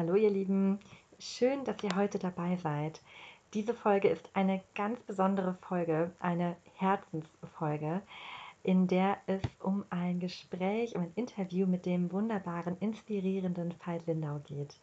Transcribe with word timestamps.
Hallo 0.00 0.14
ihr 0.14 0.30
Lieben, 0.30 0.78
schön, 1.18 1.62
dass 1.64 1.84
ihr 1.84 1.94
heute 1.94 2.18
dabei 2.18 2.56
seid. 2.56 3.02
Diese 3.52 3.74
Folge 3.74 4.08
ist 4.08 4.30
eine 4.32 4.62
ganz 4.74 4.98
besondere 5.00 5.58
Folge, 5.60 6.10
eine 6.20 6.56
Herzensfolge, 6.76 8.00
in 8.62 8.86
der 8.86 9.18
es 9.26 9.42
um 9.58 9.84
ein 9.90 10.18
Gespräch, 10.18 10.96
um 10.96 11.02
ein 11.02 11.12
Interview 11.16 11.66
mit 11.66 11.84
dem 11.84 12.10
wunderbaren, 12.12 12.78
inspirierenden 12.80 13.74
Veit 13.84 14.06
Lindau 14.06 14.40
geht. 14.48 14.74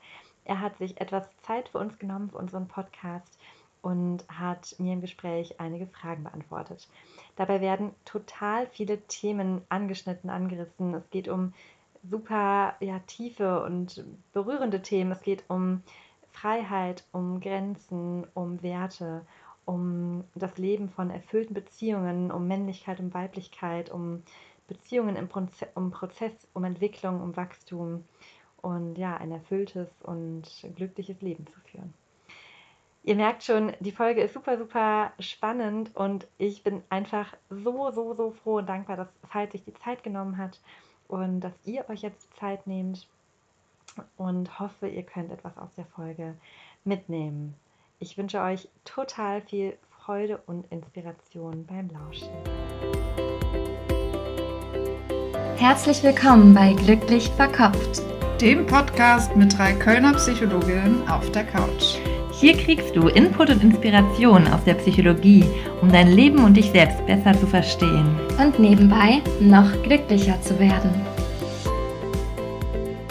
Er 0.46 0.62
hat 0.62 0.78
sich 0.78 1.02
etwas 1.02 1.28
Zeit 1.42 1.70
für 1.70 1.80
uns 1.80 1.98
genommen, 1.98 2.30
für 2.30 2.38
unseren 2.38 2.68
Podcast 2.68 3.40
und 3.82 4.24
hat 4.30 4.76
mir 4.78 4.94
im 4.94 5.02
Gespräch 5.02 5.60
einige 5.60 5.88
Fragen 5.88 6.26
beantwortet. 6.26 6.88
Dabei 7.38 7.60
werden 7.60 7.90
total 8.06 8.68
viele 8.68 9.02
Themen 9.08 9.64
angeschnitten, 9.70 10.30
angerissen. 10.30 10.94
Es 10.94 11.10
geht 11.10 11.28
um 11.28 11.54
super 12.10 12.76
ja, 12.80 13.00
tiefe 13.00 13.64
und 13.64 14.04
berührende 14.34 14.82
Themen. 14.82 15.12
Es 15.12 15.22
geht 15.22 15.44
um 15.48 15.82
Freiheit, 16.32 17.04
um 17.12 17.40
Grenzen, 17.40 18.28
um 18.34 18.62
Werte, 18.62 19.26
um 19.66 20.24
das 20.36 20.58
Leben 20.58 20.90
von 20.90 21.10
erfüllten 21.10 21.54
Beziehungen, 21.54 22.32
um 22.32 22.48
Männlichkeit, 22.48 23.00
um 23.00 23.14
Weiblichkeit, 23.14 23.90
um 23.90 24.24
Beziehungen 24.68 25.16
im 25.16 25.28
Proze 25.28 25.68
um 25.76 25.92
Prozess, 25.92 26.48
um 26.54 26.64
Entwicklung, 26.64 27.22
um 27.22 27.36
Wachstum 27.36 28.04
und 28.62 28.98
ja, 28.98 29.16
ein 29.18 29.32
erfülltes 29.32 29.90
und 30.04 30.44
glückliches 30.76 31.22
Leben 31.22 31.48
zu 31.48 31.60
führen. 31.62 31.94
Ihr 33.04 33.16
merkt 33.16 33.44
schon, 33.44 33.72
die 33.80 33.94
Folge 33.94 34.22
ist 34.22 34.34
super, 34.34 34.58
super 34.58 35.14
spannend 35.20 35.96
und 35.96 36.28
ich 36.38 36.64
bin 36.64 36.84
einfach 36.90 37.34
so, 37.50 37.92
so, 37.92 38.14
so 38.14 38.32
froh 38.32 38.58
und 38.58 38.68
dankbar, 38.68 38.98
dass 38.98 39.08
Veit 39.32 39.54
sich 39.54 39.64
die 39.64 39.74
Zeit 39.74 40.04
genommen 40.04 40.38
hat 40.38 40.60
und 41.08 41.42
dass 41.42 41.54
ihr 41.66 41.90
euch 41.90 42.02
jetzt 42.02 42.28
die 42.28 42.40
Zeit 42.40 42.68
nehmt 42.68 43.08
und 44.18 44.60
hoffe, 44.60 44.88
ihr 44.88 45.04
könnt 45.04 45.32
etwas 45.32 45.58
aus 45.58 45.70
der 45.76 45.86
Folge 45.86 46.36
mitnehmen. 46.84 47.56
Ich 48.00 48.18
wünsche 48.18 48.42
euch 48.42 48.68
total 48.86 49.42
viel 49.42 49.78
Freude 49.90 50.42
und 50.46 50.72
Inspiration 50.72 51.66
beim 51.66 51.90
Lauschen. 51.90 52.30
Herzlich 55.58 56.04
willkommen 56.04 56.54
bei 56.54 56.74
Glücklich 56.74 57.30
Verkopft, 57.32 58.02
dem 58.40 58.68
Podcast 58.68 59.36
mit 59.36 59.58
drei 59.58 59.74
Kölner 59.74 60.14
Psychologinnen 60.14 61.08
auf 61.08 61.32
der 61.32 61.46
Couch. 61.46 61.98
Hier 62.40 62.56
kriegst 62.56 62.96
du 62.96 63.08
Input 63.08 63.50
und 63.50 63.64
Inspiration 63.64 64.46
aus 64.50 64.64
der 64.64 64.76
Psychologie, 64.76 65.44
um 65.82 65.92
dein 65.92 66.12
Leben 66.12 66.44
und 66.44 66.54
dich 66.54 66.70
selbst 66.70 67.04
besser 67.08 67.34
zu 67.34 67.48
verstehen. 67.48 68.16
Und 68.38 68.60
nebenbei 68.60 69.24
noch 69.40 69.72
glücklicher 69.82 70.40
zu 70.44 70.60
werden. 70.60 70.92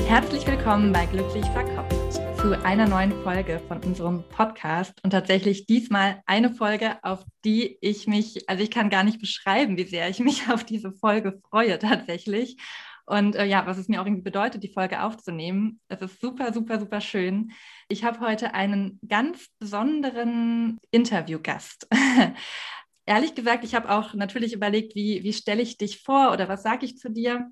Herzlich 0.07 0.47
willkommen 0.47 0.93
bei 0.93 1.07
Glücklich 1.07 1.45
Verkopft 1.47 2.23
zu 2.41 2.65
einer 2.65 2.87
neuen 2.87 3.11
Folge 3.25 3.61
von 3.67 3.79
unserem 3.83 4.23
Podcast 4.29 4.95
und 5.03 5.11
tatsächlich 5.11 5.67
diesmal 5.67 6.23
eine 6.27 6.51
Folge, 6.53 7.03
auf 7.03 7.25
die 7.45 7.79
ich 7.81 8.07
mich, 8.07 8.49
also 8.49 8.63
ich 8.63 8.71
kann 8.71 8.91
gar 8.91 9.03
nicht 9.03 9.19
beschreiben, 9.19 9.77
wie 9.77 9.89
sehr 9.89 10.09
ich 10.09 10.21
mich 10.21 10.49
auf 10.53 10.63
diese 10.63 10.93
Folge 10.93 11.41
freue 11.51 11.81
tatsächlich. 11.81 12.59
Und 13.07 13.37
äh, 13.37 13.45
ja, 13.45 13.67
was 13.67 13.79
es 13.79 13.89
mir 13.89 14.01
auch 14.01 14.07
irgendwie 14.07 14.23
bedeutet, 14.23 14.63
die 14.65 14.73
Folge 14.73 15.03
aufzunehmen. 15.03 15.81
Es 15.89 16.03
ist 16.03 16.21
super, 16.21 16.53
super, 16.53 16.81
super 16.81 17.01
schön. 17.01 17.53
Ich 17.89 18.05
habe 18.05 18.21
heute 18.21 18.53
einen 18.55 18.99
ganz 19.07 19.49
besonderen 19.59 20.79
Interviewgast. 20.91 21.89
Ehrlich 23.07 23.37
gesagt, 23.37 23.63
ich 23.63 23.77
habe 23.77 23.91
auch 23.91 24.15
natürlich 24.15 24.53
überlegt, 24.53 24.97
wie, 24.97 25.23
wie 25.23 25.33
stelle 25.33 25.63
ich 25.63 25.79
dich 25.79 26.03
vor 26.03 26.33
oder 26.33 26.49
was 26.49 26.65
sage 26.65 26.85
ich 26.85 26.99
zu 26.99 27.09
dir. 27.09 27.49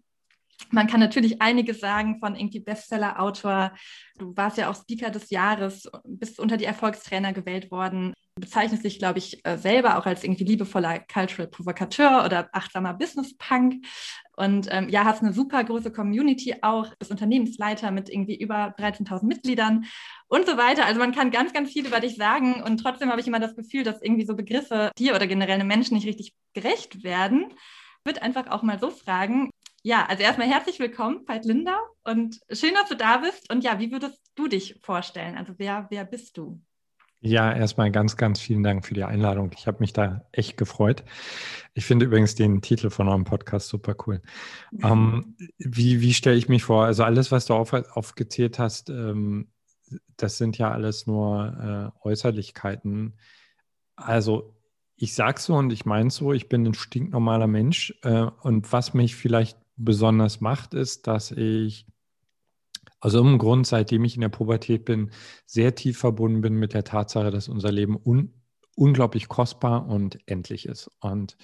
Man 0.70 0.88
kann 0.88 0.98
natürlich 1.00 1.40
einiges 1.40 1.78
sagen 1.78 2.18
von 2.18 2.34
irgendwie 2.34 2.60
Bestseller-Autor. 2.60 3.74
Du 4.18 4.36
warst 4.36 4.58
ja 4.58 4.70
auch 4.70 4.74
Speaker 4.74 5.10
des 5.10 5.30
Jahres, 5.30 5.88
bist 6.04 6.40
unter 6.40 6.56
die 6.56 6.64
Erfolgstrainer 6.64 7.32
gewählt 7.32 7.70
worden. 7.70 8.12
Du 8.36 8.40
bezeichnest 8.40 8.84
dich, 8.84 8.98
glaube 8.98 9.20
ich, 9.20 9.46
äh, 9.46 9.56
selber 9.56 9.96
auch 9.96 10.06
als 10.06 10.24
irgendwie 10.24 10.42
liebevoller 10.42 10.98
Cultural 10.98 11.46
Provocateur 11.46 12.24
oder 12.24 12.48
achtsamer 12.52 12.92
Business 12.92 13.36
Punk. 13.36 13.86
Und 14.36 14.66
ähm, 14.72 14.88
ja, 14.88 15.04
hast 15.04 15.22
eine 15.22 15.32
super 15.32 15.62
große 15.62 15.92
Community 15.92 16.56
auch, 16.62 16.92
bist 16.96 17.12
Unternehmensleiter 17.12 17.92
mit 17.92 18.08
irgendwie 18.08 18.36
über 18.36 18.74
13.000 18.76 19.24
Mitgliedern 19.26 19.84
und 20.26 20.46
so 20.46 20.56
weiter. 20.56 20.84
Also 20.84 20.98
man 20.98 21.12
kann 21.12 21.30
ganz, 21.30 21.52
ganz 21.52 21.70
viel 21.70 21.86
über 21.86 22.00
dich 22.00 22.16
sagen 22.16 22.60
und 22.60 22.78
trotzdem 22.78 23.08
habe 23.08 23.20
ich 23.20 23.28
immer 23.28 23.38
das 23.38 23.54
Gefühl, 23.54 23.84
dass 23.84 24.02
irgendwie 24.02 24.26
so 24.26 24.34
Begriffe 24.34 24.90
dir 24.98 25.14
oder 25.14 25.28
generell 25.28 25.54
einem 25.54 25.68
Menschen 25.68 25.94
nicht 25.94 26.06
richtig 26.06 26.34
gerecht 26.54 27.04
werden. 27.04 27.52
Ich 27.52 28.04
würde 28.04 28.22
einfach 28.22 28.48
auch 28.48 28.64
mal 28.64 28.80
so 28.80 28.90
fragen, 28.90 29.50
ja, 29.84 30.06
also 30.06 30.24
erstmal 30.24 30.48
herzlich 30.48 30.80
willkommen, 30.80 31.28
Veit 31.28 31.44
Lindau 31.44 31.78
und 32.02 32.40
schön, 32.50 32.74
dass 32.74 32.88
du 32.88 32.96
da 32.96 33.18
bist. 33.18 33.52
Und 33.52 33.62
ja, 33.62 33.78
wie 33.78 33.92
würdest 33.92 34.20
du 34.34 34.48
dich 34.48 34.80
vorstellen? 34.82 35.36
Also 35.36 35.54
wer, 35.58 35.86
wer 35.90 36.04
bist 36.04 36.36
du? 36.36 36.60
Ja, 37.26 37.50
erstmal 37.50 37.90
ganz, 37.90 38.18
ganz 38.18 38.38
vielen 38.38 38.62
Dank 38.62 38.84
für 38.84 38.92
die 38.92 39.02
Einladung. 39.02 39.50
Ich 39.56 39.66
habe 39.66 39.78
mich 39.80 39.94
da 39.94 40.26
echt 40.30 40.58
gefreut. 40.58 41.04
Ich 41.72 41.86
finde 41.86 42.04
übrigens 42.04 42.34
den 42.34 42.60
Titel 42.60 42.90
von 42.90 43.08
eurem 43.08 43.24
Podcast 43.24 43.68
super 43.68 43.96
cool. 44.06 44.20
Mhm. 44.72 44.84
Ähm, 44.84 45.36
wie 45.56 46.02
wie 46.02 46.12
stelle 46.12 46.36
ich 46.36 46.50
mich 46.50 46.64
vor? 46.64 46.84
Also 46.84 47.02
alles, 47.02 47.32
was 47.32 47.46
du 47.46 47.54
auf, 47.54 47.72
aufgezählt 47.72 48.58
hast, 48.58 48.90
ähm, 48.90 49.48
das 50.18 50.36
sind 50.36 50.58
ja 50.58 50.70
alles 50.70 51.06
nur 51.06 51.92
äh, 52.04 52.06
Äußerlichkeiten. 52.06 53.18
Also 53.96 54.54
ich 54.94 55.14
sage 55.14 55.40
so 55.40 55.54
und 55.54 55.72
ich 55.72 55.86
meine 55.86 56.10
so, 56.10 56.34
ich 56.34 56.50
bin 56.50 56.66
ein 56.66 56.74
stinknormaler 56.74 57.46
Mensch. 57.46 57.94
Äh, 58.02 58.26
und 58.42 58.70
was 58.70 58.92
mich 58.92 59.16
vielleicht 59.16 59.56
besonders 59.76 60.42
macht, 60.42 60.74
ist, 60.74 61.06
dass 61.06 61.30
ich 61.30 61.86
also 63.04 63.20
im 63.20 63.36
Grund, 63.36 63.66
seitdem 63.66 64.02
ich 64.04 64.14
in 64.14 64.22
der 64.22 64.30
Pubertät 64.30 64.86
bin, 64.86 65.10
sehr 65.44 65.74
tief 65.74 65.98
verbunden 65.98 66.40
bin 66.40 66.54
mit 66.54 66.72
der 66.72 66.84
Tatsache, 66.84 67.30
dass 67.30 67.48
unser 67.48 67.70
Leben 67.70 67.98
un 68.02 68.32
unglaublich 68.76 69.28
kostbar 69.28 69.86
und 69.86 70.18
endlich 70.26 70.64
ist. 70.64 70.90
Und 71.00 71.36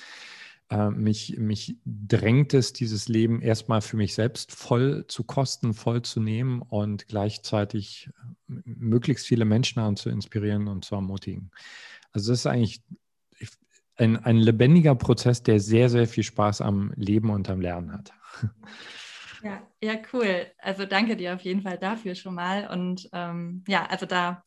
äh, 0.71 0.89
mich, 0.89 1.37
mich 1.37 1.77
drängt 1.85 2.55
es, 2.55 2.73
dieses 2.73 3.09
Leben 3.09 3.43
erstmal 3.43 3.83
für 3.83 3.99
mich 3.99 4.15
selbst 4.15 4.53
voll 4.53 5.05
zu 5.07 5.23
kosten, 5.23 5.75
voll 5.75 6.01
zu 6.01 6.19
nehmen 6.19 6.63
und 6.63 7.09
gleichzeitig 7.09 8.09
äh, 8.49 8.53
möglichst 8.65 9.27
viele 9.27 9.45
Menschen 9.45 9.81
daran 9.81 9.97
zu 9.97 10.09
inspirieren 10.09 10.67
und 10.67 10.87
zu 10.87 10.95
ermutigen. 10.95 11.51
Also 12.11 12.33
das 12.33 12.41
ist 12.41 12.47
eigentlich 12.47 12.83
ein, 13.97 14.17
ein 14.17 14.39
lebendiger 14.39 14.95
Prozess, 14.95 15.43
der 15.43 15.61
sehr, 15.61 15.91
sehr 15.91 16.09
viel 16.09 16.25
Spaß 16.25 16.63
am 16.63 16.95
Leben 16.97 17.29
und 17.29 17.51
am 17.51 17.61
Lernen 17.61 17.93
hat. 17.93 18.15
Ja, 19.43 19.63
ja, 19.83 19.95
cool. 20.13 20.47
Also 20.59 20.85
danke 20.85 21.17
dir 21.17 21.35
auf 21.35 21.41
jeden 21.43 21.63
Fall 21.63 21.79
dafür 21.79 22.15
schon 22.15 22.35
mal. 22.35 22.69
Und 22.71 23.09
ähm, 23.13 23.65
ja, 23.67 23.87
also 23.87 24.05
da 24.05 24.45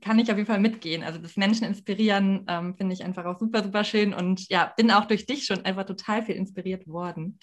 kann 0.00 0.18
ich 0.18 0.30
auf 0.30 0.36
jeden 0.38 0.46
Fall 0.46 0.58
mitgehen. 0.60 1.02
Also 1.04 1.18
das 1.18 1.36
Menschen 1.36 1.66
inspirieren 1.66 2.46
ähm, 2.48 2.74
finde 2.76 2.94
ich 2.94 3.04
einfach 3.04 3.26
auch 3.26 3.38
super, 3.38 3.62
super 3.62 3.84
schön. 3.84 4.14
Und 4.14 4.48
ja, 4.48 4.72
bin 4.76 4.90
auch 4.90 5.04
durch 5.04 5.26
dich 5.26 5.44
schon 5.44 5.64
einfach 5.64 5.84
total 5.84 6.24
viel 6.24 6.34
inspiriert 6.36 6.88
worden. 6.88 7.38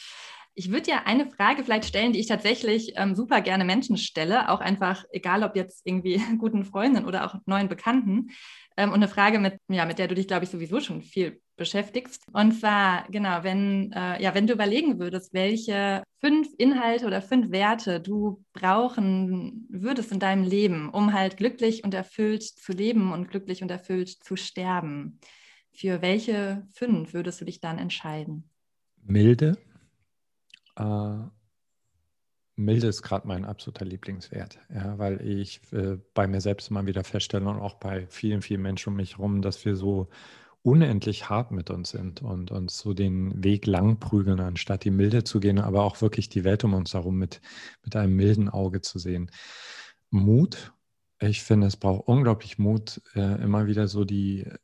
Ich 0.55 0.69
würde 0.71 0.81
dir 0.83 1.07
eine 1.07 1.29
Frage 1.29 1.63
vielleicht 1.63 1.85
stellen, 1.85 2.11
die 2.11 2.19
ich 2.19 2.27
tatsächlich 2.27 2.93
ähm, 2.95 3.15
super 3.15 3.41
gerne 3.41 3.63
Menschen 3.65 3.95
stelle, 3.95 4.49
auch 4.49 4.59
einfach, 4.59 5.05
egal 5.11 5.43
ob 5.43 5.55
jetzt 5.55 5.85
irgendwie 5.85 6.21
guten 6.39 6.65
Freunden 6.65 7.05
oder 7.05 7.25
auch 7.25 7.35
neuen 7.45 7.69
Bekannten. 7.69 8.31
Ähm, 8.77 8.89
und 8.89 8.95
eine 8.95 9.07
Frage, 9.07 9.39
mit, 9.39 9.57
ja, 9.67 9.85
mit 9.85 9.99
der 9.99 10.07
du 10.07 10.15
dich, 10.15 10.27
glaube 10.27 10.45
ich, 10.45 10.49
sowieso 10.49 10.79
schon 10.79 11.01
viel 11.01 11.41
beschäftigst. 11.57 12.23
Und 12.31 12.53
zwar, 12.53 13.05
genau, 13.09 13.43
wenn, 13.43 13.91
äh, 13.91 14.21
ja, 14.21 14.33
wenn 14.33 14.47
du 14.47 14.53
überlegen 14.53 14.99
würdest, 14.99 15.33
welche 15.33 16.03
fünf 16.19 16.47
Inhalte 16.57 17.05
oder 17.05 17.21
fünf 17.21 17.51
Werte 17.51 17.99
du 17.99 18.43
brauchen 18.53 19.67
würdest 19.69 20.11
in 20.11 20.19
deinem 20.19 20.43
Leben, 20.43 20.89
um 20.89 21.13
halt 21.13 21.37
glücklich 21.37 21.83
und 21.83 21.93
erfüllt 21.93 22.43
zu 22.43 22.71
leben 22.71 23.11
und 23.11 23.29
glücklich 23.29 23.61
und 23.61 23.69
erfüllt 23.69 24.09
zu 24.09 24.35
sterben. 24.35 25.19
Für 25.71 26.01
welche 26.01 26.65
fünf 26.73 27.13
würdest 27.13 27.41
du 27.41 27.45
dich 27.45 27.59
dann 27.59 27.77
entscheiden? 27.77 28.49
Milde. 29.03 29.57
Äh, 30.75 31.38
Milde 32.59 32.87
ist 32.87 33.03
gerade 33.03 33.25
mein 33.25 33.45
absoluter 33.45 33.85
Lieblingswert, 33.85 34.59
ja, 34.73 34.97
weil 34.97 35.21
ich 35.25 35.61
äh, 35.71 35.97
bei 36.13 36.27
mir 36.27 36.41
selbst 36.41 36.69
immer 36.69 36.85
wieder 36.85 37.05
feststelle 37.05 37.47
und 37.47 37.59
auch 37.59 37.75
bei 37.75 38.05
vielen, 38.07 38.41
vielen 38.41 38.61
Menschen 38.61 38.89
um 38.89 38.97
mich 38.97 39.13
herum, 39.13 39.41
dass 39.41 39.63
wir 39.63 39.77
so 39.77 40.09
unendlich 40.61 41.29
hart 41.29 41.51
mit 41.51 41.69
uns 41.69 41.91
sind 41.91 42.21
und 42.21 42.51
uns 42.51 42.77
so 42.77 42.93
den 42.93 43.41
Weg 43.41 43.65
lang 43.65 43.99
prügeln, 43.99 44.41
anstatt 44.41 44.83
die 44.83 44.91
Milde 44.91 45.23
zu 45.23 45.39
gehen, 45.39 45.57
aber 45.57 45.83
auch 45.83 46.01
wirklich 46.01 46.27
die 46.27 46.43
Welt 46.43 46.65
um 46.65 46.73
uns 46.73 46.93
herum 46.93 47.17
mit, 47.17 47.39
mit 47.85 47.95
einem 47.95 48.17
milden 48.17 48.49
Auge 48.49 48.81
zu 48.81 48.99
sehen. 48.99 49.31
Mut. 50.09 50.73
Ich 51.21 51.43
finde, 51.43 51.67
es 51.67 51.77
braucht 51.77 52.07
unglaublich 52.07 52.59
Mut, 52.59 53.01
äh, 53.15 53.41
immer 53.41 53.67
wieder 53.67 53.87
so 53.87 54.03
die 54.03 54.41
äh, 54.41 54.57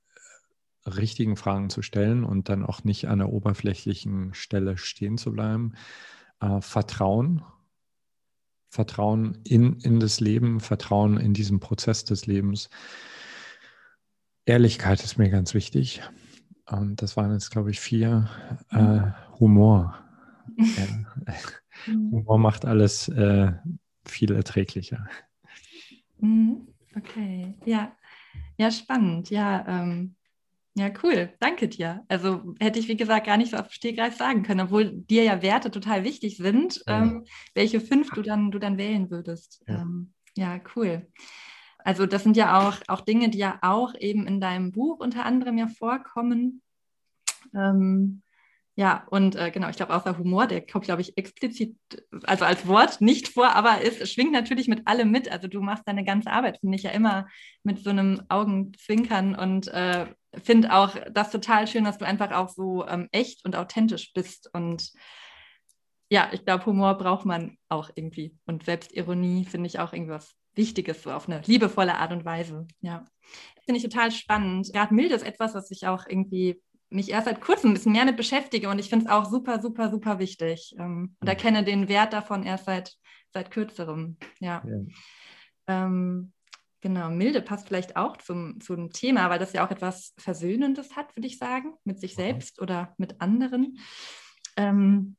richtigen 0.89 1.37
Fragen 1.37 1.69
zu 1.69 1.81
stellen 1.81 2.25
und 2.25 2.49
dann 2.49 2.65
auch 2.65 2.83
nicht 2.83 3.07
an 3.07 3.19
der 3.19 3.29
oberflächlichen 3.29 4.33
Stelle 4.33 4.77
stehen 4.77 5.17
zu 5.17 5.31
bleiben. 5.31 5.75
Äh, 6.41 6.59
Vertrauen. 6.59 7.41
Vertrauen 8.75 9.37
in, 9.45 9.79
in 9.79 10.01
das 10.01 10.19
Leben, 10.19 10.59
Vertrauen 10.59 11.17
in 11.17 11.33
diesen 11.33 11.61
Prozess 11.61 12.03
des 12.03 12.25
Lebens. 12.25 12.69
Ehrlichkeit 14.45 15.01
ist 15.01 15.17
mir 15.17 15.29
ganz 15.29 15.53
wichtig. 15.53 16.01
Und 16.69 17.01
das 17.01 17.15
waren 17.15 17.31
jetzt, 17.31 17.51
glaube 17.51 17.71
ich, 17.71 17.79
vier. 17.79 18.29
Äh, 18.71 18.77
mhm. 18.77 19.13
Humor. 19.39 19.99
Ja. 20.57 21.33
Humor 21.87 22.37
macht 22.37 22.65
alles 22.65 23.09
äh, 23.09 23.51
viel 24.05 24.31
erträglicher. 24.31 25.05
Mhm. 26.19 26.67
Okay, 26.95 27.55
ja. 27.65 27.91
Ja, 28.57 28.71
spannend. 28.71 29.29
Ja, 29.29 29.65
ähm, 29.67 30.14
ja, 30.77 30.89
cool. 31.03 31.33
Danke 31.39 31.69
dir. 31.69 32.03
Also 32.09 32.53
hätte 32.59 32.79
ich, 32.79 32.89
wie 32.89 32.97
gesagt, 32.97 33.25
gar 33.25 33.37
nicht 33.37 33.51
so 33.51 33.57
auf 33.57 33.71
Stegreif 33.71 34.17
sagen 34.17 34.43
können, 34.43 34.59
obwohl 34.59 34.91
dir 34.91 35.23
ja 35.23 35.41
Werte 35.41 35.71
total 35.71 36.03
wichtig 36.03 36.35
sind, 36.35 36.83
ja. 36.85 37.01
ähm, 37.01 37.25
welche 37.53 37.79
fünf 37.79 38.09
du 38.11 38.21
dann, 38.21 38.51
du 38.51 38.59
dann 38.59 38.77
wählen 38.77 39.09
würdest. 39.09 39.63
Ja. 39.67 39.81
Ähm, 39.81 40.13
ja, 40.35 40.59
cool. 40.75 41.07
Also 41.77 42.05
das 42.05 42.23
sind 42.23 42.35
ja 42.35 42.59
auch, 42.59 42.77
auch 42.87 43.01
Dinge, 43.01 43.29
die 43.29 43.37
ja 43.37 43.57
auch 43.61 43.93
eben 43.97 44.27
in 44.27 44.41
deinem 44.41 44.73
Buch 44.73 44.99
unter 44.99 45.25
anderem 45.25 45.57
ja 45.57 45.67
vorkommen. 45.67 46.61
Ähm, 47.53 48.21
ja, 48.77 49.07
und 49.09 49.37
äh, 49.37 49.51
genau, 49.51 49.69
ich 49.69 49.77
glaube, 49.77 49.95
außer 49.95 50.17
Humor, 50.17 50.47
der 50.47 50.65
kommt, 50.65 50.83
glaube 50.83 51.01
ich, 51.01 51.17
explizit, 51.17 51.77
also 52.23 52.43
als 52.43 52.67
Wort 52.67 52.99
nicht 52.99 53.29
vor, 53.29 53.55
aber 53.55 53.79
es 53.81 54.11
schwingt 54.11 54.33
natürlich 54.33 54.67
mit 54.67 54.85
allem 54.85 55.11
mit. 55.11 55.31
Also 55.31 55.47
du 55.47 55.61
machst 55.61 55.87
deine 55.87 56.03
ganze 56.03 56.29
Arbeit, 56.29 56.57
finde 56.59 56.75
ich 56.75 56.83
ja 56.83 56.91
immer 56.91 57.27
mit 57.63 57.81
so 57.81 57.89
einem 57.89 58.23
Augenzwinkern 58.27 59.33
und 59.33 59.69
äh, 59.69 60.07
finde 60.43 60.73
auch 60.73 60.93
das 61.09 61.31
total 61.31 61.67
schön, 61.67 61.85
dass 61.85 61.99
du 61.99 62.05
einfach 62.05 62.31
auch 62.31 62.49
so 62.49 62.85
ähm, 62.85 63.07
echt 63.13 63.45
und 63.45 63.55
authentisch 63.55 64.11
bist. 64.13 64.49
Und 64.53 64.91
ja, 66.09 66.29
ich 66.33 66.43
glaube, 66.43 66.65
Humor 66.65 66.97
braucht 66.97 67.25
man 67.25 67.57
auch 67.69 67.89
irgendwie. 67.95 68.37
Und 68.45 68.65
Selbstironie 68.65 69.45
finde 69.45 69.67
ich 69.67 69.79
auch 69.79 69.93
irgendwas 69.93 70.35
Wichtiges, 70.53 71.03
so 71.03 71.13
auf 71.13 71.29
eine 71.29 71.41
liebevolle 71.45 71.95
Art 71.95 72.11
und 72.11 72.25
Weise. 72.25 72.67
Ja. 72.81 73.05
Finde 73.63 73.77
ich 73.77 73.83
total 73.83 74.11
spannend. 74.11 74.69
Gerade 74.73 74.93
milde 74.93 75.15
ist 75.15 75.25
etwas, 75.25 75.55
was 75.55 75.71
ich 75.71 75.87
auch 75.87 76.05
irgendwie 76.07 76.61
mich 76.89 77.09
erst 77.09 77.25
seit 77.25 77.41
kurzem 77.41 77.71
ein 77.71 77.73
bisschen 77.73 77.91
mehr 77.91 78.05
mit 78.05 78.17
beschäftige 78.17 78.69
und 78.69 78.79
ich 78.79 78.89
finde 78.89 79.05
es 79.05 79.11
auch 79.11 79.25
super, 79.25 79.61
super, 79.61 79.89
super 79.89 80.19
wichtig 80.19 80.75
ähm, 80.79 81.15
und 81.19 81.27
erkenne 81.27 81.63
den 81.63 81.87
Wert 81.87 82.13
davon 82.13 82.43
erst 82.43 82.65
seit, 82.65 82.93
seit 83.33 83.51
kürzerem. 83.51 84.17
Ja. 84.39 84.63
ja. 84.65 84.79
Ähm, 85.67 86.31
genau, 86.81 87.09
milde 87.09 87.41
passt 87.41 87.67
vielleicht 87.67 87.95
auch 87.95 88.17
zum, 88.17 88.59
zum 88.61 88.91
Thema, 88.91 89.29
weil 89.29 89.39
das 89.39 89.53
ja 89.53 89.65
auch 89.65 89.71
etwas 89.71 90.13
Versöhnendes 90.17 90.95
hat, 90.95 91.15
würde 91.15 91.27
ich 91.27 91.37
sagen, 91.37 91.73
mit 91.83 91.99
sich 91.99 92.15
selbst 92.15 92.61
oder 92.61 92.93
mit 92.97 93.19
anderen. 93.21 93.79
Ähm, 94.57 95.17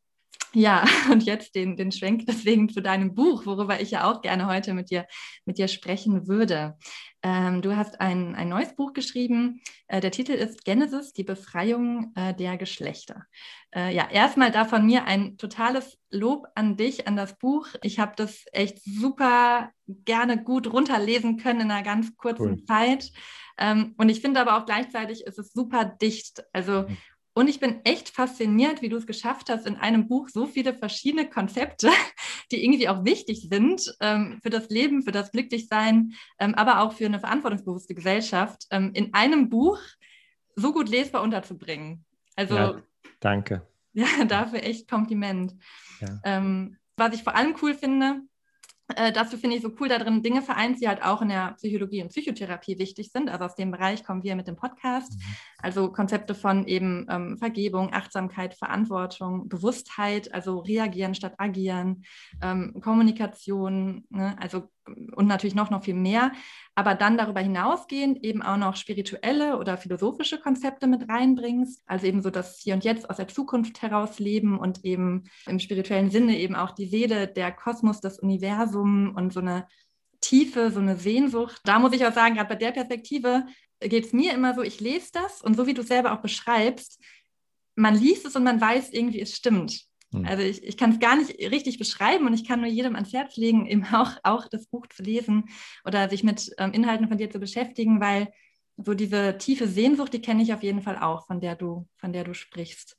ja, 0.56 0.84
und 1.12 1.24
jetzt 1.24 1.54
den, 1.54 1.76
den 1.76 1.92
Schwenk 1.92 2.24
deswegen 2.26 2.70
zu 2.70 2.80
deinem 2.80 3.14
Buch, 3.14 3.44
worüber 3.44 3.78
ich 3.80 3.90
ja 3.90 4.10
auch 4.10 4.22
gerne 4.22 4.46
heute 4.46 4.72
mit 4.72 4.90
dir, 4.90 5.06
mit 5.44 5.58
dir 5.58 5.68
sprechen 5.68 6.28
würde. 6.28 6.78
Ähm, 7.22 7.60
du 7.60 7.76
hast 7.76 8.00
ein, 8.00 8.34
ein 8.34 8.48
neues 8.48 8.74
Buch 8.74 8.94
geschrieben. 8.94 9.60
Äh, 9.86 10.00
der 10.00 10.12
Titel 10.12 10.32
ist 10.32 10.64
Genesis, 10.64 11.12
die 11.12 11.24
Befreiung 11.24 12.12
äh, 12.14 12.32
der 12.34 12.56
Geschlechter. 12.56 13.26
Äh, 13.74 13.94
ja, 13.94 14.08
erstmal 14.10 14.50
da 14.50 14.64
von 14.64 14.86
mir 14.86 15.04
ein 15.04 15.36
totales 15.36 15.98
Lob 16.10 16.46
an 16.54 16.78
dich, 16.78 17.06
an 17.06 17.16
das 17.16 17.38
Buch. 17.38 17.68
Ich 17.82 17.98
habe 17.98 18.14
das 18.16 18.46
echt 18.52 18.82
super 18.82 19.70
gerne 19.86 20.42
gut 20.42 20.72
runterlesen 20.72 21.36
können 21.36 21.60
in 21.60 21.70
einer 21.70 21.82
ganz 21.82 22.16
kurzen 22.16 22.60
cool. 22.60 22.64
Zeit. 22.64 23.12
Ähm, 23.58 23.94
und 23.98 24.08
ich 24.08 24.20
finde 24.20 24.40
aber 24.40 24.56
auch 24.56 24.64
gleichzeitig 24.64 25.26
ist 25.26 25.38
es 25.38 25.52
super 25.52 25.84
dicht. 25.84 26.44
Also 26.54 26.88
hm. 26.88 26.96
Und 27.36 27.48
ich 27.48 27.60
bin 27.60 27.84
echt 27.84 28.08
fasziniert, 28.08 28.80
wie 28.80 28.88
du 28.88 28.96
es 28.96 29.06
geschafft 29.06 29.50
hast, 29.50 29.66
in 29.66 29.76
einem 29.76 30.08
Buch 30.08 30.30
so 30.30 30.46
viele 30.46 30.72
verschiedene 30.72 31.28
Konzepte, 31.28 31.90
die 32.50 32.64
irgendwie 32.64 32.88
auch 32.88 33.04
wichtig 33.04 33.48
sind 33.50 33.94
ähm, 34.00 34.40
für 34.42 34.48
das 34.48 34.70
Leben, 34.70 35.02
für 35.02 35.12
das 35.12 35.32
Glücklichsein, 35.32 36.14
ähm, 36.38 36.54
aber 36.54 36.80
auch 36.80 36.94
für 36.94 37.04
eine 37.04 37.20
verantwortungsbewusste 37.20 37.94
Gesellschaft, 37.94 38.64
ähm, 38.70 38.92
in 38.94 39.12
einem 39.12 39.50
Buch 39.50 39.78
so 40.54 40.72
gut 40.72 40.88
lesbar 40.88 41.20
unterzubringen. 41.20 42.06
Also 42.36 42.56
ja, 42.56 42.82
danke. 43.20 43.66
Ja, 43.92 44.24
dafür 44.26 44.62
echt 44.62 44.90
Kompliment. 44.90 45.54
Ja. 46.00 46.20
Ähm, 46.24 46.78
was 46.96 47.14
ich 47.14 47.22
vor 47.22 47.34
allem 47.34 47.54
cool 47.60 47.74
finde, 47.74 48.22
äh, 48.94 49.10
dazu 49.10 49.36
finde 49.36 49.56
ich 49.56 49.62
so 49.62 49.72
cool 49.80 49.88
da 49.88 49.98
drin 49.98 50.22
Dinge 50.22 50.42
vereint, 50.42 50.80
die 50.80 50.88
halt 50.88 51.02
auch 51.02 51.20
in 51.20 51.28
der 51.28 51.54
Psychologie 51.54 52.02
und 52.02 52.10
Psychotherapie 52.10 52.78
wichtig 52.78 53.10
sind. 53.10 53.28
Also 53.28 53.44
aus 53.44 53.56
dem 53.56 53.72
Bereich 53.72 54.04
kommen 54.04 54.22
wir 54.22 54.36
mit 54.36 54.46
dem 54.46 54.56
Podcast. 54.56 55.14
Mhm. 55.14 55.36
Also 55.58 55.90
Konzepte 55.90 56.34
von 56.34 56.66
eben 56.66 57.06
ähm, 57.10 57.36
Vergebung, 57.38 57.92
Achtsamkeit, 57.92 58.54
Verantwortung, 58.54 59.48
Bewusstheit, 59.48 60.32
also 60.32 60.60
reagieren 60.60 61.14
statt 61.14 61.34
agieren, 61.38 62.04
ähm, 62.42 62.80
Kommunikation, 62.80 64.04
ne? 64.10 64.36
also 64.38 64.68
und 64.86 65.26
natürlich 65.26 65.54
noch, 65.54 65.70
noch 65.70 65.84
viel 65.84 65.94
mehr. 65.94 66.32
Aber 66.74 66.94
dann 66.94 67.16
darüber 67.16 67.40
hinausgehend 67.40 68.22
eben 68.22 68.42
auch 68.42 68.56
noch 68.56 68.76
spirituelle 68.76 69.58
oder 69.58 69.78
philosophische 69.78 70.38
Konzepte 70.38 70.86
mit 70.86 71.08
reinbringst. 71.08 71.82
Also 71.86 72.06
eben 72.06 72.22
so 72.22 72.30
das 72.30 72.58
Hier 72.58 72.74
und 72.74 72.84
Jetzt 72.84 73.08
aus 73.08 73.16
der 73.16 73.28
Zukunft 73.28 73.82
heraus 73.82 74.18
leben 74.18 74.58
und 74.58 74.84
eben 74.84 75.24
im 75.46 75.58
spirituellen 75.58 76.10
Sinne 76.10 76.38
eben 76.38 76.54
auch 76.54 76.72
die 76.72 76.86
Seele, 76.86 77.28
der 77.28 77.52
Kosmos, 77.52 78.00
das 78.00 78.18
Universum 78.18 79.14
und 79.14 79.32
so 79.32 79.40
eine 79.40 79.66
Tiefe, 80.20 80.70
so 80.70 80.80
eine 80.80 80.96
Sehnsucht. 80.96 81.60
Da 81.64 81.78
muss 81.78 81.92
ich 81.92 82.04
auch 82.06 82.12
sagen, 82.12 82.34
gerade 82.34 82.48
bei 82.48 82.56
der 82.56 82.72
Perspektive 82.72 83.46
geht 83.80 84.06
es 84.06 84.12
mir 84.12 84.32
immer 84.32 84.54
so, 84.54 84.62
ich 84.62 84.80
lese 84.80 85.10
das 85.12 85.42
und 85.42 85.56
so 85.56 85.66
wie 85.66 85.74
du 85.74 85.82
es 85.82 85.88
selber 85.88 86.12
auch 86.12 86.20
beschreibst, 86.20 87.00
man 87.74 87.94
liest 87.94 88.26
es 88.26 88.34
und 88.36 88.44
man 88.44 88.60
weiß 88.60 88.90
irgendwie, 88.90 89.20
es 89.20 89.36
stimmt. 89.36 89.86
Hm. 90.12 90.24
Also 90.24 90.42
ich, 90.42 90.62
ich 90.62 90.76
kann 90.76 90.92
es 90.92 90.98
gar 90.98 91.16
nicht 91.16 91.38
richtig 91.50 91.78
beschreiben 91.78 92.26
und 92.26 92.34
ich 92.34 92.46
kann 92.46 92.60
nur 92.60 92.70
jedem 92.70 92.94
ans 92.94 93.12
Herz 93.12 93.36
legen, 93.36 93.66
eben 93.66 93.84
auch, 93.92 94.12
auch 94.22 94.48
das 94.48 94.66
Buch 94.66 94.86
zu 94.88 95.02
lesen 95.02 95.44
oder 95.84 96.08
sich 96.08 96.22
mit 96.22 96.50
ähm, 96.58 96.72
Inhalten 96.72 97.08
von 97.08 97.18
dir 97.18 97.30
zu 97.30 97.38
beschäftigen, 97.38 98.00
weil 98.00 98.32
so 98.76 98.94
diese 98.94 99.38
tiefe 99.38 99.66
Sehnsucht, 99.68 100.12
die 100.12 100.20
kenne 100.20 100.42
ich 100.42 100.52
auf 100.52 100.62
jeden 100.62 100.82
Fall 100.82 100.98
auch, 100.98 101.26
von 101.26 101.40
der 101.40 101.56
du, 101.56 101.88
von 101.96 102.12
der 102.12 102.24
du 102.24 102.34
sprichst. 102.34 102.96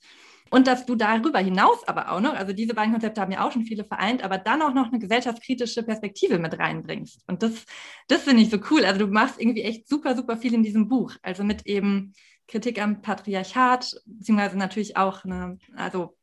Und 0.49 0.67
dass 0.67 0.85
du 0.85 0.95
darüber 0.95 1.39
hinaus 1.39 1.85
aber 1.87 2.11
auch 2.11 2.21
noch, 2.21 2.33
also 2.33 2.53
diese 2.53 2.73
beiden 2.73 2.93
Konzepte 2.93 3.19
haben 3.19 3.31
ja 3.31 3.45
auch 3.45 3.51
schon 3.51 3.65
viele 3.65 3.83
vereint, 3.83 4.23
aber 4.23 4.37
dann 4.37 4.61
auch 4.61 4.73
noch 4.73 4.87
eine 4.87 4.99
gesellschaftskritische 4.99 5.83
Perspektive 5.83 6.39
mit 6.39 6.57
reinbringst. 6.57 7.23
Und 7.27 7.43
das, 7.43 7.65
das 8.07 8.23
finde 8.23 8.43
ich 8.43 8.49
so 8.49 8.57
cool. 8.71 8.85
Also 8.85 9.05
du 9.05 9.11
machst 9.11 9.39
irgendwie 9.39 9.63
echt 9.63 9.87
super, 9.89 10.15
super 10.15 10.37
viel 10.37 10.53
in 10.53 10.63
diesem 10.63 10.87
Buch. 10.87 11.15
Also 11.21 11.43
mit 11.43 11.65
eben 11.65 12.13
Kritik 12.47 12.81
am 12.81 13.01
Patriarchat, 13.01 14.01
beziehungsweise 14.05 14.57
natürlich 14.57 14.95
auch 14.95 15.25
eine, 15.25 15.57
also 15.75 16.16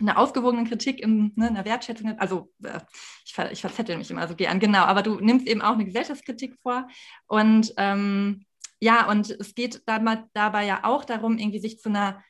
eine 0.00 0.16
ausgewogene 0.16 0.64
Kritik 0.64 1.00
in 1.00 1.32
ne, 1.36 1.48
einer 1.48 1.64
Wertschätzung, 1.64 2.18
also 2.18 2.52
äh, 2.62 2.80
ich, 3.24 3.34
ver, 3.34 3.52
ich 3.52 3.60
verzettel 3.60 3.96
mich 3.96 4.10
immer 4.10 4.28
so 4.28 4.34
gern, 4.34 4.60
genau, 4.60 4.84
aber 4.84 5.02
du 5.02 5.20
nimmst 5.20 5.46
eben 5.46 5.62
auch 5.62 5.72
eine 5.72 5.84
Gesellschaftskritik 5.84 6.56
vor 6.62 6.88
und 7.26 7.72
ähm, 7.76 8.44
ja, 8.80 9.08
und 9.10 9.30
es 9.30 9.54
geht 9.54 9.82
dabei, 9.86 10.24
dabei 10.34 10.64
ja 10.66 10.84
auch 10.84 11.04
darum, 11.04 11.38
irgendwie 11.38 11.58
sich 11.58 11.80
zu 11.80 11.88
einer, 11.88 12.22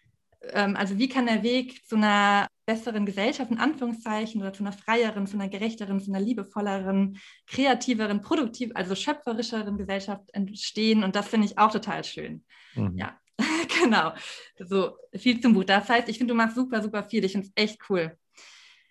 ähm, 0.52 0.76
also 0.76 0.98
wie 0.98 1.08
kann 1.08 1.26
der 1.26 1.42
Weg 1.42 1.86
zu 1.86 1.96
einer 1.96 2.48
besseren 2.64 3.04
Gesellschaft, 3.04 3.50
in 3.50 3.58
Anführungszeichen, 3.58 4.40
oder 4.40 4.52
zu 4.52 4.62
einer 4.62 4.72
freieren, 4.72 5.26
zu 5.26 5.36
einer 5.36 5.48
gerechteren, 5.48 6.00
zu 6.00 6.10
einer 6.10 6.20
liebevolleren, 6.20 7.18
kreativeren, 7.46 8.22
produktiv, 8.22 8.70
also 8.74 8.94
schöpferischeren 8.94 9.76
Gesellschaft 9.76 10.24
entstehen 10.32 11.04
und 11.04 11.16
das 11.16 11.28
finde 11.28 11.46
ich 11.46 11.58
auch 11.58 11.70
total 11.70 12.04
schön. 12.04 12.44
Mhm. 12.74 12.96
Ja, 12.96 13.18
genau. 13.82 14.12
So 14.58 14.96
viel 15.14 15.40
zum 15.40 15.54
Buch. 15.54 15.64
Das 15.64 15.88
heißt, 15.88 16.08
ich 16.08 16.18
finde, 16.18 16.32
du 16.32 16.36
machst 16.36 16.56
super, 16.56 16.82
super 16.82 17.02
viel. 17.04 17.24
Ich 17.24 17.32
finde 17.32 17.46
es 17.46 17.52
echt 17.54 17.78
cool. 17.88 18.16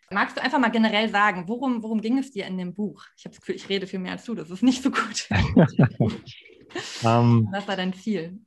Magst 0.09 0.37
du 0.37 0.41
einfach 0.41 0.59
mal 0.59 0.69
generell 0.69 1.09
sagen, 1.09 1.47
worum, 1.47 1.83
worum 1.83 1.99
ging 1.99 2.17
es 2.17 2.31
dir 2.31 2.45
in 2.45 2.57
dem 2.57 2.73
Buch? 2.73 3.03
Ich 3.17 3.25
habe 3.25 3.35
das 3.35 3.41
Gefühl, 3.41 3.55
ich 3.55 3.67
rede 3.67 3.87
viel 3.87 3.99
mehr 3.99 4.13
als 4.13 4.23
du. 4.23 4.35
Das 4.35 4.49
ist 4.49 4.63
nicht 4.63 4.81
so 4.81 4.89
gut. 4.89 5.27
um, 5.31 6.15
ähm, 7.03 7.49
Was 7.51 7.67
war 7.67 7.75
dein 7.75 7.93
Ziel? 7.93 8.39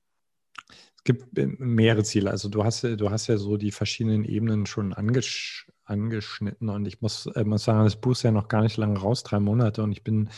Es 0.97 1.05
gibt 1.05 1.39
äh, 1.39 1.47
mehrere 1.59 2.03
Ziele. 2.03 2.31
Also 2.31 2.49
du 2.49 2.65
hast, 2.65 2.83
du 2.83 3.11
hast 3.11 3.27
ja 3.27 3.37
so 3.37 3.59
die 3.59 3.73
verschiedenen 3.73 4.25
Ebenen 4.25 4.65
schon 4.67 4.95
angesch 4.95 5.67
angeschnitten 5.91 6.69
und 6.69 6.87
ich 6.87 7.01
muss, 7.01 7.27
äh, 7.27 7.45
muss 7.45 7.65
sagen, 7.65 7.85
das 7.85 8.01
Buch 8.01 8.13
ist 8.13 8.23
ja 8.23 8.31
noch 8.31 8.49
gar 8.49 8.63
nicht 8.63 8.77
lange 8.77 8.99
raus, 8.99 9.25
drei 9.25 9.41
Monate 9.41 9.83
und 9.83 9.93
ich 9.93 10.05
bin 10.05 10.31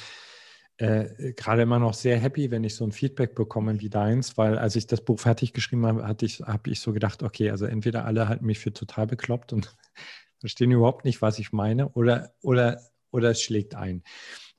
äh, 0.83 1.33
gerade 1.35 1.63
immer 1.63 1.79
noch 1.79 1.95
sehr 1.95 2.19
happy, 2.19 2.51
wenn 2.51 2.65
ich 2.65 2.75
so 2.75 2.85
ein 2.85 2.91
Feedback 2.91 3.37
bekomme 3.37 3.81
wie 3.81 3.89
deins, 3.89 4.37
weil 4.37 4.59
als 4.59 4.75
ich 4.75 4.89
das 4.89 5.05
Buch 5.05 5.21
fertig 5.21 5.53
geschrieben 5.53 5.87
habe, 5.87 6.05
hatte 6.07 6.27
ich, 6.27 6.41
habe 6.41 6.71
ich 6.71 6.81
so 6.81 6.93
gedacht, 6.93 7.23
okay, 7.23 7.51
also 7.51 7.67
entweder 7.67 8.05
alle 8.05 8.29
halten 8.29 8.47
mich 8.47 8.59
für 8.59 8.73
total 8.73 9.07
bekloppt 9.07 9.53
und 9.53 9.77
verstehen 10.41 10.73
überhaupt 10.73 11.05
nicht, 11.05 11.23
was 11.23 11.39
ich 11.39 11.53
meine, 11.53 11.91
oder, 11.91 12.35
oder, 12.43 12.81
oder 13.13 13.31
es 13.31 13.41
schlägt 13.41 13.77
ein. 13.77 14.03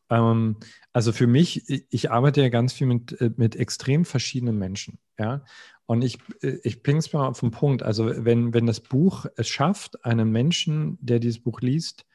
Ähm, 0.09 0.57
also 0.93 1.11
für 1.11 1.27
mich, 1.27 1.69
ich 1.91 2.09
arbeite 2.09 2.41
ja 2.41 2.47
ganz 2.47 2.71
viel 2.71 2.87
mit, 2.87 3.19
äh, 3.19 3.31
mit 3.35 3.57
extrem 3.57 4.05
verschiedenen 4.05 4.57
Menschen, 4.57 4.99
ja. 5.19 5.43
Und 5.85 6.05
ich, 6.05 6.19
äh, 6.41 6.59
ich 6.63 6.83
bringe 6.83 6.99
es 6.99 7.11
mal 7.11 7.27
auf 7.27 7.41
den 7.41 7.51
Punkt. 7.51 7.83
Also 7.83 8.09
wenn, 8.23 8.53
wenn 8.53 8.65
das 8.65 8.79
Buch 8.79 9.25
es 9.35 9.49
schafft, 9.49 10.05
einen 10.05 10.31
Menschen, 10.31 10.97
der 11.01 11.19
dieses 11.19 11.41
Buch 11.41 11.59
liest, 11.59 12.05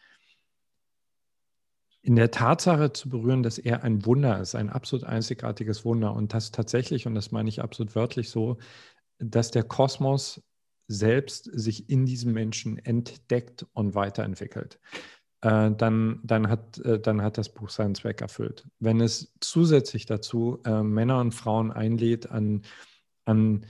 in 2.08 2.16
der 2.16 2.30
Tatsache 2.30 2.90
zu 2.94 3.10
berühren, 3.10 3.42
dass 3.42 3.58
er 3.58 3.84
ein 3.84 4.06
Wunder 4.06 4.40
ist, 4.40 4.54
ein 4.54 4.70
absolut 4.70 5.04
einzigartiges 5.04 5.84
Wunder. 5.84 6.14
Und 6.14 6.32
das 6.32 6.52
tatsächlich, 6.52 7.06
und 7.06 7.14
das 7.14 7.32
meine 7.32 7.50
ich 7.50 7.60
absolut 7.60 7.94
wörtlich 7.94 8.30
so, 8.30 8.56
dass 9.18 9.50
der 9.50 9.62
Kosmos 9.62 10.42
selbst 10.86 11.50
sich 11.52 11.90
in 11.90 12.06
diesem 12.06 12.32
Menschen 12.32 12.78
entdeckt 12.78 13.66
und 13.74 13.94
weiterentwickelt. 13.94 14.80
Äh, 15.42 15.72
dann, 15.72 16.20
dann, 16.24 16.48
hat, 16.48 16.78
äh, 16.78 16.98
dann 16.98 17.20
hat 17.20 17.36
das 17.36 17.52
Buch 17.52 17.68
seinen 17.68 17.94
Zweck 17.94 18.22
erfüllt. 18.22 18.66
Wenn 18.78 19.02
es 19.02 19.34
zusätzlich 19.40 20.06
dazu 20.06 20.60
äh, 20.64 20.82
Männer 20.82 21.20
und 21.20 21.32
Frauen 21.32 21.70
einlädt, 21.72 22.30
an, 22.30 22.62
an, 23.26 23.66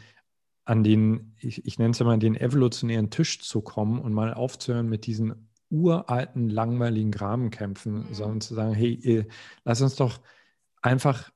an 0.64 0.84
den, 0.84 1.34
ich, 1.40 1.66
ich 1.66 1.80
nenne 1.80 1.90
es 1.90 2.00
immer, 2.00 2.16
den 2.18 2.36
evolutionären 2.36 3.10
Tisch 3.10 3.40
zu 3.40 3.62
kommen 3.62 3.98
und 3.98 4.12
mal 4.12 4.32
aufzuhören 4.32 4.88
mit 4.88 5.06
diesen 5.06 5.47
uralten, 5.70 6.48
langweiligen 6.48 7.10
Grabenkämpfen, 7.10 8.08
mhm. 8.08 8.14
sondern 8.14 8.40
zu 8.40 8.54
sagen, 8.54 8.74
hey, 8.74 9.26
lass 9.64 9.82
uns 9.82 9.96
doch 9.96 10.20
einfach 10.82 11.30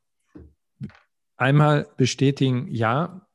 einmal 1.36 1.88
bestätigen, 1.96 2.68
ja, 2.70 3.26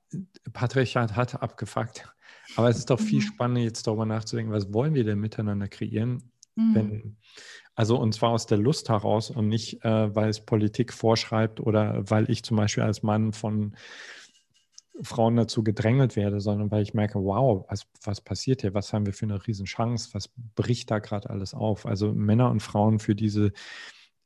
Patriarchat 0.54 1.16
hat 1.16 1.42
abgefuckt. 1.42 2.08
Aber 2.56 2.70
es 2.70 2.78
ist 2.78 2.90
doch 2.90 3.00
viel 3.00 3.20
mhm. 3.20 3.26
spannender, 3.26 3.62
jetzt 3.62 3.86
darüber 3.86 4.06
nachzudenken, 4.06 4.54
was 4.54 4.74
wollen 4.74 4.94
wir 4.94 5.04
denn 5.04 5.20
miteinander 5.20 5.68
kreieren? 5.68 6.32
Mhm. 6.56 6.76
Wenn, 6.76 7.18
also 7.76 8.00
und 8.00 8.14
zwar 8.14 8.32
aus 8.32 8.48
der 8.48 8.58
Lust 8.58 8.90
heraus 8.90 9.30
und 9.30 9.50
nicht, 9.50 9.84
äh, 9.84 10.16
weil 10.16 10.30
es 10.30 10.46
Politik 10.46 10.94
vorschreibt 10.94 11.60
oder 11.60 12.10
weil 12.10 12.30
ich 12.32 12.44
zum 12.44 12.58
Beispiel 12.58 12.84
als 12.84 13.04
Mann 13.04 13.34
von 13.34 13.76
Frauen 15.02 15.36
dazu 15.36 15.64
gedrängelt 15.64 16.16
werde, 16.16 16.40
sondern 16.40 16.72
weil 16.72 16.84
ich 16.84 16.94
merke, 16.94 17.20
wow, 17.20 17.66
was, 17.70 17.88
was 18.04 18.22
passiert 18.22 18.62
hier? 18.62 18.74
Was 18.74 18.94
haben 18.94 19.06
wir 19.06 19.14
für 19.14 19.26
eine 19.26 19.46
Riesenchance? 19.46 20.10
Was 20.14 20.30
bricht 20.56 20.90
da 20.92 21.00
gerade 21.00 21.30
alles 21.30 21.54
auf? 21.54 21.86
Also 21.86 22.14
Männer 22.14 22.50
und 22.50 22.62
Frauen 22.62 23.00
für 23.00 23.16
diese 23.16 23.52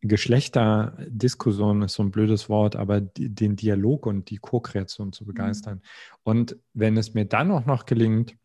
Geschlechterdiskussion 0.01 1.83
ist 1.83 1.93
so 1.93 2.03
ein 2.03 2.11
blödes 2.11 2.49
Wort, 2.49 2.75
aber 2.75 3.01
die, 3.01 3.29
den 3.29 3.55
Dialog 3.55 4.07
und 4.07 4.29
die 4.29 4.37
Co-Kreation 4.37 5.13
zu 5.13 5.23
mhm. 5.23 5.27
begeistern. 5.27 5.75
Mhm. 5.75 5.81
Und 6.23 6.57
wenn 6.73 6.97
es 6.97 7.13
mir 7.13 7.25
dann 7.25 7.51
auch 7.51 7.65
noch 7.65 7.85
gelingt, 7.85 8.35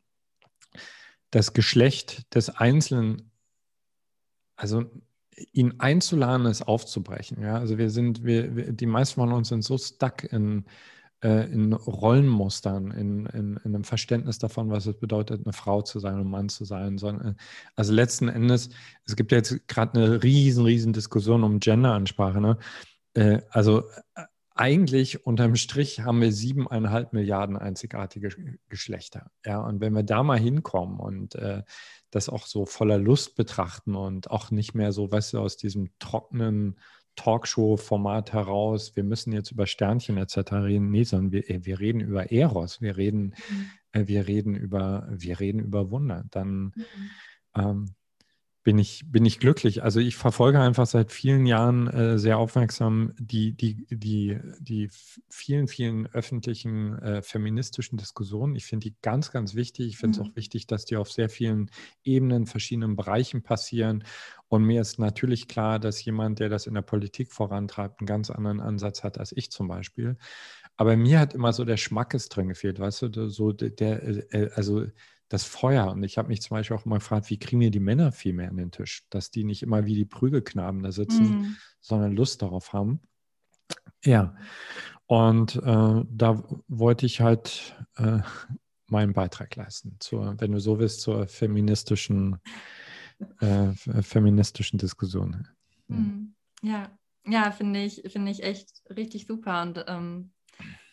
das 1.30 1.54
Geschlecht 1.54 2.34
des 2.34 2.50
Einzelnen, 2.50 3.30
also 4.56 4.84
ihn 5.52 5.74
einzuladen, 5.78 6.46
es 6.46 6.62
aufzubrechen. 6.62 7.42
Ja? 7.42 7.58
Also 7.58 7.78
wir 7.78 7.90
sind, 7.90 8.24
wir, 8.24 8.56
wir, 8.56 8.72
die 8.72 8.86
meisten 8.86 9.20
von 9.20 9.32
uns 9.32 9.48
sind 9.48 9.62
so 9.62 9.78
stuck 9.78 10.24
in 10.24 10.64
äh, 11.22 11.50
in 11.50 11.72
Rollenmustern, 11.72 12.90
in, 12.90 13.26
in, 13.26 13.56
in, 13.56 13.74
einem 13.74 13.84
Verständnis 13.84 14.38
davon, 14.38 14.70
was 14.70 14.86
es 14.86 14.98
bedeutet, 14.98 15.42
eine 15.44 15.52
Frau 15.52 15.82
zu 15.82 15.98
sein 15.98 16.14
und 16.14 16.22
ein 16.22 16.30
Mann 16.30 16.48
zu 16.48 16.64
sein. 16.64 16.98
Sondern, 16.98 17.28
äh, 17.28 17.34
also 17.74 17.92
letzten 17.92 18.28
Endes, 18.28 18.70
es 19.04 19.16
gibt 19.16 19.32
jetzt 19.32 19.66
gerade 19.68 20.00
eine 20.00 20.22
riesen, 20.22 20.64
riesen 20.64 20.92
Diskussion 20.92 21.44
um 21.44 21.60
Genderansprache. 21.60 22.40
Ne? 22.40 22.58
Äh, 23.14 23.40
also 23.50 23.84
eigentlich 24.56 25.26
unterm 25.26 25.54
Strich 25.56 26.00
haben 26.00 26.22
wir 26.22 26.32
siebeneinhalb 26.32 27.12
Milliarden 27.12 27.58
einzigartige 27.58 28.30
Geschlechter. 28.68 29.30
Ja, 29.44 29.60
und 29.60 29.80
wenn 29.80 29.92
wir 29.92 30.02
da 30.02 30.22
mal 30.22 30.38
hinkommen 30.38 30.98
und 30.98 31.34
äh, 31.34 31.62
das 32.10 32.30
auch 32.30 32.46
so 32.46 32.64
voller 32.64 32.96
Lust 32.98 33.36
betrachten 33.36 33.94
und 33.94 34.30
auch 34.30 34.50
nicht 34.50 34.74
mehr 34.74 34.92
so, 34.92 35.12
weißt 35.12 35.34
du, 35.34 35.40
aus 35.40 35.58
diesem 35.58 35.90
trockenen 35.98 36.78
Talkshow-Format 37.16 38.32
heraus, 38.32 38.94
wir 38.94 39.02
müssen 39.02 39.32
jetzt 39.32 39.50
über 39.50 39.66
Sternchen 39.66 40.16
etc. 40.16 40.52
reden. 40.52 40.90
Nee, 40.90 41.04
sondern 41.04 41.32
wir, 41.32 41.50
äh, 41.50 41.64
wir 41.64 41.80
reden 41.80 42.00
über 42.00 42.30
Eros, 42.30 42.80
wir 42.80 42.96
reden, 42.96 43.34
mhm. 43.48 43.70
äh, 43.92 44.06
wir 44.06 44.28
reden 44.28 44.54
über, 44.54 45.08
wir 45.10 45.40
reden 45.40 45.60
über 45.60 45.90
Wunder. 45.90 46.24
Dann 46.30 46.72
mhm. 46.74 46.74
ähm, 47.56 47.94
bin 48.66 48.78
ich, 48.78 49.04
bin 49.06 49.24
ich 49.24 49.38
glücklich. 49.38 49.84
Also 49.84 50.00
ich 50.00 50.16
verfolge 50.16 50.58
einfach 50.58 50.86
seit 50.86 51.12
vielen 51.12 51.46
Jahren 51.46 51.86
äh, 51.86 52.18
sehr 52.18 52.36
aufmerksam 52.36 53.12
die, 53.16 53.52
die, 53.52 53.86
die, 53.88 54.40
die 54.58 54.90
vielen, 55.28 55.68
vielen 55.68 56.08
öffentlichen 56.08 56.98
äh, 56.98 57.22
feministischen 57.22 57.96
Diskussionen. 57.96 58.56
Ich 58.56 58.66
finde 58.66 58.88
die 58.88 58.96
ganz, 59.02 59.30
ganz 59.30 59.54
wichtig. 59.54 59.86
Ich 59.86 59.98
finde 59.98 60.18
es 60.18 60.24
mhm. 60.24 60.32
auch 60.32 60.36
wichtig, 60.36 60.66
dass 60.66 60.84
die 60.84 60.96
auf 60.96 61.12
sehr 61.12 61.28
vielen 61.28 61.70
Ebenen, 62.02 62.46
verschiedenen 62.46 62.96
Bereichen 62.96 63.44
passieren. 63.44 64.02
Und 64.48 64.64
mir 64.64 64.80
ist 64.80 64.98
natürlich 64.98 65.46
klar, 65.46 65.78
dass 65.78 66.04
jemand, 66.04 66.40
der 66.40 66.48
das 66.48 66.66
in 66.66 66.74
der 66.74 66.82
Politik 66.82 67.32
vorantreibt, 67.32 68.00
einen 68.00 68.08
ganz 68.08 68.30
anderen 68.30 68.58
Ansatz 68.58 69.04
hat 69.04 69.16
als 69.20 69.30
ich 69.30 69.52
zum 69.52 69.68
Beispiel. 69.68 70.16
Aber 70.76 70.96
mir 70.96 71.20
hat 71.20 71.34
immer 71.34 71.52
so 71.52 71.64
der 71.64 71.76
Schmackes 71.76 72.28
drin 72.30 72.48
gefehlt, 72.48 72.80
weißt 72.80 73.02
du, 73.02 73.28
so 73.28 73.52
der, 73.52 73.70
der 73.70 74.34
äh, 74.34 74.50
also 74.56 74.86
das 75.28 75.44
Feuer. 75.44 75.90
Und 75.90 76.02
ich 76.02 76.18
habe 76.18 76.28
mich 76.28 76.42
zum 76.42 76.56
Beispiel 76.56 76.76
auch 76.76 76.86
immer 76.86 76.98
gefragt, 76.98 77.30
wie 77.30 77.38
kriegen 77.38 77.60
wir 77.60 77.70
die 77.70 77.80
Männer 77.80 78.12
viel 78.12 78.32
mehr 78.32 78.48
an 78.48 78.56
den 78.56 78.70
Tisch? 78.70 79.04
Dass 79.10 79.30
die 79.30 79.44
nicht 79.44 79.62
immer 79.62 79.86
wie 79.86 79.94
die 79.94 80.04
Prügelknaben 80.04 80.82
da 80.82 80.92
sitzen, 80.92 81.28
mhm. 81.28 81.56
sondern 81.80 82.12
Lust 82.14 82.42
darauf 82.42 82.72
haben. 82.72 83.00
Ja, 84.04 84.36
und 85.06 85.56
äh, 85.56 86.04
da 86.08 86.44
wollte 86.68 87.06
ich 87.06 87.20
halt 87.20 87.76
äh, 87.96 88.18
meinen 88.88 89.14
Beitrag 89.14 89.54
leisten, 89.56 89.96
zur, 89.98 90.36
wenn 90.38 90.52
du 90.52 90.60
so 90.60 90.78
willst, 90.78 91.00
zur 91.00 91.26
feministischen, 91.26 92.38
äh, 93.40 93.72
feministischen 94.02 94.78
Diskussion. 94.78 95.48
Ja, 95.88 95.96
mhm. 95.96 96.34
ja, 96.62 96.98
ja 97.24 97.50
finde 97.50 97.82
ich, 97.82 98.02
find 98.06 98.28
ich 98.28 98.44
echt 98.44 98.82
richtig 98.90 99.26
super 99.26 99.62
und 99.62 99.84
ähm, 99.88 100.30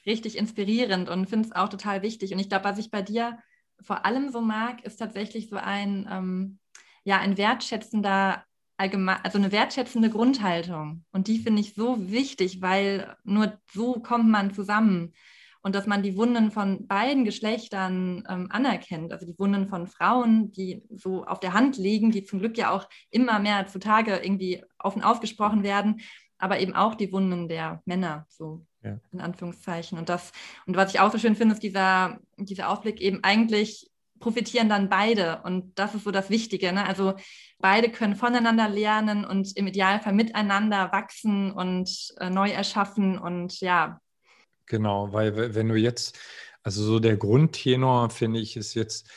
richtig 0.08 0.38
inspirierend 0.38 1.08
und 1.10 1.30
finde 1.30 1.50
es 1.50 1.56
auch 1.56 1.70
total 1.70 2.02
wichtig. 2.02 2.34
Und 2.34 2.40
ich 2.40 2.50
glaube, 2.50 2.66
was 2.66 2.80
ich 2.80 2.90
bei 2.90 3.04
dir 3.04 3.38
vor 3.82 4.06
allem 4.06 4.30
so 4.30 4.42
mag, 4.42 4.84
ist 4.84 4.98
tatsächlich 4.98 5.50
so 5.50 5.58
ein, 5.58 6.08
ähm, 6.10 6.60
ja, 7.04 7.20
ein 7.20 7.38
wertschätzender 7.38 8.44
allgemein, 8.78 9.20
also 9.24 9.38
eine 9.38 9.52
wertschätzende 9.52 10.10
Grundhaltung. 10.10 11.06
Und 11.12 11.28
die 11.28 11.40
finde 11.40 11.62
ich 11.62 11.74
so 11.74 12.10
wichtig, 12.12 12.62
weil 12.62 13.16
nur 13.24 13.60
so 13.72 13.94
kommt 13.94 14.30
man 14.30 14.54
zusammen. 14.54 15.14
Und 15.62 15.76
dass 15.76 15.88
man 15.88 16.04
die 16.04 16.18
Wunden 16.18 16.52
von 16.52 16.88
beiden 16.88 17.24
Geschlechtern 17.24 18.26
ähm, 18.28 18.48
anerkennt, 18.52 19.14
also 19.14 19.26
die 19.26 19.40
Wunden 19.40 19.70
von 19.70 19.88
Frauen, 19.88 20.52
die 20.52 20.84
so 20.90 21.24
auf 21.24 21.40
der 21.40 21.54
Hand 21.54 21.78
liegen, 21.78 22.12
die 22.12 22.26
zum 22.26 22.40
Glück 22.40 22.58
ja 22.58 22.72
auch 22.72 22.90
immer 23.10 23.40
mehr 23.40 23.66
zutage 23.68 24.18
irgendwie 24.18 24.62
offen 24.78 25.04
aufgesprochen 25.04 25.64
werden, 25.64 26.02
aber 26.38 26.60
eben 26.60 26.76
auch 26.76 26.96
die 26.96 27.14
Wunden 27.14 27.48
der 27.48 27.82
Männer, 27.86 28.26
so 28.28 28.66
ja. 28.84 29.00
in 29.12 29.22
Anführungszeichen. 29.22 29.98
Und 29.98 30.10
das, 30.10 30.32
und 30.66 30.76
was 30.76 30.94
ich 30.94 31.00
auch 31.00 31.12
so 31.12 31.18
schön 31.18 31.36
finde, 31.36 31.54
ist 31.54 31.64
dieser, 31.64 32.20
dieser 32.38 32.70
Ausblick 32.70 33.02
eben 33.02 33.24
eigentlich 33.24 33.90
profitieren 34.20 34.70
dann 34.70 34.90
beide. 34.90 35.42
Und 35.44 35.78
das 35.78 35.96
ist 35.96 36.06
so 36.06 36.12
das 36.12 36.30
Wichtige. 36.30 36.72
Ne? 36.72 36.88
Also 36.88 37.14
beide 37.60 37.90
können 37.90 38.16
voneinander 38.16 38.70
lernen 38.70 39.26
und 39.26 39.56
im 39.58 39.68
Idealfall 39.68 40.14
miteinander 40.14 40.92
wachsen 40.92 41.52
und 41.52 42.14
äh, 42.18 42.30
neu 42.30 42.50
erschaffen 42.50 43.18
und 43.18 43.60
ja. 43.60 44.00
Genau, 44.66 45.12
weil 45.12 45.54
wenn 45.56 45.68
du 45.68 45.76
jetzt, 45.76 46.18
also 46.64 46.84
so 46.84 47.00
der 47.00 47.18
Grundtenor, 47.18 48.10
finde 48.10 48.40
ich, 48.40 48.56
ist 48.56 48.76
jetzt 48.76 49.10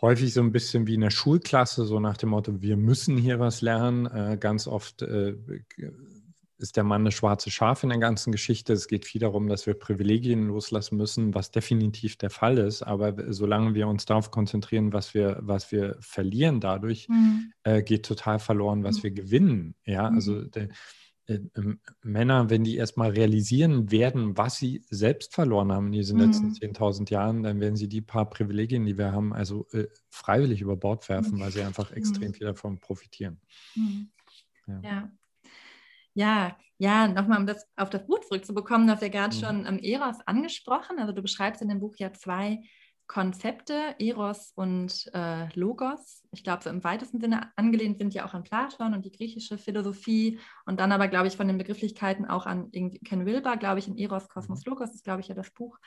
häufig 0.00 0.32
so 0.32 0.40
ein 0.40 0.52
bisschen 0.52 0.86
wie 0.86 0.94
in 0.94 1.00
der 1.00 1.10
Schulklasse, 1.10 1.84
so 1.84 1.98
nach 1.98 2.16
dem 2.16 2.28
Motto, 2.30 2.62
wir 2.62 2.76
müssen 2.76 3.16
hier 3.16 3.40
was 3.40 3.62
lernen. 3.62 4.06
Äh, 4.06 4.36
ganz 4.38 4.68
oft 4.68 5.02
äh, 5.02 5.34
ist 6.58 6.76
der 6.76 6.84
Mann 6.84 7.02
eine 7.02 7.12
schwarze 7.12 7.50
Schaf 7.50 7.82
in 7.84 7.88
der 7.88 7.98
ganzen 7.98 8.32
Geschichte. 8.32 8.72
Es 8.72 8.88
geht 8.88 9.04
viel 9.04 9.20
darum, 9.20 9.48
dass 9.48 9.66
wir 9.66 9.74
Privilegien 9.74 10.48
loslassen 10.48 10.96
müssen, 10.96 11.34
was 11.34 11.50
definitiv 11.50 12.16
der 12.16 12.30
Fall 12.30 12.58
ist. 12.58 12.82
Aber 12.82 13.14
solange 13.32 13.74
wir 13.74 13.86
uns 13.86 14.06
darauf 14.06 14.30
konzentrieren, 14.30 14.92
was 14.92 15.14
wir, 15.14 15.38
was 15.40 15.70
wir 15.70 15.96
verlieren 16.00 16.60
dadurch, 16.60 17.08
mhm. 17.08 17.52
äh, 17.62 17.82
geht 17.82 18.04
total 18.04 18.38
verloren, 18.38 18.82
was 18.82 18.98
mhm. 18.98 19.02
wir 19.04 19.10
gewinnen. 19.12 19.74
Ja, 19.84 20.10
mhm. 20.10 20.16
also 20.16 20.42
der, 20.42 20.68
äh, 21.28 21.38
Männer, 22.02 22.50
wenn 22.50 22.64
die 22.64 22.76
erstmal 22.76 23.10
realisieren 23.10 23.90
werden, 23.90 24.36
was 24.36 24.56
sie 24.56 24.82
selbst 24.88 25.34
verloren 25.34 25.70
haben 25.70 25.86
in 25.86 25.92
diesen 25.92 26.18
mhm. 26.18 26.24
letzten 26.24 26.52
10.000 26.52 27.10
Jahren, 27.10 27.42
dann 27.42 27.60
werden 27.60 27.76
sie 27.76 27.88
die 27.88 28.00
paar 28.00 28.28
Privilegien, 28.28 28.86
die 28.86 28.98
wir 28.98 29.12
haben, 29.12 29.32
also 29.32 29.66
äh, 29.72 29.86
freiwillig 30.08 30.60
über 30.60 30.76
Bord 30.76 31.08
werfen, 31.08 31.38
weil 31.38 31.52
sie 31.52 31.62
einfach 31.62 31.92
extrem 31.92 32.28
mhm. 32.28 32.34
viel 32.34 32.46
davon 32.46 32.78
profitieren. 32.78 33.40
Mhm. 33.76 34.10
Ja. 34.66 34.80
ja. 34.82 35.12
Ja, 36.18 36.56
ja, 36.78 37.06
nochmal, 37.06 37.38
um 37.38 37.46
das 37.46 37.64
auf 37.76 37.90
das 37.90 38.04
Buch 38.04 38.18
zurückzubekommen, 38.22 38.88
du 38.88 38.92
hast 38.92 39.02
ja 39.02 39.08
gerade 39.08 39.36
mhm. 39.36 39.40
schon 39.40 39.66
ähm, 39.66 39.78
Eros 39.78 40.16
angesprochen. 40.26 40.98
Also 40.98 41.12
du 41.12 41.22
beschreibst 41.22 41.62
in 41.62 41.68
dem 41.68 41.78
Buch 41.78 41.94
ja 41.96 42.12
zwei 42.12 42.60
Konzepte, 43.06 43.94
Eros 44.00 44.50
und 44.56 45.08
äh, 45.14 45.46
Logos. 45.54 46.24
Ich 46.32 46.42
glaube, 46.42 46.64
so 46.64 46.70
im 46.70 46.82
weitesten 46.82 47.20
Sinne 47.20 47.52
angelehnt 47.54 47.98
sind 47.98 48.14
ja 48.14 48.26
auch 48.26 48.34
an 48.34 48.42
Platon 48.42 48.94
und 48.94 49.04
die 49.04 49.12
griechische 49.12 49.58
Philosophie 49.58 50.40
und 50.66 50.80
dann 50.80 50.90
aber, 50.90 51.06
glaube 51.06 51.28
ich, 51.28 51.36
von 51.36 51.46
den 51.46 51.56
Begrifflichkeiten 51.56 52.26
auch 52.26 52.46
an 52.46 52.72
Ken 52.72 53.24
Wilber, 53.24 53.56
glaube 53.56 53.78
ich, 53.78 53.86
in 53.86 53.96
Eros, 53.96 54.28
Kosmos, 54.28 54.66
mhm. 54.66 54.70
Logos 54.72 54.92
ist, 54.92 55.04
glaube 55.04 55.20
ich, 55.20 55.28
ja 55.28 55.36
das 55.36 55.52
Buch. 55.52 55.78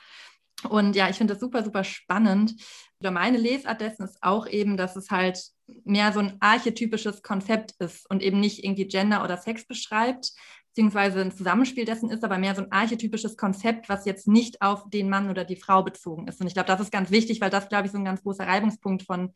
Und 0.68 0.96
ja, 0.96 1.08
ich 1.08 1.16
finde 1.16 1.34
das 1.34 1.40
super, 1.40 1.64
super 1.64 1.84
spannend. 1.84 2.54
Oder 3.00 3.10
meine 3.10 3.38
Lesart 3.38 3.80
dessen 3.80 4.04
ist 4.04 4.18
auch 4.22 4.46
eben, 4.46 4.76
dass 4.76 4.96
es 4.96 5.10
halt 5.10 5.40
mehr 5.84 6.12
so 6.12 6.20
ein 6.20 6.36
archetypisches 6.40 7.22
Konzept 7.22 7.72
ist 7.78 8.08
und 8.10 8.22
eben 8.22 8.40
nicht 8.40 8.64
irgendwie 8.64 8.86
Gender 8.86 9.24
oder 9.24 9.36
Sex 9.36 9.66
beschreibt, 9.66 10.32
beziehungsweise 10.68 11.20
ein 11.20 11.32
Zusammenspiel 11.32 11.84
dessen 11.84 12.10
ist, 12.10 12.24
aber 12.24 12.38
mehr 12.38 12.54
so 12.54 12.62
ein 12.62 12.72
archetypisches 12.72 13.36
Konzept, 13.36 13.88
was 13.88 14.04
jetzt 14.04 14.28
nicht 14.28 14.62
auf 14.62 14.88
den 14.88 15.08
Mann 15.08 15.30
oder 15.30 15.44
die 15.44 15.56
Frau 15.56 15.82
bezogen 15.82 16.28
ist. 16.28 16.40
Und 16.40 16.46
ich 16.46 16.54
glaube, 16.54 16.68
das 16.68 16.80
ist 16.80 16.92
ganz 16.92 17.10
wichtig, 17.10 17.40
weil 17.40 17.50
das, 17.50 17.68
glaube 17.68 17.86
ich, 17.86 17.92
so 17.92 17.98
ein 17.98 18.04
ganz 18.04 18.22
großer 18.22 18.46
Reibungspunkt 18.46 19.02
von 19.02 19.34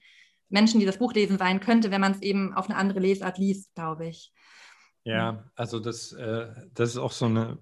Menschen, 0.48 0.80
die 0.80 0.86
das 0.86 0.98
Buch 0.98 1.12
lesen, 1.12 1.38
sein 1.38 1.60
könnte, 1.60 1.90
wenn 1.90 2.00
man 2.00 2.12
es 2.12 2.22
eben 2.22 2.54
auf 2.54 2.70
eine 2.70 2.78
andere 2.78 3.00
Lesart 3.00 3.38
liest, 3.38 3.74
glaube 3.74 4.06
ich. 4.06 4.32
Ja, 5.04 5.44
also 5.54 5.78
das, 5.78 6.12
äh, 6.12 6.48
das 6.72 6.90
ist 6.90 6.98
auch 6.98 7.12
so 7.12 7.26
eine 7.26 7.58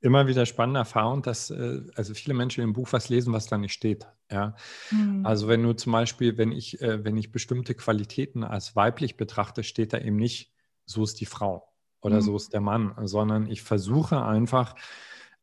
immer 0.00 0.26
wieder 0.26 0.46
spannende 0.46 0.80
Erfahrung, 0.80 1.22
dass 1.22 1.50
äh, 1.50 1.82
also 1.94 2.14
viele 2.14 2.34
Menschen 2.34 2.62
im 2.64 2.72
Buch 2.72 2.88
was 2.92 3.08
lesen, 3.08 3.32
was 3.32 3.46
da 3.46 3.58
nicht 3.58 3.72
steht. 3.72 4.06
Ja, 4.30 4.54
mhm. 4.90 5.24
also 5.24 5.48
wenn 5.48 5.62
du 5.62 5.72
zum 5.72 5.92
Beispiel, 5.92 6.38
wenn 6.38 6.52
ich, 6.52 6.80
äh, 6.80 7.04
wenn 7.04 7.16
ich 7.16 7.32
bestimmte 7.32 7.74
Qualitäten 7.74 8.44
als 8.44 8.76
weiblich 8.76 9.16
betrachte, 9.16 9.62
steht 9.62 9.92
da 9.92 9.98
eben 9.98 10.16
nicht, 10.16 10.52
so 10.86 11.04
ist 11.04 11.20
die 11.20 11.26
Frau 11.26 11.72
oder 12.00 12.16
mhm. 12.16 12.22
so 12.22 12.36
ist 12.36 12.52
der 12.52 12.60
Mann, 12.60 12.94
sondern 13.04 13.46
ich 13.46 13.62
versuche 13.62 14.24
einfach 14.24 14.74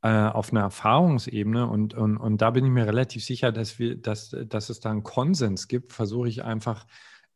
äh, 0.02 0.10
auf 0.10 0.52
einer 0.52 0.62
Erfahrungsebene 0.62 1.68
und, 1.68 1.94
und, 1.94 2.18
und 2.18 2.42
da 2.42 2.52
bin 2.52 2.66
ich 2.66 2.72
mir 2.72 2.86
relativ 2.86 3.24
sicher, 3.24 3.52
dass 3.52 3.80
wir, 3.80 3.96
dass, 3.96 4.36
dass 4.46 4.70
es 4.70 4.80
da 4.80 4.92
einen 4.92 5.04
Konsens 5.04 5.68
gibt, 5.68 5.94
versuche 5.94 6.30
ich 6.30 6.44
einfach 6.44 6.86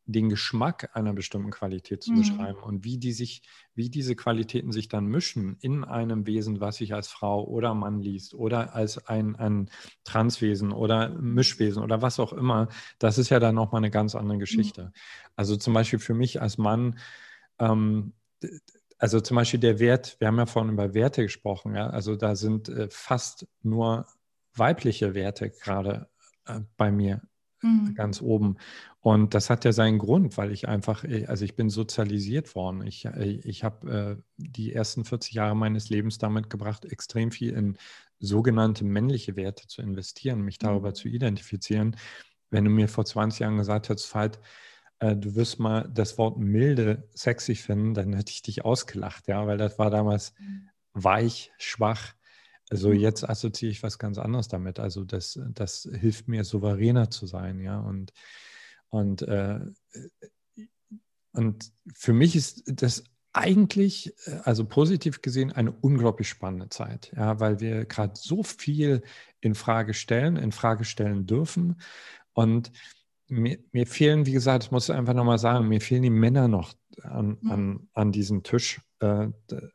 den 0.06 0.30
Geschmack 0.30 0.90
einer 0.94 1.14
bestimmten 1.14 1.52
Qualität 1.52 2.04
zu 2.04 2.12
Mhm. 2.12 2.18
beschreiben 2.18 2.60
und 2.64 2.84
wie 2.84 2.98
die 2.98 3.14
sich, 3.14 3.44
wie 3.76 3.90
diese 3.90 4.16
Qualitäten 4.16 4.72
sich 4.72 4.88
dann 4.88 5.06
mischen 5.06 5.58
in 5.62 5.84
einem 5.84 6.26
Wesen, 6.26 6.60
was 6.60 6.78
sich 6.78 6.94
als 6.94 7.08
Frau 7.08 7.46
oder 7.46 7.74
Mann 7.74 8.00
liest 8.00 8.34
oder 8.34 8.76
als 8.76 9.06
ein, 9.08 9.36
ein 9.36 9.70
Transwesen 10.04 10.72
oder 10.72 11.10
Mischwesen 11.10 11.84
oder 11.84 12.02
was 12.02 12.20
auch 12.20 12.34
immer, 12.34 12.68
das 13.00 13.18
ist 13.18 13.30
ja 13.30 13.40
dann 13.40 13.56
nochmal 13.56 13.80
eine 13.80 13.92
ganz 13.92 14.16
andere 14.16 14.38
Geschichte. 14.40 14.92
Also 15.36 15.56
zum 15.56 15.74
Beispiel 15.74 16.00
für 16.00 16.14
mich 16.14 16.42
als 16.42 16.58
Mann, 16.58 17.00
ähm, 17.60 18.14
also 18.98 19.20
zum 19.20 19.36
Beispiel 19.36 19.60
der 19.60 19.80
Wert, 19.80 20.18
wir 20.20 20.28
haben 20.28 20.38
ja 20.38 20.46
vorhin 20.46 20.74
über 20.74 20.94
Werte 20.94 21.24
gesprochen, 21.24 21.76
ja, 21.76 21.90
also 21.90 22.16
da 22.16 22.36
sind 22.36 22.70
äh, 22.70 22.88
fast 22.90 23.48
nur 23.64 24.06
weibliche 24.54 25.14
Werte 25.16 25.50
gerade 25.50 26.10
äh, 26.46 26.60
bei 26.78 26.92
mir 26.92 27.22
Mhm. 27.64 27.94
ganz 27.96 28.22
oben. 28.22 28.58
Und 29.02 29.34
das 29.34 29.50
hat 29.50 29.66
ja 29.66 29.72
seinen 29.72 30.00
Grund, 30.00 30.38
weil 30.38 30.52
ich 30.52 30.68
einfach, 30.68 31.04
äh, 31.04 31.26
also 31.28 31.46
ich 31.46 31.56
bin 31.56 31.70
sozialisiert 31.70 32.56
worden. 32.56 32.86
Ich, 32.86 33.06
äh, 33.06 33.40
ich 33.44 33.64
habe 33.64 34.18
äh, 34.18 34.24
die 34.38 34.74
ersten 34.74 35.06
40 35.06 35.34
Jahre 35.34 35.56
meines 35.56 35.90
Lebens 35.90 36.18
damit 36.18 36.50
gebracht, 36.50 36.86
extrem 36.86 37.32
viel 37.32 37.54
in 37.54 37.78
sogenannte 38.20 38.84
männliche 38.86 39.36
Werte 39.36 39.68
zu 39.68 39.82
investieren, 39.82 40.42
mich 40.42 40.58
darüber 40.60 40.90
Mhm. 40.90 40.96
zu 40.96 41.08
identifizieren. 41.10 41.96
Wenn 42.50 42.66
du 42.66 42.72
mir 42.72 42.88
vor 42.90 43.06
20 43.06 43.40
Jahren 43.42 43.58
gesagt 43.58 43.90
hättest, 43.90 44.14
äh, 45.00 45.16
du 45.16 45.36
wirst 45.36 45.60
mal 45.60 45.90
das 45.94 46.18
Wort 46.18 46.38
milde 46.38 47.10
sexy 47.14 47.56
finden, 47.56 47.94
dann 47.94 48.14
hätte 48.14 48.32
ich 48.32 48.42
dich 48.42 48.64
ausgelacht, 48.66 49.28
ja, 49.28 49.46
weil 49.48 49.58
das 49.58 49.80
war 49.80 49.90
damals 49.90 50.34
weich, 50.94 51.52
schwach. 51.58 52.14
Also 52.72 52.90
Mhm. 52.90 52.96
jetzt 52.96 53.28
assoziiere 53.30 53.72
ich 53.72 53.84
was 53.84 54.00
ganz 54.00 54.18
anderes 54.18 54.48
damit. 54.48 54.80
Also 54.80 55.04
das, 55.04 55.38
das 55.54 55.88
hilft 55.92 56.30
mir, 56.30 56.46
souveräner 56.46 57.12
zu 57.12 57.28
sein, 57.28 57.60
ja. 57.60 57.80
Und, 57.80 58.14
und, 58.90 59.22
äh, 59.24 59.60
und 61.34 61.72
für 61.94 62.14
mich 62.14 62.36
ist 62.36 62.64
das 62.66 63.04
eigentlich, 63.34 64.14
äh, 64.26 64.40
also 64.44 64.66
positiv 64.66 65.22
gesehen, 65.22 65.52
eine 65.52 65.72
unglaublich 65.72 66.30
spannende 66.30 66.70
Zeit, 66.70 67.12
ja, 67.16 67.40
weil 67.42 67.60
wir 67.60 67.86
gerade 67.86 68.14
so 68.16 68.42
viel 68.44 69.02
in 69.42 69.54
Frage 69.54 69.94
stellen, 69.94 70.38
in 70.38 70.54
Frage 70.54 70.86
stellen 70.86 71.26
dürfen. 71.26 71.82
Und 72.34 72.72
mir, 73.28 73.60
mir 73.74 73.86
fehlen, 73.88 74.26
wie 74.26 74.32
gesagt, 74.34 74.66
ich 74.66 74.72
muss 74.72 74.90
einfach 74.90 75.14
nochmal 75.14 75.40
sagen, 75.40 75.68
mir 75.68 75.82
fehlen 75.82 76.04
die 76.04 76.10
Männer 76.10 76.48
noch 76.48 76.74
an, 77.04 77.38
Mhm. 77.42 77.52
an, 77.52 77.90
an 77.94 78.12
diesem 78.12 78.44
Tisch. 78.44 78.82
Äh, 79.00 79.30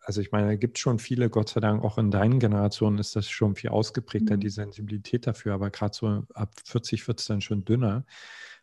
Also 0.04 0.20
ich 0.20 0.32
meine, 0.32 0.54
es 0.54 0.60
gibt 0.60 0.78
schon 0.78 0.98
viele, 0.98 1.30
Gott 1.30 1.48
sei 1.48 1.60
Dank, 1.60 1.82
auch 1.82 1.98
in 1.98 2.10
deinen 2.10 2.38
Generationen 2.38 2.98
ist 2.98 3.16
das 3.16 3.28
schon 3.28 3.54
viel 3.56 3.70
ausgeprägter, 3.70 4.36
Mhm. 4.36 4.40
die 4.40 4.48
Sensibilität 4.50 5.26
dafür, 5.26 5.54
aber 5.54 5.70
gerade 5.70 5.94
so 5.94 6.22
ab 6.34 6.54
40 6.64 7.06
wird 7.08 7.20
es 7.20 7.26
dann 7.26 7.40
schon 7.40 7.64
dünner, 7.64 8.04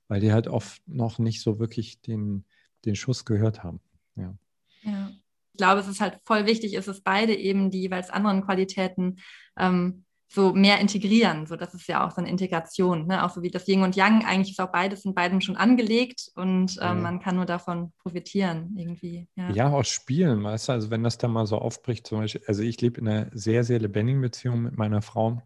weil 0.07 0.19
die 0.21 0.31
halt 0.33 0.47
oft 0.47 0.81
noch 0.87 1.19
nicht 1.19 1.41
so 1.41 1.59
wirklich 1.59 2.01
den, 2.01 2.45
den 2.85 2.95
Schuss 2.95 3.25
gehört 3.25 3.63
haben. 3.63 3.79
Ja. 4.15 4.35
Ja. 4.83 5.11
Ich 5.53 5.57
glaube, 5.57 5.81
es 5.81 5.87
ist 5.87 6.01
halt 6.01 6.19
voll 6.23 6.47
wichtig, 6.47 6.73
ist 6.73 6.87
es 6.87 7.01
beide 7.01 7.35
eben 7.35 7.69
die 7.69 7.81
jeweils 7.81 8.09
anderen 8.09 8.43
Qualitäten 8.43 9.17
ähm, 9.57 10.03
so 10.33 10.53
mehr 10.53 10.79
integrieren. 10.79 11.45
So, 11.45 11.55
das 11.55 11.73
ist 11.73 11.87
ja 11.87 12.05
auch 12.05 12.11
so 12.11 12.17
eine 12.17 12.29
Integration, 12.29 13.05
ne? 13.05 13.23
Auch 13.23 13.29
so 13.29 13.43
wie 13.43 13.51
das 13.51 13.67
Yin 13.67 13.83
und 13.83 13.95
Yang, 13.95 14.25
eigentlich 14.25 14.51
ist 14.51 14.59
auch 14.59 14.71
beides 14.71 15.05
in 15.05 15.13
beiden 15.13 15.41
schon 15.41 15.55
angelegt 15.57 16.31
und 16.35 16.77
ähm, 16.81 16.97
Mhm. 16.97 17.03
man 17.03 17.19
kann 17.19 17.35
nur 17.35 17.45
davon 17.45 17.93
profitieren 17.99 18.75
irgendwie. 18.75 19.27
Ja. 19.35 19.51
Ja, 19.51 19.69
aus 19.69 19.89
Spielen, 19.89 20.43
weißt 20.43 20.69
du, 20.69 20.71
also 20.73 20.89
wenn 20.89 21.03
das 21.03 21.17
dann 21.19 21.31
mal 21.31 21.45
so 21.45 21.59
aufbricht, 21.59 22.07
zum 22.07 22.19
Beispiel, 22.19 22.41
also 22.47 22.63
ich 22.63 22.81
lebe 22.81 22.99
in 22.99 23.07
einer 23.07 23.29
sehr, 23.33 23.63
sehr 23.63 23.79
lebendigen 23.79 24.21
Beziehung 24.21 24.63
mit 24.63 24.77
meiner 24.77 25.01
Frau. 25.01 25.41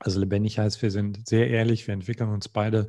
Also 0.00 0.20
lebendig 0.20 0.58
heißt, 0.58 0.82
wir 0.82 0.90
sind 0.90 1.28
sehr 1.28 1.48
ehrlich, 1.48 1.86
wir 1.86 1.94
entwickeln 1.94 2.30
uns 2.30 2.48
beide. 2.48 2.88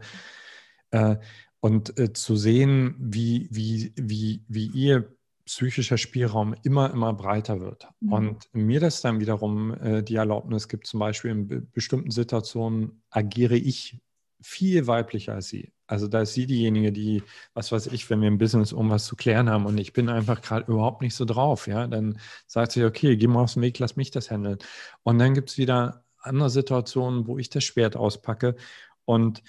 Äh, 0.91 1.17
und 1.59 1.99
äh, 1.99 2.13
zu 2.13 2.35
sehen, 2.35 2.95
wie, 2.99 3.47
wie, 3.51 3.93
wie, 3.97 4.43
wie 4.47 4.67
ihr 4.67 5.15
psychischer 5.49 5.97
Spielraum 5.97 6.53
immer, 6.61 6.91
immer 6.91 7.11
breiter 7.11 7.59
wird. 7.59 7.87
Mhm. 8.01 8.13
Und 8.13 8.49
mir 8.53 8.79
das 8.79 9.01
dann 9.01 9.19
wiederum 9.19 9.73
äh, 9.73 10.03
die 10.03 10.15
Erlaubnis 10.15 10.67
gibt, 10.67 10.85
zum 10.85 10.99
Beispiel 10.99 11.31
in 11.31 11.47
be 11.47 11.61
bestimmten 11.61 12.11
Situationen 12.11 13.01
agiere 13.09 13.55
ich 13.55 13.99
viel 14.41 14.85
weiblicher 14.85 15.33
als 15.33 15.49
sie. 15.49 15.73
Also 15.87 16.07
da 16.07 16.21
ist 16.21 16.33
sie 16.33 16.45
diejenige, 16.45 16.91
die, 16.91 17.23
was 17.55 17.71
weiß 17.71 17.87
ich, 17.87 18.07
wenn 18.11 18.21
wir 18.21 18.27
im 18.27 18.37
Business 18.37 18.71
irgendwas 18.71 19.05
zu 19.05 19.15
klären 19.15 19.49
haben 19.49 19.65
und 19.65 19.79
ich 19.79 19.91
bin 19.91 20.07
einfach 20.07 20.41
gerade 20.41 20.71
überhaupt 20.71 21.01
nicht 21.01 21.15
so 21.15 21.25
drauf, 21.25 21.65
ja, 21.65 21.87
dann 21.87 22.19
sagt 22.45 22.73
sie, 22.73 22.85
okay, 22.85 23.17
geh 23.17 23.27
mal 23.27 23.41
aus 23.41 23.55
dem 23.55 23.63
Weg, 23.63 23.79
lass 23.79 23.95
mich 23.95 24.11
das 24.11 24.29
handeln. 24.29 24.59
Und 25.01 25.17
dann 25.17 25.33
gibt 25.33 25.49
es 25.49 25.57
wieder 25.57 26.05
andere 26.19 26.51
Situationen, 26.51 27.25
wo 27.25 27.39
ich 27.39 27.49
das 27.49 27.63
Schwert 27.63 27.95
auspacke. 27.95 28.55
Und 29.03 29.41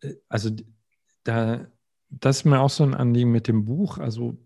äh, 0.00 0.14
also 0.28 0.50
da, 1.22 1.68
das 2.10 2.38
ist 2.38 2.44
mir 2.44 2.60
auch 2.60 2.70
so 2.70 2.82
ein 2.82 2.94
Anliegen 2.94 3.30
mit 3.30 3.46
dem 3.46 3.64
Buch. 3.64 3.98
Also 3.98 4.36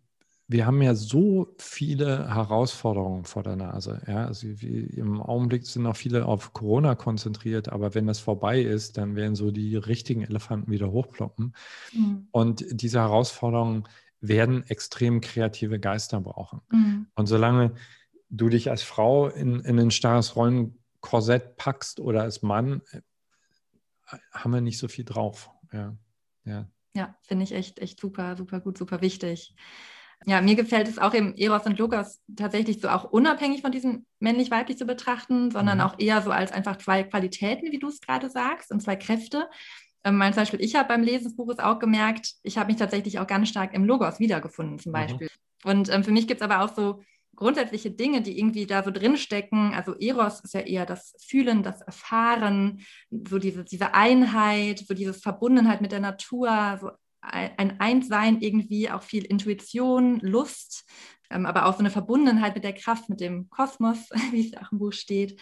wir 0.52 0.66
haben 0.66 0.80
ja 0.82 0.94
so 0.94 1.54
viele 1.58 2.32
Herausforderungen 2.32 3.24
vor 3.24 3.42
der 3.42 3.56
Nase. 3.56 4.02
Ja? 4.06 4.26
Also 4.26 4.46
im 4.46 5.20
Augenblick 5.20 5.66
sind 5.66 5.86
auch 5.86 5.96
viele 5.96 6.26
auf 6.26 6.52
Corona 6.52 6.94
konzentriert, 6.94 7.70
aber 7.70 7.94
wenn 7.94 8.06
das 8.06 8.20
vorbei 8.20 8.60
ist, 8.60 8.98
dann 8.98 9.16
werden 9.16 9.34
so 9.34 9.50
die 9.50 9.76
richtigen 9.76 10.22
Elefanten 10.22 10.70
wieder 10.70 10.92
hochploppen. 10.92 11.54
Mhm. 11.92 12.28
Und 12.30 12.64
diese 12.70 13.00
Herausforderungen 13.00 13.88
werden 14.20 14.64
extrem 14.66 15.20
kreative 15.20 15.80
Geister 15.80 16.20
brauchen. 16.20 16.60
Mhm. 16.70 17.06
Und 17.14 17.26
solange 17.26 17.74
du 18.28 18.48
dich 18.48 18.70
als 18.70 18.82
Frau 18.82 19.28
in, 19.28 19.60
in 19.60 19.78
ein 19.78 19.90
starres 19.90 20.36
Rollenkorsett 20.36 21.56
packst 21.56 21.98
oder 21.98 22.22
als 22.22 22.42
Mann, 22.42 22.82
äh, 22.92 23.00
haben 24.32 24.52
wir 24.52 24.60
nicht 24.60 24.78
so 24.78 24.88
viel 24.88 25.04
drauf. 25.04 25.50
Ja, 25.72 25.96
ja. 26.44 26.68
Ja, 26.94 27.16
finde 27.22 27.44
ich 27.44 27.52
echt, 27.52 27.78
echt 27.78 27.98
super, 27.98 28.36
super 28.36 28.60
gut, 28.60 28.76
super 28.76 29.00
wichtig. 29.00 29.54
Ja, 30.24 30.40
mir 30.40 30.54
gefällt 30.54 30.88
es 30.88 30.98
auch 30.98 31.14
eben 31.14 31.35
Eros 31.37 31.66
und 31.66 31.78
Logos 31.78 32.20
tatsächlich 32.37 32.80
so 32.80 32.88
auch 32.88 33.04
unabhängig 33.04 33.62
von 33.62 33.72
diesem 33.72 34.06
männlich-weiblich 34.20 34.78
zu 34.78 34.85
betrachten, 34.87 35.50
sondern 35.50 35.78
Mhm. 35.78 35.85
auch 35.85 35.98
eher 35.98 36.22
so 36.22 36.30
als 36.30 36.52
einfach 36.52 36.76
zwei 36.78 37.02
Qualitäten, 37.02 37.72
wie 37.72 37.78
du 37.78 37.88
es 37.88 38.00
gerade 38.00 38.30
sagst, 38.30 38.70
und 38.70 38.80
zwei 38.80 38.94
Kräfte. 38.96 39.48
Ähm, 40.04 40.16
mein 40.16 40.35
Beispiel, 40.35 40.61
ich 40.61 40.76
habe 40.76 40.88
beim 40.88 41.02
Lesen 41.02 41.24
des 41.24 41.37
Buches 41.37 41.58
auch 41.58 41.78
gemerkt, 41.78 42.35
ich 42.42 42.58
habe 42.58 42.68
mich 42.68 42.76
tatsächlich 42.76 43.18
auch 43.18 43.26
ganz 43.26 43.48
stark 43.48 43.74
im 43.74 43.85
Logos 43.85 44.20
wiedergefunden, 44.20 44.78
zum 44.78 44.92
Mhm. 44.92 44.92
Beispiel. 44.92 45.28
Und 45.64 45.88
ähm, 45.90 46.04
für 46.04 46.12
mich 46.12 46.26
gibt 46.26 46.40
es 46.40 46.44
aber 46.48 46.62
auch 46.64 46.74
so 46.74 47.02
grundsätzliche 47.35 47.90
Dinge, 47.90 48.20
die 48.22 48.38
irgendwie 48.38 48.66
da 48.66 48.82
so 48.82 48.90
drinstecken. 48.90 49.72
Also 49.74 49.94
Eros 49.98 50.40
ist 50.40 50.54
ja 50.54 50.61
eher 50.61 50.87
das 50.87 51.14
Fühlen, 51.26 51.62
das 51.62 51.80
Erfahren, 51.80 52.82
so 53.11 53.38
diese, 53.38 53.64
diese 53.64 53.94
Einheit, 53.94 54.80
so 54.87 54.94
diese 54.94 55.14
Verbundenheit 55.14 55.80
mit 55.80 55.92
der 55.92 56.00
Natur, 56.00 56.78
so 56.80 56.90
ein 57.22 57.52
ein 57.56 57.80
Einssein 57.80 58.40
irgendwie, 58.40 58.90
auch 58.90 59.02
viel 59.02 59.24
Intuition, 59.24 60.20
Lust, 60.20 60.85
ähm, 61.30 61.46
aber 61.46 61.66
auch 61.66 61.74
so 61.74 61.78
eine 61.80 61.90
Verbundenheit 61.90 62.54
mit 62.54 62.64
der 62.64 62.74
Kraft, 62.74 63.08
mit 63.08 63.20
dem 63.20 63.48
Kosmos, 63.48 64.11
wie 64.32 64.48
es 64.48 64.56
auch 64.56 64.72
im 64.72 64.78
Buch 64.78 64.92
steht. 64.92 65.40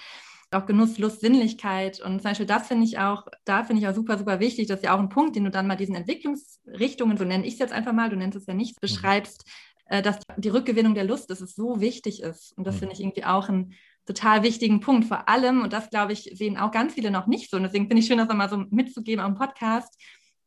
Auch 0.53 0.67
Genuss, 0.67 0.99
Lust, 0.99 1.21
Sinnlichkeit. 1.21 2.01
Und 2.01 2.23
zum 2.23 2.31
Beispiel 2.31 2.47
das 2.47 2.67
finde 2.67 2.85
ich 2.85 2.99
auch, 2.99 3.27
da 3.45 3.63
finde 3.63 3.83
ich 3.83 3.89
auch 3.89 3.95
super, 3.95 4.19
super 4.19 4.41
wichtig. 4.41 4.67
Das 4.67 4.81
ist 4.81 4.85
ja 4.85 4.95
auch 4.95 4.99
ein 4.99 5.09
Punkt, 5.09 5.37
den 5.37 5.45
du 5.45 5.51
dann 5.51 5.69
mal 5.69 5.77
diesen 5.77 5.95
Entwicklungsrichtungen, 5.95 7.17
so 7.17 7.25
nenne 7.25 7.47
ich 7.47 7.53
es 7.55 7.59
jetzt 7.61 7.73
einfach 7.73 7.93
mal, 7.93 8.11
du 8.11 8.17
nennst 8.17 8.37
es 8.37 8.47
ja 8.47 8.55
nicht, 8.55 8.81
beschreibst, 8.81 9.45
äh, 9.87 10.03
dass 10.03 10.19
die 10.37 10.49
Rückgewinnung 10.49 10.95
der 10.95 11.05
Lust, 11.05 11.31
dass 11.31 11.41
es 11.41 11.55
so 11.55 11.81
wichtig 11.81 12.23
ist. 12.23 12.53
Und 12.59 12.67
das 12.67 12.77
Mhm. 12.77 12.79
finde 12.81 12.95
ich 12.95 13.01
irgendwie 13.01 13.25
auch 13.25 13.49
einen 13.49 13.75
total 14.07 14.43
wichtigen 14.43 14.81
Punkt. 14.81 15.07
Vor 15.07 15.29
allem, 15.29 15.63
und 15.63 15.73
das 15.73 15.89
glaube 15.89 16.13
ich, 16.13 16.33
sehen 16.35 16.57
auch 16.57 16.73
ganz 16.73 16.95
viele 16.95 17.13
noch 17.13 17.29
nicht 17.29 17.49
so. 17.49 17.57
Und 17.57 17.63
deswegen 17.63 17.87
finde 17.87 18.01
ich 18.01 18.07
schön, 18.07 18.19
das 18.19 18.29
nochmal 18.29 18.49
so 18.51 18.65
mitzugeben 18.71 19.25
am 19.25 19.37
Podcast, 19.37 19.97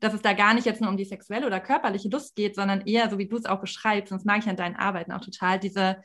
dass 0.04 0.13
es 0.13 0.22
da 0.22 0.34
gar 0.34 0.54
nicht 0.54 0.66
jetzt 0.66 0.82
nur 0.82 0.89
um 0.89 0.98
die 0.98 1.06
sexuelle 1.06 1.48
oder 1.48 1.60
körperliche 1.60 2.10
Lust 2.10 2.36
geht, 2.36 2.56
sondern 2.56 2.82
eher, 2.82 3.10
so 3.10 3.18
wie 3.18 3.28
du 3.28 3.38
es 3.38 3.46
auch 3.46 3.62
beschreibst, 3.62 4.12
und 4.12 4.18
das 4.20 4.26
mag 4.26 4.39
ich 4.39 4.50
an 4.50 4.58
deinen 4.58 4.76
Arbeiten 4.76 5.12
auch 5.12 5.22
total, 5.22 5.60
diese 5.60 5.98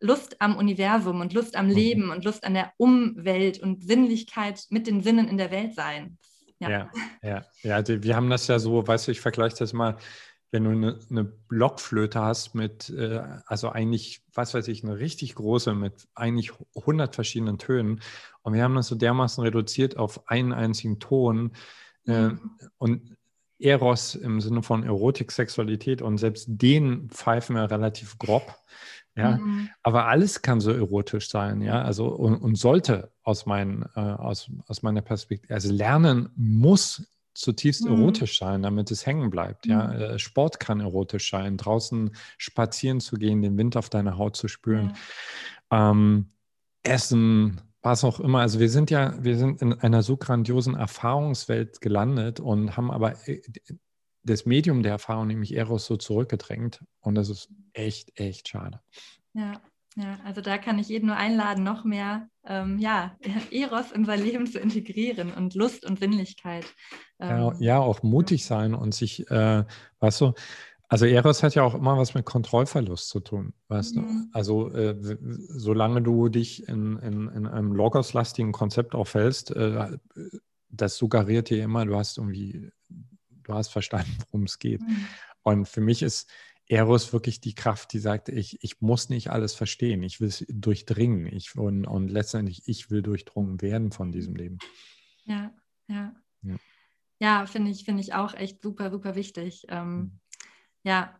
Lust 0.00 0.40
am 0.40 0.56
Universum 0.56 1.20
und 1.20 1.32
Lust 1.32 1.54
am 1.54 1.66
Mhm. 1.68 1.72
Leben 1.72 2.10
und 2.10 2.24
Lust 2.24 2.44
an 2.44 2.54
der 2.54 2.72
Umwelt 2.76 3.60
und 3.60 3.84
Sinnlichkeit 3.84 4.64
mit 4.70 4.86
den 4.86 5.02
Sinnen 5.02 5.28
in 5.28 5.38
der 5.38 5.50
Welt 5.50 5.74
sein. 5.74 6.18
Ja, 6.58 6.90
ja, 7.22 7.44
ja. 7.62 7.82
die, 7.82 8.02
wir 8.02 8.16
haben 8.16 8.30
das 8.30 8.46
ja 8.46 8.58
so, 8.58 8.86
weißt 8.86 9.08
du, 9.08 9.12
ich 9.12 9.20
vergleiche 9.20 9.56
das 9.56 9.72
mal, 9.72 9.96
wenn 10.52 10.64
du 10.64 10.70
eine, 10.70 10.98
eine 11.10 11.24
Blockflöte 11.24 12.20
hast 12.20 12.54
mit, 12.54 12.90
äh, 12.90 13.20
also 13.46 13.70
eigentlich, 13.70 14.22
was 14.32 14.54
weiß 14.54 14.68
ich, 14.68 14.84
eine 14.84 14.98
richtig 14.98 15.34
große 15.34 15.74
mit 15.74 16.06
eigentlich 16.14 16.52
100 16.76 17.14
verschiedenen 17.14 17.58
Tönen 17.58 18.00
und 18.42 18.54
wir 18.54 18.62
haben 18.62 18.74
das 18.74 18.86
so 18.88 18.94
dermaßen 18.94 19.42
reduziert 19.42 19.96
auf 19.96 20.28
einen 20.28 20.52
einzigen 20.52 20.98
Ton 20.98 21.52
äh, 22.06 22.28
Mhm. 22.28 22.58
und 22.78 23.16
Eros 23.62 24.14
im 24.14 24.40
Sinne 24.40 24.62
von 24.62 24.82
Erotik, 24.82 25.32
Sexualität 25.32 26.02
und 26.02 26.18
selbst 26.18 26.46
den 26.48 27.08
pfeifen 27.10 27.56
wir 27.56 27.70
relativ 27.70 28.18
grob. 28.18 28.54
Ja, 29.14 29.32
Mhm. 29.36 29.68
aber 29.82 30.06
alles 30.06 30.40
kann 30.40 30.60
so 30.62 30.70
erotisch 30.72 31.28
sein, 31.28 31.60
ja, 31.60 31.82
also 31.82 32.06
und, 32.08 32.36
und 32.36 32.54
sollte 32.56 33.12
aus, 33.22 33.44
mein, 33.44 33.84
äh, 33.94 34.00
aus, 34.00 34.50
aus 34.68 34.82
meiner 34.82 35.02
Perspektive, 35.02 35.52
also 35.52 35.70
Lernen 35.70 36.30
muss 36.34 37.06
zutiefst 37.34 37.84
Mhm. 37.84 37.92
erotisch 37.92 38.38
sein, 38.38 38.62
damit 38.62 38.90
es 38.90 39.04
hängen 39.04 39.28
bleibt, 39.28 39.66
ja. 39.66 39.88
Mhm. 39.88 39.92
Äh, 40.00 40.18
Sport 40.18 40.60
kann 40.60 40.80
erotisch 40.80 41.30
sein, 41.30 41.58
draußen 41.58 42.16
spazieren 42.38 43.00
zu 43.00 43.16
gehen, 43.16 43.42
den 43.42 43.58
Wind 43.58 43.76
auf 43.76 43.90
deiner 43.90 44.16
Haut 44.16 44.34
zu 44.34 44.48
spüren, 44.48 44.94
ähm, 45.70 46.30
Essen, 46.82 47.60
was 47.82 48.04
auch 48.04 48.20
immer. 48.20 48.40
Also 48.40 48.60
wir 48.60 48.70
sind 48.70 48.90
ja, 48.90 49.14
wir 49.22 49.36
sind 49.36 49.60
in 49.60 49.74
einer 49.74 50.02
so 50.02 50.16
grandiosen 50.16 50.74
Erfahrungswelt 50.74 51.80
gelandet 51.80 52.40
und 52.40 52.76
haben 52.76 52.90
aber 52.90 53.14
äh, 53.28 53.42
das 54.22 54.46
Medium 54.46 54.82
der 54.82 54.92
Erfahrung, 54.92 55.26
nämlich 55.26 55.54
Eros, 55.54 55.86
so 55.86 55.96
zurückgedrängt. 55.96 56.84
Und 57.00 57.16
das 57.16 57.28
ist 57.28 57.50
echt, 57.72 58.18
echt 58.18 58.48
schade. 58.48 58.80
Ja, 59.34 59.60
ja, 59.96 60.18
also 60.24 60.40
da 60.40 60.56
kann 60.58 60.78
ich 60.78 60.88
jeden 60.88 61.08
nur 61.08 61.16
einladen, 61.16 61.64
noch 61.64 61.84
mehr 61.84 62.28
ähm, 62.46 62.78
ja, 62.78 63.16
Eros 63.50 63.92
in 63.92 64.04
sein 64.04 64.22
Leben 64.22 64.46
zu 64.46 64.58
integrieren 64.58 65.32
und 65.32 65.54
Lust 65.54 65.84
und 65.84 65.98
Sinnlichkeit. 65.98 66.64
Ähm, 67.20 67.28
ja, 67.28 67.54
ja, 67.58 67.78
auch 67.78 68.02
mutig 68.02 68.44
sein 68.44 68.74
und 68.74 68.94
sich, 68.94 69.28
äh, 69.30 69.64
weißt 70.00 70.20
du, 70.22 70.32
also 70.92 71.06
Eros 71.06 71.42
hat 71.42 71.54
ja 71.54 71.62
auch 71.62 71.74
immer 71.74 71.96
was 71.96 72.12
mit 72.12 72.26
Kontrollverlust 72.26 73.08
zu 73.08 73.20
tun, 73.20 73.54
weißt 73.68 73.96
mhm. 73.96 74.02
du? 74.02 74.38
Also 74.38 74.70
äh, 74.72 74.94
solange 75.48 76.02
du 76.02 76.28
dich 76.28 76.68
in, 76.68 76.98
in, 76.98 77.28
in 77.28 77.46
einem 77.46 77.72
Logos-lastigen 77.72 78.52
Konzept 78.52 78.94
aufhältst, 78.94 79.52
äh, 79.52 79.96
das 80.68 80.98
suggeriert 80.98 81.48
dir 81.48 81.64
immer, 81.64 81.86
du 81.86 81.96
hast 81.96 82.18
irgendwie, 82.18 82.70
du 82.90 83.54
hast 83.54 83.68
verstanden, 83.68 84.14
worum 84.26 84.42
es 84.42 84.58
geht. 84.58 84.82
Mhm. 84.82 85.06
Und 85.40 85.66
für 85.66 85.80
mich 85.80 86.02
ist 86.02 86.30
Eros 86.66 87.14
wirklich 87.14 87.40
die 87.40 87.54
Kraft, 87.54 87.94
die 87.94 87.98
sagt, 87.98 88.28
ich, 88.28 88.62
ich 88.62 88.82
muss 88.82 89.08
nicht 89.08 89.30
alles 89.30 89.54
verstehen, 89.54 90.02
ich 90.02 90.20
will 90.20 90.28
es 90.28 90.44
durchdringen 90.46 91.24
ich, 91.24 91.56
und, 91.56 91.86
und 91.86 92.08
letztendlich 92.08 92.64
ich 92.66 92.90
will 92.90 93.00
durchdrungen 93.00 93.62
werden 93.62 93.92
von 93.92 94.12
diesem 94.12 94.36
Leben. 94.36 94.58
Ja, 95.24 95.54
ja. 95.88 96.14
Ja, 96.42 96.56
ja 97.18 97.46
finde 97.46 97.70
ich, 97.70 97.86
find 97.86 97.98
ich 97.98 98.12
auch 98.12 98.34
echt 98.34 98.60
super, 98.60 98.90
super 98.90 99.14
wichtig. 99.14 99.64
Ähm, 99.70 99.96
mhm. 99.96 100.18
Ja, 100.84 101.14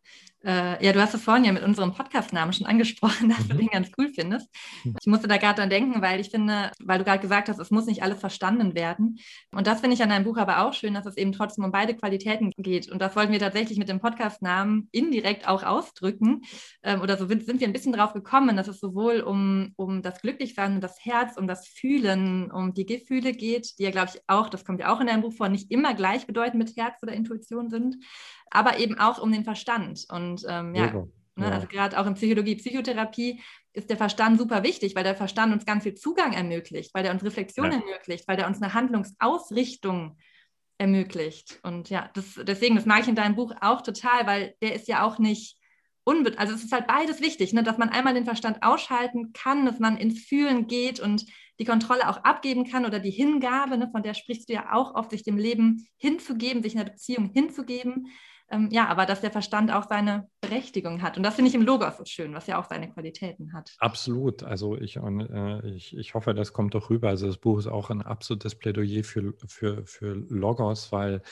äh, 0.45 0.85
ja, 0.85 0.93
du 0.93 1.01
hast 1.01 1.15
es 1.15 1.23
vorhin 1.23 1.45
ja 1.45 1.53
mit 1.53 1.63
unserem 1.63 1.95
Podcast-Namen 1.95 2.53
schon 2.53 2.67
angesprochen, 2.67 3.29
dass 3.37 3.47
du 3.47 3.55
mhm. 3.55 3.59
den 3.59 3.69
ganz 3.69 3.91
cool 3.97 4.09
findest. 4.13 4.49
Mhm. 4.85 4.97
Ich 5.01 5.07
musste 5.07 5.29
da 5.29 5.37
gerade 5.37 5.61
dran 5.61 5.71
denken, 5.71 6.03
weil 6.03 6.21
ich 6.21 6.31
finde, 6.31 6.71
weil 6.81 6.99
du 6.99 7.05
gerade 7.05 7.21
gesagt 7.21 7.49
hast, 7.49 7.59
es 7.59 7.71
muss 7.71 7.87
nicht 7.87 8.03
alles 8.03 8.19
verstanden 8.19 8.75
werden. 8.75 9.19
Und 9.53 9.67
das 9.67 9.81
finde 9.81 9.95
ich 9.95 10.03
an 10.03 10.09
deinem 10.09 10.25
Buch 10.25 10.37
aber 10.37 10.65
auch 10.65 10.73
schön, 10.73 10.95
dass 10.95 11.07
es 11.07 11.17
eben 11.17 11.33
trotzdem 11.33 11.65
um 11.65 11.73
beide 11.73 11.95
Qualitäten 11.95 12.51
geht. 12.57 12.91
Und 12.91 13.01
das 13.01 13.15
wollten 13.15 13.33
wir 13.33 13.39
tatsächlich 13.39 13.79
mit 13.79 13.89
dem 13.89 14.01
Podcast-Namen 14.01 14.89
indirekt 14.91 15.47
auch 15.47 15.63
ausdrücken. 15.63 16.43
Ähm, 16.83 17.01
oder 17.01 17.17
so 17.17 17.27
sind, 17.27 17.45
sind 17.45 17.61
wir 17.61 17.69
ein 17.69 17.73
bisschen 17.73 17.93
drauf 17.93 18.13
gekommen, 18.13 18.57
dass 18.57 18.69
es 18.69 18.81
sowohl 18.81 19.21
um, 19.21 19.73
um 19.77 20.03
das 20.03 20.21
Glücklichsein 20.23 20.75
und 20.75 20.81
das 20.81 21.05
Herz, 21.05 21.37
um 21.37 21.47
das 21.47 21.69
Fühlen, 21.69 22.51
um 22.51 22.75
die 22.75 22.87
Gefühle 22.87 23.33
geht, 23.33 23.79
die 23.79 23.85
ja, 23.85 23.91
glaube 23.91 24.11
ich, 24.15 24.21
auch, 24.27 24.49
das 24.49 24.65
kommt 24.65 24.81
ja 24.81 24.93
auch 24.93 25.01
in 25.01 25.07
deinem 25.07 25.23
Buch 25.23 25.35
vor, 25.35 25.49
nicht 25.49 25.71
immer 25.71 25.95
gleichbedeutend 25.95 26.57
mit 26.57 26.77
Herz 26.77 27.03
oder 27.03 27.13
Intuition 27.13 27.71
sind 27.71 27.97
aber 28.53 28.79
eben 28.79 28.99
auch 28.99 29.19
um 29.19 29.33
den 29.33 29.45
Verstand. 29.45 30.07
Und 30.11 30.45
ähm, 30.49 30.75
ja, 30.75 30.93
ne, 30.93 31.11
ja, 31.37 31.49
also 31.51 31.67
gerade 31.67 31.99
auch 31.99 32.07
in 32.07 32.15
Psychologie, 32.15 32.57
Psychotherapie 32.57 33.41
ist 33.73 33.89
der 33.89 33.97
Verstand 33.97 34.39
super 34.39 34.63
wichtig, 34.63 34.95
weil 34.95 35.05
der 35.05 35.17
Verstand 35.17 35.53
uns 35.53 35.65
ganz 35.65 35.85
viel 35.85 35.95
Zugang 35.95 36.33
ermöglicht, 36.35 36.95
weil 36.95 37.03
der 37.03 37.13
uns 37.13 37.25
Reflexion 37.25 37.73
ja. 37.73 37.79
ermöglicht, 37.79 38.29
weil 38.29 38.37
der 38.37 38.47
uns 38.47 38.61
eine 38.61 38.75
Handlungsausrichtung 38.75 40.19
ermöglicht. 40.79 41.59
Und 41.63 41.89
ja, 41.89 42.11
das, 42.15 42.39
deswegen, 42.43 42.77
das 42.77 42.87
mag 42.87 43.01
ich 43.01 43.09
in 43.09 43.15
deinem 43.15 43.35
Buch 43.35 43.55
auch 43.61 43.81
total, 43.81 44.27
weil 44.27 44.55
der 44.61 44.75
ist 44.75 44.89
ja 44.89 45.05
auch 45.05 45.19
nicht 45.19 45.59
unbe 46.05 46.37
also 46.37 46.55
es 46.55 46.65
ist 46.65 46.73
halt 46.73 46.87
beides 46.87 47.21
wichtig, 47.21 47.53
ne? 47.53 47.63
dass 47.63 47.79
man 47.79 47.89
einmal 47.89 48.15
den 48.15 48.25
Verstand 48.25 48.63
ausschalten 48.63 49.33
kann, 49.33 49.65
dass 49.67 49.79
man 49.79 49.97
ins 49.97 50.25
Fühlen 50.25 50.67
geht 50.67 51.01
und 51.01 51.25
die 51.61 51.65
Kontrolle 51.65 52.09
auch 52.09 52.19
abgeben 52.25 52.65
kann 52.65 52.85
oder 52.85 52.99
die 52.99 53.11
Hingabe, 53.11 53.79
ne? 53.79 53.89
von 53.91 54.03
der 54.03 54.15
sprichst 54.15 54.49
du 54.49 54.55
ja 54.55 54.73
auch 54.73 54.95
oft, 54.95 55.11
sich 55.11 55.23
dem 55.23 55.39
Leben 55.39 55.87
hinzugeben, 55.97 56.63
sich 56.63 56.73
in 56.73 56.79
der 56.79 56.91
Beziehung 56.91 57.31
hinzugeben. 57.33 58.09
Ähm, 58.53 58.69
ja, 58.71 58.87
aber 58.87 59.07
dass 59.07 59.23
der 59.23 59.31
Verstand 59.31 59.73
auch 59.73 59.89
seine 59.89 60.29
Berechtigung 60.43 61.01
hat. 61.01 61.17
Und 61.17 61.23
das 61.23 61.35
finde 61.35 61.49
ich 61.49 61.55
im 61.55 61.63
Logos 61.63 61.97
so 61.97 62.05
schön, 62.05 62.35
was 62.35 62.47
ja 62.47 62.61
auch 62.61 62.69
seine 62.69 62.91
Qualitäten 62.91 63.55
hat. 63.55 63.75
Absolut. 63.79 64.43
Also 64.43 64.77
ich, 64.77 64.97
äh, 64.97 65.71
ich, 65.71 65.97
ich 65.97 66.13
hoffe, 66.13 66.35
das 66.35 66.53
kommt 66.53 66.75
doch 66.75 66.91
rüber. 66.91 67.09
Also 67.09 67.27
das 67.27 67.39
Buch 67.39 67.59
ist 67.59 67.67
auch 67.67 67.89
ein 67.89 68.03
absolutes 68.03 68.55
Plädoyer 68.55 69.05
für, 69.05 69.33
für, 69.47 69.87
für 69.87 70.13
Logos, 70.29 70.93
weil 70.93 71.23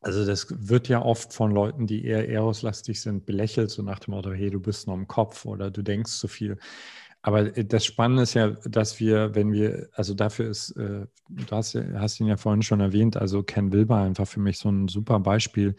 also 0.00 0.26
das 0.26 0.48
wird 0.50 0.88
ja 0.88 1.00
oft 1.00 1.32
von 1.32 1.52
Leuten, 1.52 1.86
die 1.86 2.04
eher 2.04 2.28
eroslastig 2.28 3.00
sind, 3.00 3.24
belächelt, 3.24 3.70
so 3.70 3.82
nach 3.82 4.00
dem 4.00 4.14
Motto, 4.14 4.32
hey, 4.32 4.50
du 4.50 4.58
bist 4.58 4.88
nur 4.88 4.96
im 4.96 5.06
Kopf 5.06 5.44
oder 5.44 5.70
du 5.70 5.82
denkst 5.82 6.10
zu 6.10 6.26
viel. 6.26 6.58
Aber 7.22 7.56
äh, 7.56 7.64
das 7.64 7.84
Spannende 7.84 8.24
ist 8.24 8.34
ja, 8.34 8.48
dass 8.48 9.00
wir, 9.00 9.34
wenn 9.34 9.52
wir, 9.52 9.88
also 9.94 10.14
dafür 10.14 10.50
ist, 10.50 10.72
äh, 10.72 11.06
du 11.28 11.46
hast, 11.50 11.74
hast 11.74 12.20
ihn 12.20 12.26
ja 12.26 12.36
vorhin 12.36 12.62
schon 12.62 12.80
erwähnt, 12.80 13.16
also 13.16 13.42
Ken 13.42 13.72
Wilber 13.72 13.98
einfach 13.98 14.26
für 14.26 14.40
mich 14.40 14.58
so 14.58 14.68
ein 14.68 14.88
super 14.88 15.20
Beispiel. 15.20 15.76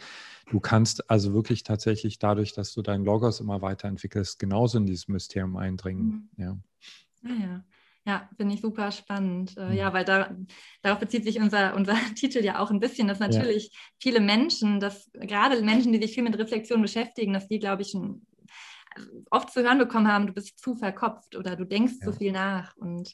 Du 0.49 0.59
kannst 0.59 1.09
also 1.09 1.33
wirklich 1.33 1.63
tatsächlich 1.63 2.19
dadurch, 2.19 2.53
dass 2.53 2.73
du 2.73 2.81
deinen 2.81 3.05
Logos 3.05 3.39
immer 3.39 3.61
weiterentwickelst, 3.61 4.39
genauso 4.39 4.77
in 4.77 4.85
dieses 4.85 5.07
Mysterium 5.07 5.57
eindringen. 5.57 6.29
Mhm. 6.35 6.43
Ja. 6.43 6.57
Ja. 7.23 7.63
Ja, 8.05 8.29
finde 8.35 8.55
ich 8.55 8.61
super 8.61 8.91
spannend. 8.91 9.55
Äh, 9.55 9.69
mhm. 9.69 9.73
Ja, 9.75 9.93
weil 9.93 10.03
da, 10.03 10.35
darauf 10.81 10.99
bezieht 10.99 11.23
sich 11.23 11.39
unser, 11.39 11.73
unser 11.73 11.95
Titel 12.15 12.43
ja 12.43 12.59
auch 12.59 12.69
ein 12.69 12.81
bisschen, 12.81 13.07
dass 13.07 13.19
natürlich 13.19 13.69
ja. 13.71 13.79
viele 13.97 14.19
Menschen, 14.19 14.81
dass 14.81 15.09
gerade 15.13 15.61
Menschen, 15.61 15.93
die 15.93 16.01
sich 16.01 16.13
viel 16.13 16.23
mit 16.23 16.37
Reflexion 16.37 16.81
beschäftigen, 16.81 17.31
dass 17.31 17.47
die, 17.47 17.59
glaube 17.59 17.81
ich, 17.81 17.93
ein 17.93 18.25
oft 19.29 19.51
zu 19.51 19.63
hören 19.63 19.77
bekommen 19.77 20.07
haben, 20.07 20.27
du 20.27 20.33
bist 20.33 20.59
zu 20.59 20.75
verkopft 20.75 21.35
oder 21.35 21.55
du 21.55 21.65
denkst 21.65 21.93
ja. 21.99 22.05
zu 22.07 22.13
viel 22.13 22.31
nach. 22.31 22.75
Und 22.77 23.13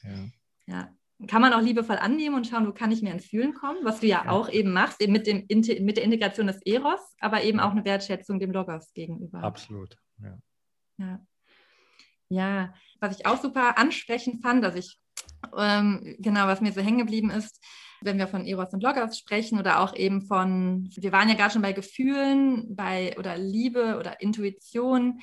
ja. 0.66 0.88
kann 1.26 1.42
man 1.42 1.52
auch 1.52 1.60
liebevoll 1.60 1.96
annehmen 1.96 2.36
und 2.36 2.46
schauen, 2.46 2.66
wo 2.66 2.72
kann 2.72 2.92
ich 2.92 3.02
mehr 3.02 3.12
ins 3.12 3.26
Fühlen 3.26 3.54
kommen, 3.54 3.78
was 3.84 4.00
du 4.00 4.06
ja, 4.06 4.28
auch 4.28 4.48
eben 4.48 4.72
machst, 4.72 5.00
eben 5.00 5.12
mit, 5.12 5.26
dem, 5.26 5.46
mit 5.48 5.96
der 5.96 6.04
Integration 6.04 6.46
des 6.46 6.60
Eros, 6.64 7.00
aber 7.20 7.42
eben 7.42 7.60
auch 7.60 7.70
eine 7.70 7.84
Wertschätzung 7.84 8.38
dem 8.38 8.52
Logos 8.52 8.92
gegenüber. 8.92 9.42
Absolut, 9.42 9.96
ja. 10.18 10.38
Ja, 10.98 11.20
ja. 12.28 12.74
was 13.00 13.18
ich 13.18 13.26
auch 13.26 13.40
super 13.40 13.78
ansprechend 13.78 14.42
fand, 14.42 14.62
dass 14.62 14.74
ich, 14.74 14.98
ähm, 15.56 16.16
genau, 16.18 16.46
was 16.46 16.60
mir 16.60 16.72
so 16.72 16.80
hängen 16.80 16.98
geblieben 16.98 17.30
ist, 17.30 17.58
wenn 18.00 18.18
wir 18.18 18.28
von 18.28 18.46
Eros 18.46 18.72
und 18.72 18.82
Logos 18.82 19.18
sprechen 19.18 19.58
oder 19.58 19.80
auch 19.80 19.94
eben 19.94 20.22
von, 20.22 20.88
wir 20.96 21.12
waren 21.12 21.28
ja 21.28 21.34
gerade 21.34 21.52
schon 21.52 21.62
bei 21.62 21.72
Gefühlen, 21.72 22.74
bei 22.74 23.16
oder 23.18 23.36
Liebe 23.36 23.98
oder 23.98 24.20
Intuition. 24.20 25.20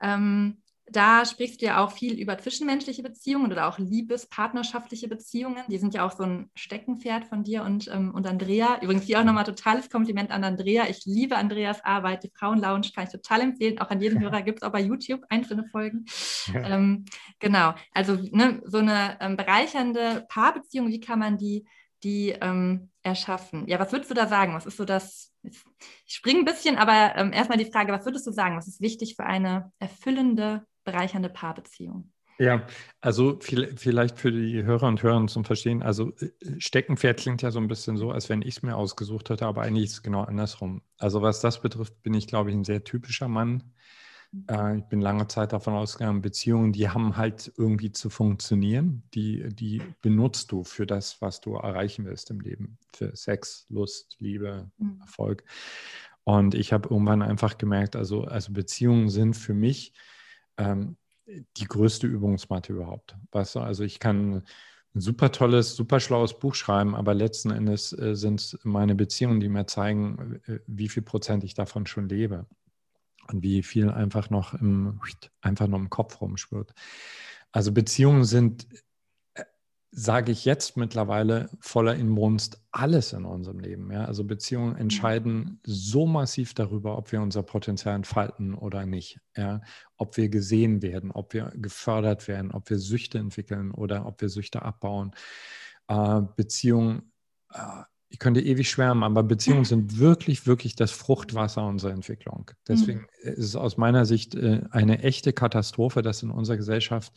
Ähm, 0.00 0.62
da 0.90 1.24
sprichst 1.24 1.60
du 1.60 1.66
ja 1.66 1.84
auch 1.84 1.92
viel 1.92 2.18
über 2.18 2.38
zwischenmenschliche 2.38 3.02
Beziehungen 3.02 3.52
oder 3.52 3.68
auch 3.68 3.78
liebespartnerschaftliche 3.78 5.08
Beziehungen. 5.08 5.62
Die 5.68 5.78
sind 5.78 5.94
ja 5.94 6.06
auch 6.06 6.12
so 6.12 6.22
ein 6.22 6.50
Steckenpferd 6.54 7.26
von 7.26 7.44
dir 7.44 7.62
und, 7.62 7.88
ähm, 7.92 8.14
und 8.14 8.26
Andrea. 8.26 8.80
Übrigens 8.80 9.04
hier 9.04 9.20
auch 9.20 9.24
nochmal 9.24 9.44
totales 9.44 9.90
Kompliment 9.90 10.30
an 10.30 10.44
Andrea. 10.44 10.88
Ich 10.88 11.04
liebe 11.04 11.36
Andreas 11.36 11.84
Arbeit. 11.84 12.24
Die 12.24 12.30
Frauenlounge 12.34 12.90
kann 12.94 13.04
ich 13.04 13.10
total 13.10 13.42
empfehlen. 13.42 13.78
Auch 13.80 13.90
an 13.90 14.00
jeden 14.00 14.20
Hörer 14.22 14.42
gibt 14.42 14.62
es 14.62 14.62
auch 14.62 14.72
bei 14.72 14.80
YouTube 14.80 15.22
einzelne 15.28 15.64
Folgen. 15.64 16.06
Ja. 16.52 16.68
Ähm, 16.70 17.04
genau. 17.38 17.74
Also 17.92 18.14
ne, 18.14 18.62
so 18.64 18.78
eine 18.78 19.18
ähm, 19.20 19.36
bereichernde 19.36 20.26
Paarbeziehung, 20.28 20.88
wie 20.88 21.00
kann 21.00 21.18
man 21.18 21.36
die, 21.36 21.66
die 22.02 22.30
ähm, 22.40 22.90
erschaffen? 23.08 23.66
Ja, 23.66 23.78
was 23.78 23.92
würdest 23.92 24.10
du 24.10 24.14
da 24.14 24.26
sagen? 24.26 24.54
Was 24.54 24.66
ist 24.66 24.76
so 24.76 24.84
das 24.84 25.28
ich 26.06 26.14
springe 26.14 26.40
ein 26.40 26.44
bisschen, 26.44 26.76
aber 26.76 27.16
ähm, 27.16 27.32
erstmal 27.32 27.58
die 27.58 27.70
Frage, 27.70 27.92
was 27.92 28.04
würdest 28.04 28.26
du 28.26 28.32
sagen? 28.32 28.56
Was 28.56 28.68
ist 28.68 28.80
wichtig 28.80 29.16
für 29.16 29.24
eine 29.24 29.72
erfüllende, 29.78 30.64
bereichernde 30.84 31.28
Paarbeziehung? 31.28 32.12
Ja, 32.40 32.66
also 33.00 33.38
viel, 33.40 33.76
vielleicht 33.76 34.18
für 34.18 34.30
die 34.30 34.62
Hörer 34.62 34.86
und 34.86 35.02
Hörer 35.02 35.26
zum 35.26 35.44
Verstehen, 35.44 35.82
also 35.82 36.12
äh, 36.20 36.30
Steckenpferd 36.58 37.18
klingt 37.18 37.42
ja 37.42 37.50
so 37.50 37.58
ein 37.58 37.66
bisschen 37.66 37.96
so, 37.96 38.12
als 38.12 38.28
wenn 38.28 38.42
ich 38.42 38.58
es 38.58 38.62
mir 38.62 38.76
ausgesucht 38.76 39.28
hätte, 39.28 39.46
aber 39.46 39.62
eigentlich 39.62 39.86
ist 39.86 39.92
es 39.92 40.02
genau 40.02 40.22
andersrum. 40.22 40.82
Also 40.98 41.20
was 41.20 41.40
das 41.40 41.60
betrifft, 41.60 42.00
bin 42.02 42.14
ich, 42.14 42.28
glaube 42.28 42.50
ich, 42.50 42.56
ein 42.56 42.64
sehr 42.64 42.84
typischer 42.84 43.26
Mann. 43.26 43.74
Äh, 44.50 44.78
ich 44.78 44.84
bin 44.84 45.00
lange 45.00 45.28
Zeit 45.28 45.52
davon 45.52 45.74
ausgegangen, 45.74 46.22
Beziehungen, 46.22 46.72
die 46.72 46.88
haben 46.88 47.16
halt 47.16 47.52
irgendwie 47.56 47.92
zu 47.92 48.10
funktionieren. 48.10 49.02
Die, 49.14 49.48
die 49.48 49.82
benutzt 50.02 50.52
du 50.52 50.64
für 50.64 50.86
das, 50.86 51.20
was 51.20 51.40
du 51.40 51.54
erreichen 51.54 52.04
willst 52.04 52.30
im 52.30 52.40
Leben. 52.40 52.78
Für 52.94 53.14
Sex, 53.16 53.66
Lust, 53.68 54.16
Liebe, 54.18 54.70
mhm. 54.78 55.00
Erfolg. 55.00 55.44
Und 56.24 56.54
ich 56.54 56.72
habe 56.72 56.90
irgendwann 56.90 57.22
einfach 57.22 57.56
gemerkt, 57.56 57.96
also, 57.96 58.24
also 58.24 58.52
Beziehungen 58.52 59.08
sind 59.08 59.34
für 59.34 59.54
mich 59.54 59.94
ähm, 60.58 60.96
die 61.56 61.64
größte 61.64 62.06
Übungsmatte 62.06 62.72
überhaupt. 62.72 63.16
Weißt 63.32 63.54
du, 63.54 63.60
also 63.60 63.82
ich 63.84 63.98
kann 63.98 64.42
ein 64.94 65.00
super 65.00 65.32
tolles, 65.32 65.74
super 65.74 66.00
schlaues 66.00 66.38
Buch 66.38 66.54
schreiben, 66.54 66.94
aber 66.94 67.14
letzten 67.14 67.50
Endes 67.50 67.92
äh, 67.98 68.14
sind 68.14 68.40
es 68.40 68.58
meine 68.62 68.94
Beziehungen, 68.94 69.40
die 69.40 69.48
mir 69.48 69.66
zeigen, 69.66 70.40
äh, 70.46 70.58
wie 70.66 70.88
viel 70.88 71.02
Prozent 71.02 71.44
ich 71.44 71.54
davon 71.54 71.86
schon 71.86 72.08
lebe 72.08 72.46
und 73.30 73.42
wie 73.42 73.62
viel 73.62 73.90
einfach 73.90 74.30
noch 74.30 74.54
im, 74.54 75.00
einfach 75.40 75.66
noch 75.68 75.78
im 75.78 75.90
Kopf 75.90 76.20
rumschwirrt. 76.20 76.74
Also 77.52 77.72
Beziehungen 77.72 78.24
sind, 78.24 78.66
äh, 79.34 79.44
sage 79.90 80.32
ich 80.32 80.44
jetzt 80.44 80.76
mittlerweile, 80.76 81.50
voller 81.60 81.94
Inbrunst 81.94 82.62
alles 82.72 83.12
in 83.12 83.24
unserem 83.24 83.58
Leben. 83.58 83.90
Ja? 83.92 84.06
Also 84.06 84.24
Beziehungen 84.24 84.72
mhm. 84.74 84.80
entscheiden 84.80 85.60
so 85.64 86.06
massiv 86.06 86.54
darüber, 86.54 86.96
ob 86.96 87.12
wir 87.12 87.20
unser 87.20 87.42
Potenzial 87.42 87.94
entfalten 87.94 88.54
oder 88.54 88.86
nicht. 88.86 89.20
Ja? 89.36 89.60
Ob 89.96 90.16
wir 90.16 90.28
gesehen 90.28 90.82
werden, 90.82 91.10
ob 91.10 91.34
wir 91.34 91.52
gefördert 91.54 92.28
werden, 92.28 92.50
ob 92.50 92.70
wir 92.70 92.78
Süchte 92.78 93.18
entwickeln 93.18 93.70
oder 93.70 94.06
ob 94.06 94.20
wir 94.20 94.28
Süchte 94.28 94.62
abbauen. 94.62 95.12
Äh, 95.88 96.22
Beziehungen 96.36 97.12
äh, 97.52 97.82
ich 98.10 98.18
könnte 98.18 98.40
ewig 98.40 98.70
schwärmen, 98.70 99.02
aber 99.02 99.22
Beziehungen 99.22 99.64
sind 99.64 99.98
wirklich, 99.98 100.46
wirklich 100.46 100.76
das 100.76 100.90
Fruchtwasser 100.90 101.66
unserer 101.66 101.92
Entwicklung. 101.92 102.50
Deswegen 102.66 103.00
mhm. 103.00 103.32
ist 103.32 103.44
es 103.44 103.56
aus 103.56 103.76
meiner 103.76 104.06
Sicht 104.06 104.34
äh, 104.34 104.62
eine 104.70 105.02
echte 105.02 105.32
Katastrophe, 105.32 106.02
dass 106.02 106.22
in 106.22 106.30
unserer 106.30 106.56
Gesellschaft 106.56 107.12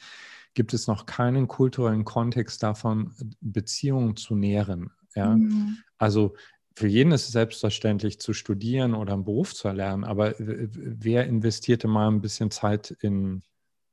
gibt 0.54 0.74
es 0.74 0.88
noch 0.88 1.06
keinen 1.06 1.48
kulturellen 1.48 2.04
Kontext 2.04 2.62
davon, 2.62 3.14
Beziehungen 3.40 4.18
zu 4.18 4.36
nähren. 4.36 4.92
Ja? 5.16 5.38
Mhm. 5.38 5.78
Also 5.98 6.36
für 6.76 6.88
jeden 6.88 7.12
ist 7.12 7.26
es 7.26 7.32
selbstverständlich 7.32 8.20
zu 8.20 8.34
studieren 8.34 8.94
oder 8.94 9.14
einen 9.14 9.24
Beruf 9.24 9.54
zu 9.54 9.68
erlernen, 9.68 10.04
aber 10.04 10.34
wer 10.38 11.26
investierte 11.26 11.88
mal 11.88 12.10
ein 12.10 12.22
bisschen 12.22 12.52
Zeit 12.52 12.92
in 13.02 13.44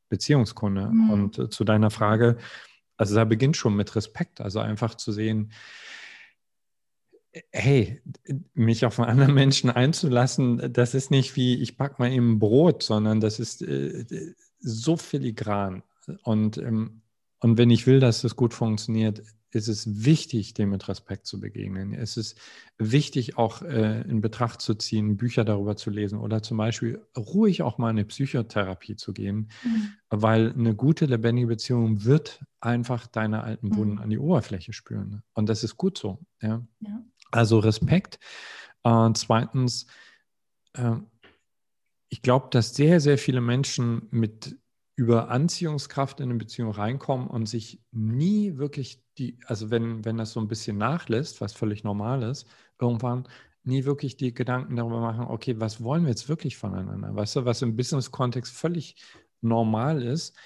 Beziehungskunde? 0.09 0.89
Mhm. 0.91 1.11
Und 1.11 1.39
äh, 1.39 1.49
zu 1.49 1.65
deiner 1.65 1.91
Frage, 1.91 2.39
also 2.97 3.15
da 3.15 3.25
beginnt 3.25 3.57
schon 3.57 3.77
mit 3.77 3.95
Respekt, 3.95 4.41
also 4.41 4.59
einfach 4.59 4.97
zu 4.97 5.13
sehen, 5.13 5.53
hey, 7.53 8.03
mich 8.55 8.85
auf 8.85 8.99
einen 8.99 9.11
anderen 9.11 9.35
Menschen 9.35 9.71
einzulassen, 9.71 10.73
das 10.73 10.95
ist 10.95 11.11
nicht 11.11 11.37
wie, 11.37 11.61
ich 11.61 11.77
backe 11.77 11.97
mal 11.99 12.13
eben 12.13 12.39
Brot, 12.39 12.83
sondern 12.83 13.21
das 13.21 13.39
ist 13.39 13.63
äh, 13.63 14.05
so 14.61 14.97
filigran. 14.97 15.83
Und, 16.23 16.59
ähm, 16.59 17.03
und 17.41 17.59
wenn 17.59 17.71
ich 17.71 17.87
will, 17.87 18.01
dass 18.01 18.23
das 18.23 18.37
gut 18.37 18.55
funktioniert, 18.55 19.23
ist 19.51 19.69
es 19.69 20.05
wichtig, 20.05 20.55
dem 20.55 20.71
mit 20.71 20.89
Respekt 20.89 21.27
zu 21.27 21.41
begegnen. 21.41 21.95
Es 21.95 22.17
ist 22.17 22.39
wichtig, 22.77 23.39
auch 23.39 23.63
äh, 23.63 24.03
in 24.03 24.21
Betracht 24.21 24.61
zu 24.61 24.75
ziehen, 24.75 25.17
Bücher 25.17 25.45
darüber 25.45 25.77
zu 25.77 25.91
lesen 25.91 26.19
oder 26.19 26.43
zum 26.43 26.59
Beispiel 26.59 27.03
ruhig 27.17 27.63
auch 27.63 27.79
mal 27.79 27.91
in 27.91 27.97
eine 27.97 28.05
Psychotherapie 28.05 28.97
zu 28.97 29.13
gehen, 29.13 29.51
mhm. 29.65 29.93
weil 30.11 30.53
eine 30.53 30.75
gute, 30.75 31.07
lebendige 31.07 31.47
Beziehung 31.47 32.05
wird 32.05 32.45
einfach 32.61 33.07
deine 33.07 33.43
alten 33.43 33.75
Wunden 33.75 33.95
mhm. 33.95 34.03
an 34.03 34.11
die 34.11 34.19
Oberfläche 34.19 34.73
spüren. 34.73 35.23
Und 35.33 35.49
das 35.49 35.65
ist 35.65 35.77
gut 35.77 35.97
so. 35.97 36.19
Ja? 36.43 36.63
ja. 36.81 37.03
Also 37.31 37.59
Respekt. 37.59 38.19
Äh, 38.85 39.11
zweitens, 39.15 39.87
äh, 40.75 40.97
ich 42.09 42.23
glaube, 42.23 42.49
dass 42.51 42.75
sehr, 42.75 43.01
sehr 43.01 43.19
viele 43.19 43.41
Menschen 43.41 44.09
mit 44.11 44.57
über 44.97 45.31
Anziehungskraft 45.31 46.19
in 46.19 46.31
eine 46.31 46.39
Beziehung 46.39 46.73
reinkommen 46.73 47.29
und 47.29 47.47
sich 47.47 47.81
nie 47.93 48.57
wirklich 48.57 49.01
die, 49.17 49.39
also 49.47 49.71
wenn, 49.71 50.05
wenn 50.05 50.17
das 50.17 50.33
so 50.33 50.41
ein 50.41 50.49
bisschen 50.49 50.77
nachlässt, 50.77 51.41
was 51.41 51.53
völlig 51.53 51.85
normal 51.85 52.23
ist, 52.25 52.49
irgendwann 52.81 53.29
nie 53.63 53.85
wirklich 53.85 54.17
die 54.17 54.35
Gedanken 54.35 54.75
darüber 54.75 55.01
machen, 55.01 55.27
okay, 55.29 55.61
was 55.61 55.83
wollen 55.83 56.03
wir 56.03 56.11
jetzt 56.11 56.29
wirklich 56.29 56.57
voneinander? 56.57 57.15
Weißt 57.15 57.37
du, 57.37 57.45
was 57.45 57.63
im 57.63 57.77
Business-Kontext 57.77 58.53
völlig 58.53 58.97
normal 59.41 60.03
ist, 60.03 60.37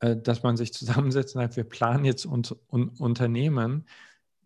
äh, 0.00 0.16
dass 0.16 0.42
man 0.42 0.56
sich 0.56 0.72
zusammensetzt 0.72 1.34
und 1.34 1.42
sagt, 1.42 1.56
wir 1.56 1.64
planen 1.64 2.04
jetzt 2.04 2.24
uns 2.24 2.54
un 2.70 2.90
Unternehmen. 2.98 3.86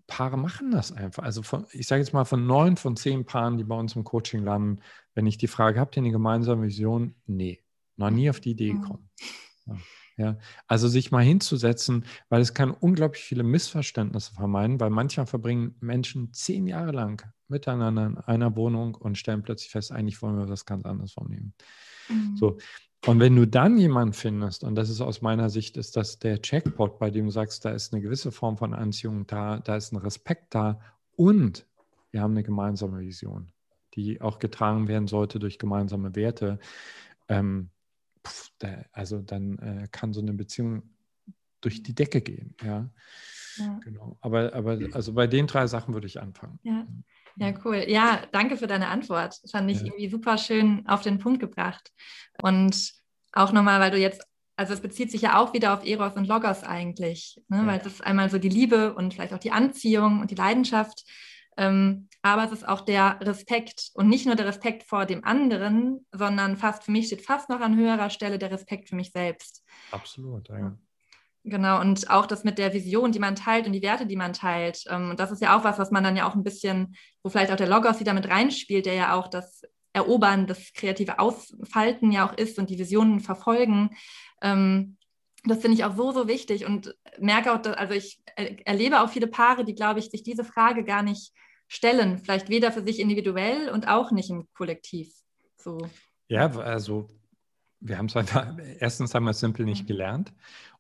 Paare 0.07 0.37
machen 0.37 0.71
das 0.71 0.93
einfach. 0.93 1.23
Also 1.23 1.43
von, 1.43 1.67
ich 1.73 1.87
sage 1.87 2.03
jetzt 2.03 2.13
mal 2.13 2.25
von 2.25 2.47
neun 2.47 2.77
von 2.77 2.97
zehn 2.97 3.25
Paaren, 3.25 3.59
die 3.59 3.65
bei 3.65 3.77
uns 3.77 3.97
im 3.97 4.05
Coaching 4.05 4.45
landen, 4.45 4.81
wenn 5.15 5.27
ich 5.27 5.39
die 5.39 5.49
Frage, 5.49 5.81
habt 5.81 5.97
ihr 5.97 6.03
eine 6.03 6.11
gemeinsame 6.11 6.63
Vision? 6.63 7.15
Nee, 7.27 7.63
noch 7.97 8.11
nie 8.11 8.31
auf 8.31 8.41
die 8.41 8.51
Idee 8.51 8.73
mhm. 8.73 8.83
gekommen. 8.83 9.11
Ja. 9.67 9.77
Ja, 10.19 10.37
also 10.67 10.89
sich 10.89 11.11
mal 11.11 11.25
hinzusetzen, 11.25 12.05
weil 12.29 12.43
es 12.43 12.53
kann 12.53 12.71
unglaublich 12.71 13.23
viele 13.23 13.43
Missverständnisse 13.43 14.35
vermeiden, 14.35 14.79
weil 14.79 14.91
manchmal 14.91 15.27
verbringen 15.27 15.75
Menschen 15.81 16.35
zehn 16.35 16.67
Jahre 16.67 16.93
lang 16.93 17.33
miteinander 17.49 18.07
in 18.07 18.19
einer 18.19 18.55
Wohnung 18.55 18.95
und 18.95 19.17
stellen 19.17 19.43
plötzlich 19.43 19.71
fest, 19.71 19.91
eigentlich 19.91 20.21
wollen 20.21 20.39
wir 20.39 20.49
was 20.49 20.67
ganz 20.67 20.85
anderes 20.85 21.13
vornehmen. 21.13 21.55
Mhm. 22.09 22.37
So. 22.37 22.59
Und 23.07 23.19
wenn 23.19 23.35
du 23.35 23.47
dann 23.47 23.79
jemanden 23.79 24.13
findest, 24.13 24.63
und 24.63 24.77
das 24.77 24.89
ist 24.89 25.01
aus 25.01 25.23
meiner 25.23 25.51
Sicht, 25.51 25.77
ist 25.77 25.97
das 25.97 26.21
der 26.21 26.41
Checkpot, 26.41 26.99
bei 27.01 27.11
dem 27.11 27.27
du 27.27 27.31
sagst, 27.33 27.65
da 27.65 27.71
ist 27.71 27.93
eine 27.93 28.01
gewisse 28.01 28.31
Form 28.31 28.57
von 28.57 28.75
Anziehung 28.75 29.27
da, 29.27 29.59
da 29.59 29.77
ist 29.77 29.93
ein 29.93 29.97
Respekt 29.97 30.55
da 30.55 30.81
und 31.17 31.67
wir 32.13 32.21
haben 32.21 32.33
eine 32.33 32.45
gemeinsame 32.45 33.01
Vision, 33.01 33.51
die 33.95 34.21
auch 34.21 34.39
getragen 34.39 34.87
werden 34.87 35.09
sollte 35.09 35.41
durch 35.41 35.59
gemeinsame 35.59 36.15
Werte. 36.15 36.61
Ähm, 37.29 37.71
pff, 38.25 38.51
da, 38.59 38.85
also 38.93 39.21
dann 39.21 39.59
äh, 39.59 39.89
kann 39.91 40.13
so 40.13 40.21
eine 40.21 40.35
Beziehung 40.35 40.83
durch 41.61 41.83
die 41.83 41.95
Decke 41.95 42.21
gehen. 42.21 42.55
Ja, 42.63 42.89
ja. 43.57 43.81
genau. 43.83 44.17
Aber, 44.21 44.53
aber 44.55 44.79
also 44.93 45.13
bei 45.15 45.27
den 45.27 45.49
drei 45.49 45.67
Sachen 45.67 45.95
würde 45.95 46.07
ich 46.07 46.21
anfangen. 46.21 46.61
Ja. 46.63 46.87
Ja, 47.37 47.53
cool. 47.65 47.85
Ja, 47.89 48.21
danke 48.33 48.57
für 48.57 48.67
deine 48.67 48.89
Antwort. 48.89 49.39
Das 49.43 49.51
fand 49.51 49.71
ich 49.71 49.79
ja. 49.79 49.87
irgendwie 49.87 50.09
super 50.09 50.39
schön 50.39 50.87
auf 50.87 51.03
den 51.03 51.19
Punkt 51.19 51.41
gebracht. 51.41 51.91
Und 52.43 52.93
auch 53.33 53.53
nochmal, 53.53 53.81
weil 53.81 53.91
du 53.91 53.99
jetzt, 53.99 54.23
also 54.57 54.75
es 54.75 54.81
bezieht 54.81 55.11
sich 55.11 55.23
ja 55.23 55.39
auch 55.39 55.55
wieder 55.55 55.75
auf 55.75 55.85
Eros 55.87 56.15
und 56.15 56.29
Logos 56.29 56.63
eigentlich, 56.63 57.41
ne? 57.49 57.59
Ja. 57.59 57.67
weil 57.67 57.79
das 57.79 57.95
ist 57.95 58.07
einmal 58.07 58.31
so 58.31 58.39
die 58.39 58.49
Liebe 58.49 58.95
und 58.95 59.15
vielleicht 59.15 59.33
auch 59.33 59.39
die 59.39 59.53
Anziehung 59.53 60.21
und 60.21 60.31
die 60.31 60.37
Leidenschaft. 60.37 61.05
Ähm, 61.57 62.09
aber 62.23 62.45
es 62.45 62.53
ist 62.53 62.67
auch 62.67 62.83
der 62.83 63.19
Respekt 63.21 63.91
und 63.95 64.09
nicht 64.09 64.27
nur 64.27 64.37
der 64.37 64.47
Respekt 64.47 64.85
vor 64.85 65.07
dem 65.07 65.25
anderen, 65.25 66.07
sondern 66.13 66.57
fast 66.57 66.85
für 66.85 66.93
mich 66.93 67.07
steht 67.07 67.25
fast 67.25 67.49
noch 67.49 67.61
an 67.61 67.77
höherer 67.77 68.11
Stelle 68.11 68.39
der 68.39 68.51
Respekt 68.51 68.89
für 68.89 68.97
mich 68.97 69.11
selbst. 69.11 69.65
Absolut, 69.91 70.49
ja. 70.49 70.77
Genau, 71.45 71.81
und 71.81 72.09
auch 72.09 72.27
das 72.27 72.45
mit 72.45 72.59
der 72.59 72.73
Vision, 72.73 73.11
die 73.11 73.19
man 73.19 73.35
teilt 73.35 73.67
und 73.67 73.73
die 73.73 73.83
Werte, 73.83 74.07
die 74.07 74.17
man 74.17 74.33
teilt. 74.33 74.85
Ähm, 74.89 75.11
und 75.11 75.19
das 75.19 75.33
ist 75.33 75.43
ja 75.43 75.57
auch 75.57 75.65
was, 75.65 75.79
was 75.79 75.91
man 75.91 76.05
dann 76.05 76.17
ja 76.17 76.29
auch 76.29 76.37
ein 76.37 76.45
bisschen, 76.45 76.95
wo 77.23 77.31
vielleicht 77.31 77.51
auch 77.51 77.57
der 77.57 77.69
Logos 77.69 77.99
wieder 77.99 78.15
mit 78.15 78.29
reinspielt, 78.29 78.87
der 78.87 78.95
ja 78.95 79.15
auch 79.15 79.29
das 79.29 79.63
Erobern, 79.93 80.47
das 80.47 80.73
kreative 80.73 81.19
Ausfalten 81.19 82.13
ja 82.13 82.27
auch 82.27 82.37
ist 82.37 82.59
und 82.59 82.71
die 82.71 82.79
Visionen 82.79 83.21
verfolgen. 83.21 83.91
Ähm, 84.41 84.97
das 85.45 85.59
finde 85.59 85.77
ich 85.77 85.85
auch 85.85 85.97
so, 85.97 86.13
so 86.13 86.29
wichtig 86.29 86.65
und 86.65 86.95
merke 87.19 87.53
auch, 87.53 87.61
dass, 87.61 87.77
also 87.77 87.95
ich 87.95 88.23
erlebe 88.37 89.01
auch 89.01 89.11
viele 89.11 89.27
Paare, 89.27 89.65
die, 89.65 89.75
glaube 89.75 89.99
ich, 89.99 90.11
sich 90.11 90.23
diese 90.23 90.45
Frage 90.45 90.85
gar 90.85 91.03
nicht 91.03 91.33
stellen. 91.67 92.19
Vielleicht 92.19 92.49
weder 92.49 92.71
für 92.71 92.85
sich 92.85 93.01
individuell 93.01 93.69
und 93.69 93.89
auch 93.89 94.13
nicht 94.13 94.31
im 94.31 94.47
Kollektiv. 94.55 95.13
So. 95.57 95.79
Ja, 96.29 96.49
also 96.57 97.09
wir 97.81 97.99
haben 97.99 98.07
es 98.07 98.17
einfach, 98.17 98.57
erstens 98.79 99.15
haben 99.15 99.25
wir 99.25 99.31
es 99.31 99.41
simpel 99.41 99.65
nicht 99.67 99.87
gelernt. 99.87 100.33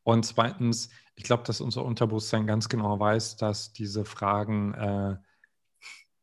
Und 0.04 0.24
zweitens, 0.24 0.90
ich 1.14 1.24
glaube, 1.24 1.44
dass 1.44 1.60
unser 1.60 1.84
Unterbewusstsein 1.84 2.46
ganz 2.46 2.68
genau 2.68 2.98
weiß, 2.98 3.36
dass 3.36 3.72
diese 3.72 4.04
Fragen 4.04 4.74
äh, 4.74 5.16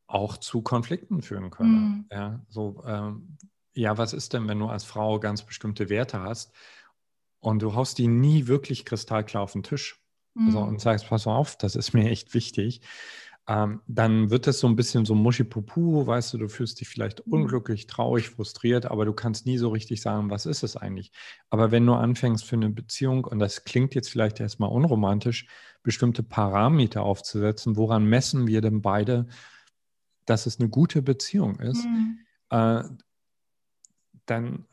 auch 0.07 0.37
zu 0.37 0.61
Konflikten 0.61 1.21
führen 1.21 1.51
können. 1.51 1.71
Mhm. 1.71 2.05
Ja, 2.11 2.39
so, 2.49 2.83
ähm, 2.85 3.37
ja, 3.73 3.97
was 3.97 4.13
ist 4.13 4.33
denn, 4.33 4.47
wenn 4.47 4.59
du 4.59 4.67
als 4.67 4.83
Frau 4.83 5.19
ganz 5.19 5.43
bestimmte 5.43 5.89
Werte 5.89 6.19
hast 6.19 6.51
und 7.39 7.61
du 7.61 7.75
haust 7.75 7.97
die 7.97 8.07
nie 8.07 8.47
wirklich 8.47 8.85
kristallklar 8.85 9.43
auf 9.43 9.53
den 9.53 9.63
Tisch 9.63 10.03
also, 10.35 10.49
mhm. 10.49 10.57
also, 10.57 10.59
und 10.67 10.81
sagst, 10.81 11.07
pass 11.07 11.27
auf, 11.27 11.57
das 11.57 11.75
ist 11.75 11.93
mir 11.93 12.09
echt 12.09 12.33
wichtig 12.33 12.81
ähm, 13.49 13.81
dann 13.87 14.29
wird 14.29 14.45
es 14.45 14.59
so 14.59 14.67
ein 14.67 14.75
bisschen 14.75 15.05
so 15.05 15.15
Muschipupu, 15.15 16.05
weißt 16.05 16.33
du, 16.33 16.37
du 16.37 16.47
fühlst 16.47 16.79
dich 16.79 16.87
vielleicht 16.87 17.25
mhm. 17.25 17.33
unglücklich, 17.33 17.87
traurig, 17.87 18.29
frustriert, 18.29 18.85
aber 18.85 19.05
du 19.05 19.13
kannst 19.13 19.47
nie 19.47 19.57
so 19.57 19.69
richtig 19.69 20.01
sagen, 20.01 20.29
was 20.29 20.45
ist 20.45 20.61
es 20.61 20.77
eigentlich. 20.77 21.11
Aber 21.49 21.71
wenn 21.71 21.83
du 21.83 21.93
anfängst 21.93 22.45
für 22.45 22.57
eine 22.57 22.69
Beziehung, 22.69 23.25
und 23.25 23.39
das 23.39 23.63
klingt 23.63 23.95
jetzt 23.95 24.11
vielleicht 24.11 24.39
erstmal 24.39 24.69
unromantisch, 24.69 25.47
bestimmte 25.81 26.21
Parameter 26.21 27.01
aufzusetzen, 27.01 27.75
woran 27.75 28.05
messen 28.05 28.45
wir 28.45 28.61
denn 28.61 28.83
beide, 28.83 29.25
dass 30.27 30.45
es 30.45 30.59
eine 30.59 30.69
gute 30.69 31.01
Beziehung 31.01 31.59
ist, 31.59 31.83
mhm. 31.85 32.19
äh, 32.51 32.83
dann 34.27 34.67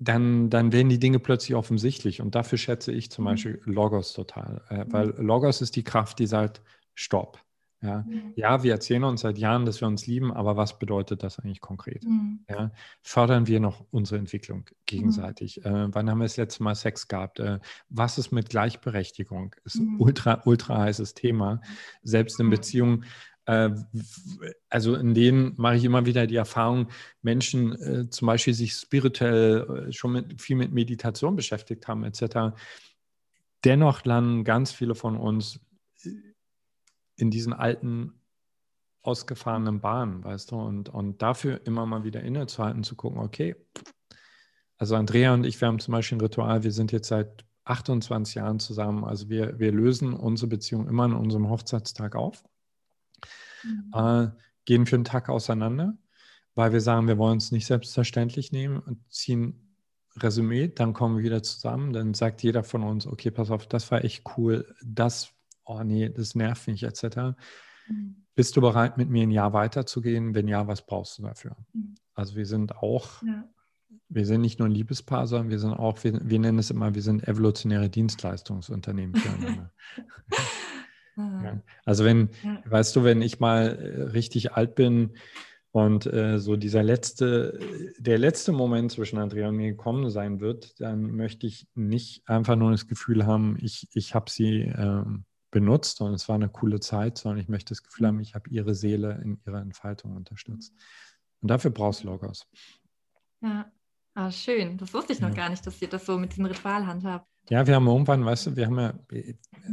dann, 0.00 0.48
dann 0.48 0.70
werden 0.70 0.88
die 0.88 1.00
Dinge 1.00 1.18
plötzlich 1.18 1.56
offensichtlich. 1.56 2.20
Und 2.20 2.36
dafür 2.36 2.56
schätze 2.56 2.92
ich 2.92 3.10
zum 3.10 3.24
mhm. 3.24 3.30
Beispiel 3.30 3.60
Logos 3.64 4.12
total. 4.12 4.62
Äh, 4.68 4.84
mhm. 4.84 4.92
Weil 4.92 5.08
Logos 5.18 5.60
ist 5.60 5.74
die 5.74 5.82
Kraft, 5.82 6.20
die 6.20 6.28
sagt, 6.28 6.62
stopp. 6.94 7.42
Ja, 7.80 8.04
mhm. 8.08 8.32
ja, 8.34 8.62
wir 8.64 8.72
erzählen 8.72 9.04
uns 9.04 9.20
seit 9.20 9.38
Jahren, 9.38 9.64
dass 9.64 9.80
wir 9.80 9.86
uns 9.86 10.06
lieben, 10.06 10.32
aber 10.32 10.56
was 10.56 10.78
bedeutet 10.80 11.22
das 11.22 11.38
eigentlich 11.38 11.60
konkret? 11.60 12.04
Mhm. 12.04 12.40
Ja, 12.48 12.72
fördern 13.02 13.46
wir 13.46 13.60
noch 13.60 13.84
unsere 13.92 14.18
Entwicklung 14.18 14.68
gegenseitig? 14.86 15.60
Mhm. 15.64 15.66
Äh, 15.66 15.94
wann 15.94 16.10
haben 16.10 16.18
wir 16.18 16.24
das 16.24 16.36
letzte 16.36 16.64
Mal 16.64 16.74
Sex 16.74 17.06
gehabt? 17.06 17.38
Äh, 17.38 17.60
was 17.88 18.18
ist 18.18 18.32
mit 18.32 18.50
Gleichberechtigung? 18.50 19.54
Ist 19.64 19.76
ein 19.76 19.94
mhm. 19.94 20.00
ultra, 20.00 20.42
ultra 20.44 20.78
heißes 20.78 21.14
Thema. 21.14 21.60
Selbst 22.02 22.40
in 22.40 22.50
Beziehungen, 22.50 23.04
äh, 23.46 23.70
also 24.68 24.96
in 24.96 25.14
denen 25.14 25.54
mache 25.56 25.76
ich 25.76 25.84
immer 25.84 26.04
wieder 26.04 26.26
die 26.26 26.36
Erfahrung, 26.36 26.88
Menschen 27.22 27.80
äh, 27.80 28.10
zum 28.10 28.26
Beispiel 28.26 28.54
sich 28.54 28.74
spirituell 28.74 29.86
äh, 29.88 29.92
schon 29.92 30.12
mit, 30.12 30.42
viel 30.42 30.56
mit 30.56 30.72
Meditation 30.72 31.36
beschäftigt 31.36 31.86
haben, 31.86 32.02
etc. 32.02 32.56
Dennoch 33.64 34.04
landen 34.04 34.42
ganz 34.42 34.72
viele 34.72 34.96
von 34.96 35.16
uns 35.16 35.60
in 37.18 37.30
diesen 37.30 37.52
alten, 37.52 38.14
ausgefahrenen 39.02 39.80
Bahnen, 39.80 40.24
weißt 40.24 40.50
du, 40.50 40.56
und, 40.56 40.88
und 40.88 41.22
dafür 41.22 41.66
immer 41.66 41.86
mal 41.86 42.04
wieder 42.04 42.22
innezuhalten, 42.22 42.84
zu 42.84 42.94
gucken, 42.94 43.18
okay, 43.18 43.56
also 44.76 44.94
Andrea 44.94 45.34
und 45.34 45.44
ich, 45.44 45.60
wir 45.60 45.68
haben 45.68 45.80
zum 45.80 45.92
Beispiel 45.92 46.18
ein 46.18 46.20
Ritual, 46.20 46.62
wir 46.62 46.72
sind 46.72 46.92
jetzt 46.92 47.08
seit 47.08 47.44
28 47.64 48.36
Jahren 48.36 48.60
zusammen, 48.60 49.04
also 49.04 49.28
wir, 49.28 49.58
wir 49.58 49.72
lösen 49.72 50.14
unsere 50.14 50.48
Beziehung 50.48 50.88
immer 50.88 51.04
an 51.04 51.14
unserem 51.14 51.48
Hochzeitstag 51.48 52.14
auf, 52.16 52.44
mhm. 53.64 53.92
äh, 53.92 54.28
gehen 54.64 54.86
für 54.86 54.96
einen 54.96 55.04
Tag 55.04 55.28
auseinander, 55.28 55.96
weil 56.54 56.72
wir 56.72 56.80
sagen, 56.80 57.08
wir 57.08 57.18
wollen 57.18 57.38
es 57.38 57.50
nicht 57.50 57.66
selbstverständlich 57.66 58.52
nehmen 58.52 58.78
und 58.78 59.10
ziehen 59.10 59.74
Resümee, 60.16 60.68
dann 60.68 60.92
kommen 60.92 61.18
wir 61.18 61.24
wieder 61.24 61.42
zusammen, 61.42 61.92
dann 61.92 62.14
sagt 62.14 62.42
jeder 62.42 62.62
von 62.64 62.82
uns, 62.82 63.06
okay, 63.06 63.30
pass 63.30 63.50
auf, 63.50 63.66
das 63.66 63.90
war 63.90 64.04
echt 64.04 64.24
cool, 64.36 64.74
das 64.84 65.32
oh 65.68 65.82
nee, 65.84 66.08
das 66.08 66.34
nervt 66.34 66.66
mich 66.66 66.82
etc. 66.82 67.36
Mhm. 67.88 68.24
Bist 68.34 68.56
du 68.56 68.60
bereit, 68.60 68.96
mit 68.96 69.08
mir 69.10 69.22
ein 69.22 69.30
Jahr 69.30 69.52
weiterzugehen? 69.52 70.34
Wenn 70.34 70.48
ja, 70.48 70.66
was 70.66 70.84
brauchst 70.84 71.18
du 71.18 71.22
dafür? 71.22 71.56
Mhm. 71.72 71.94
Also 72.14 72.36
wir 72.36 72.46
sind 72.46 72.76
auch, 72.76 73.22
ja. 73.22 73.44
wir 74.08 74.26
sind 74.26 74.40
nicht 74.40 74.58
nur 74.58 74.68
ein 74.68 74.72
Liebespaar, 74.72 75.26
sondern 75.26 75.50
wir 75.50 75.58
sind 75.58 75.72
auch, 75.72 76.02
wir, 76.04 76.20
wir 76.22 76.38
nennen 76.38 76.58
es 76.58 76.70
immer, 76.70 76.94
wir 76.94 77.02
sind 77.02 77.26
evolutionäre 77.26 77.88
Dienstleistungsunternehmen 77.88 79.14
füreinander. 79.14 79.72
Ah. 81.18 81.42
Ja. 81.42 81.62
Also 81.84 82.04
wenn, 82.04 82.30
ja. 82.44 82.62
weißt 82.64 82.94
du, 82.94 83.02
wenn 83.02 83.22
ich 83.22 83.40
mal 83.40 83.76
äh, 83.76 84.02
richtig 84.02 84.52
alt 84.52 84.76
bin 84.76 85.16
und 85.72 86.06
äh, 86.06 86.38
so 86.38 86.56
dieser 86.56 86.84
letzte, 86.84 87.58
der 87.98 88.18
letzte 88.18 88.52
Moment 88.52 88.92
zwischen 88.92 89.18
Andrea 89.18 89.48
und 89.48 89.56
mir 89.56 89.70
gekommen 89.70 90.10
sein 90.10 90.38
wird, 90.38 90.80
dann 90.80 91.10
möchte 91.10 91.48
ich 91.48 91.66
nicht 91.74 92.22
einfach 92.28 92.54
nur 92.54 92.70
das 92.70 92.86
Gefühl 92.86 93.26
haben, 93.26 93.56
ich, 93.60 93.88
ich 93.92 94.14
habe 94.14 94.30
sie 94.30 94.72
ähm, 94.76 95.24
benutzt 95.50 96.00
und 96.00 96.12
es 96.12 96.28
war 96.28 96.34
eine 96.34 96.48
coole 96.48 96.80
Zeit, 96.80 97.18
sondern 97.18 97.40
ich 97.40 97.48
möchte 97.48 97.70
das 97.70 97.82
Gefühl 97.82 98.06
haben, 98.06 98.20
ich 98.20 98.34
habe 98.34 98.50
ihre 98.50 98.74
Seele 98.74 99.20
in 99.22 99.40
ihrer 99.46 99.60
Entfaltung 99.60 100.16
unterstützt. 100.16 100.74
Und 101.40 101.48
dafür 101.48 101.70
brauchst 101.70 102.02
du 102.02 102.08
Logos. 102.08 102.46
Ja, 103.40 103.70
ah, 104.14 104.30
schön. 104.30 104.76
Das 104.76 104.92
wusste 104.92 105.12
ich 105.12 105.20
noch 105.20 105.30
ja. 105.30 105.34
gar 105.34 105.48
nicht, 105.48 105.66
dass 105.66 105.80
ihr 105.80 105.88
das 105.88 106.04
so 106.04 106.18
mit 106.18 106.32
diesem 106.32 106.46
Ritual 106.46 106.86
handhabt. 106.86 107.26
Ja, 107.50 107.66
wir 107.66 107.76
haben 107.76 107.86
irgendwann, 107.86 108.24
weißt 108.24 108.48
du, 108.48 108.56
wir 108.56 108.66
haben 108.66 108.78
ja 108.78 108.92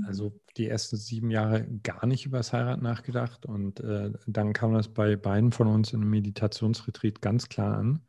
also 0.07 0.39
die 0.55 0.69
ersten 0.69 0.95
sieben 0.95 1.29
Jahre 1.29 1.67
gar 1.83 2.05
nicht 2.05 2.25
über 2.25 2.37
das 2.37 2.53
Heirat 2.53 2.81
nachgedacht 2.81 3.45
und 3.45 3.81
äh, 3.81 4.13
dann 4.27 4.53
kam 4.53 4.73
das 4.73 4.87
bei 4.87 5.17
beiden 5.17 5.51
von 5.51 5.67
uns 5.67 5.91
in 5.91 6.01
einem 6.01 6.09
Meditationsretreat 6.11 7.21
ganz 7.21 7.49
klar 7.49 7.77
an. 7.77 8.05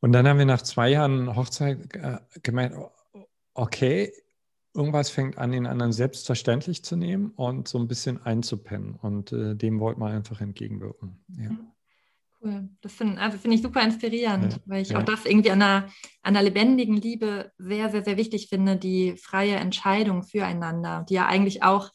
Und 0.00 0.12
dann 0.12 0.26
haben 0.26 0.38
wir 0.38 0.46
nach 0.46 0.62
zwei 0.62 0.90
Jahren 0.90 1.36
Hochzeit 1.36 1.94
äh, 1.94 2.18
gemerkt, 2.42 2.76
okay, 3.54 4.12
irgendwas 4.76 5.10
fängt 5.10 5.38
an, 5.38 5.52
den 5.52 5.66
anderen 5.66 5.92
selbstverständlich 5.92 6.84
zu 6.84 6.96
nehmen 6.96 7.30
und 7.30 7.68
so 7.68 7.78
ein 7.78 7.88
bisschen 7.88 8.24
einzupennen. 8.24 8.94
Und 8.94 9.32
äh, 9.32 9.56
dem 9.56 9.80
wollten 9.80 10.00
wir 10.00 10.08
einfach 10.08 10.40
entgegenwirken. 10.40 11.18
Ja. 11.38 11.50
Cool. 12.42 12.68
Das 12.82 12.92
finde 12.92 13.20
also 13.20 13.38
find 13.38 13.54
ich 13.54 13.62
super 13.62 13.82
inspirierend, 13.82 14.52
ja. 14.52 14.58
weil 14.66 14.82
ich 14.82 14.90
ja. 14.90 14.98
auch 14.98 15.02
das 15.02 15.24
irgendwie 15.24 15.50
an 15.50 15.62
einer, 15.62 15.86
an 16.22 16.36
einer 16.36 16.42
lebendigen 16.42 16.96
Liebe 16.96 17.50
sehr, 17.58 17.90
sehr, 17.90 18.04
sehr 18.04 18.16
wichtig 18.16 18.48
finde, 18.48 18.76
die 18.76 19.16
freie 19.16 19.56
Entscheidung 19.56 20.22
füreinander, 20.22 21.04
die 21.08 21.14
ja 21.14 21.26
eigentlich 21.26 21.62
auch 21.62 21.90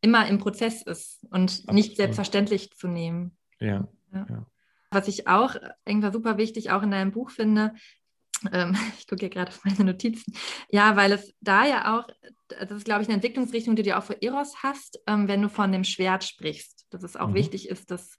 immer 0.00 0.26
im 0.28 0.38
Prozess 0.38 0.82
ist 0.82 1.26
und 1.30 1.50
Absolut. 1.50 1.74
nicht 1.74 1.96
selbstverständlich 1.96 2.72
zu 2.72 2.88
nehmen. 2.88 3.36
Ja. 3.58 3.88
Was 4.90 5.06
ich 5.06 5.28
auch 5.28 5.54
irgendwann 5.84 6.12
super 6.12 6.36
wichtig 6.38 6.70
auch 6.70 6.82
in 6.82 6.90
deinem 6.90 7.12
Buch 7.12 7.30
finde, 7.30 7.74
ähm, 8.52 8.76
ich 8.98 9.06
gucke 9.06 9.20
hier 9.20 9.30
gerade 9.30 9.50
auf 9.50 9.64
meine 9.64 9.84
Notizen. 9.84 10.34
Ja, 10.70 10.96
weil 10.96 11.12
es 11.12 11.32
da 11.40 11.66
ja 11.66 11.98
auch, 11.98 12.06
das 12.48 12.70
ist, 12.70 12.84
glaube 12.84 13.02
ich, 13.02 13.08
eine 13.08 13.16
Entwicklungsrichtung, 13.16 13.76
die 13.76 13.82
du 13.82 13.96
auch 13.96 14.04
für 14.04 14.20
Eros 14.20 14.62
hast, 14.62 15.00
ähm, 15.06 15.28
wenn 15.28 15.42
du 15.42 15.48
von 15.48 15.72
dem 15.72 15.84
Schwert 15.84 16.24
sprichst. 16.24 16.86
Dass 16.90 17.02
es 17.02 17.16
auch 17.16 17.28
mhm. 17.28 17.34
wichtig 17.34 17.68
ist, 17.68 17.90
das 17.90 18.16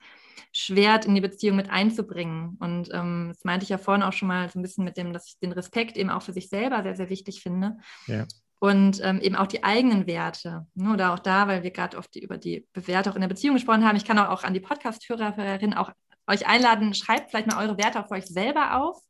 Schwert 0.54 1.06
in 1.06 1.16
die 1.16 1.22
Beziehung 1.22 1.56
mit 1.56 1.70
einzubringen. 1.70 2.58
Und 2.60 2.90
ähm, 2.94 3.28
das 3.30 3.44
meinte 3.44 3.64
ich 3.64 3.70
ja 3.70 3.78
vorhin 3.78 4.04
auch 4.04 4.14
schon 4.14 4.28
mal 4.28 4.50
so 4.50 4.60
ein 4.60 4.62
bisschen 4.62 4.84
mit 4.84 4.98
dem, 4.98 5.14
dass 5.14 5.28
ich 5.28 5.40
den 5.40 5.52
Respekt 5.52 5.98
eben 5.98 6.10
auch 6.10 6.22
für 6.22 6.34
sich 6.34 6.50
selber 6.50 6.84
sehr, 6.84 6.96
sehr 6.96 7.10
wichtig 7.10 7.42
finde. 7.42 7.78
Ja. 8.08 8.26
Und 8.60 9.02
ähm, 9.04 9.20
eben 9.22 9.36
auch 9.36 9.48
die 9.48 9.64
eigenen 9.64 10.06
Werte. 10.06 10.68
Ne? 10.76 10.94
Oder 10.94 11.14
auch 11.14 11.20
da, 11.20 11.48
weil 11.48 11.64
wir 11.64 11.72
gerade 11.72 11.98
oft 11.98 12.14
die, 12.14 12.24
über 12.24 12.38
die 12.38 12.68
Werte 12.74 13.10
auch 13.10 13.16
in 13.16 13.22
der 13.22 13.28
Beziehung 13.28 13.56
gesprochen 13.56 13.86
haben. 13.86 13.96
Ich 13.96 14.06
kann 14.06 14.20
auch, 14.20 14.30
auch 14.30 14.44
an 14.44 14.54
die 14.54 14.60
Podcast-Hörerinnen 14.60 15.76
auch 15.76 15.92
euch 16.28 16.48
einladen, 16.48 16.94
schreibt 16.94 17.32
vielleicht 17.32 17.48
mal 17.48 17.64
eure 17.66 17.78
Werte 17.78 18.00
auch 18.00 18.08
für 18.08 18.16
euch 18.16 18.28
selber 18.28 18.80
auf 18.80 19.02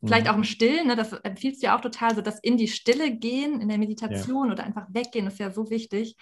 Vielleicht 0.00 0.26
mhm. 0.26 0.32
auch 0.32 0.36
im 0.36 0.44
Stillen, 0.44 0.86
ne, 0.86 0.96
das 0.96 1.12
empfiehlst 1.12 1.62
du 1.62 1.66
ja 1.66 1.76
auch 1.76 1.80
total, 1.80 2.14
so 2.14 2.20
das 2.20 2.38
in 2.40 2.56
die 2.56 2.68
Stille 2.68 3.10
gehen, 3.16 3.60
in 3.60 3.68
der 3.68 3.78
Meditation 3.78 4.46
ja. 4.46 4.52
oder 4.52 4.64
einfach 4.64 4.86
weggehen, 4.90 5.26
ist 5.26 5.40
ja 5.40 5.50
so 5.50 5.70
wichtig. 5.70 6.16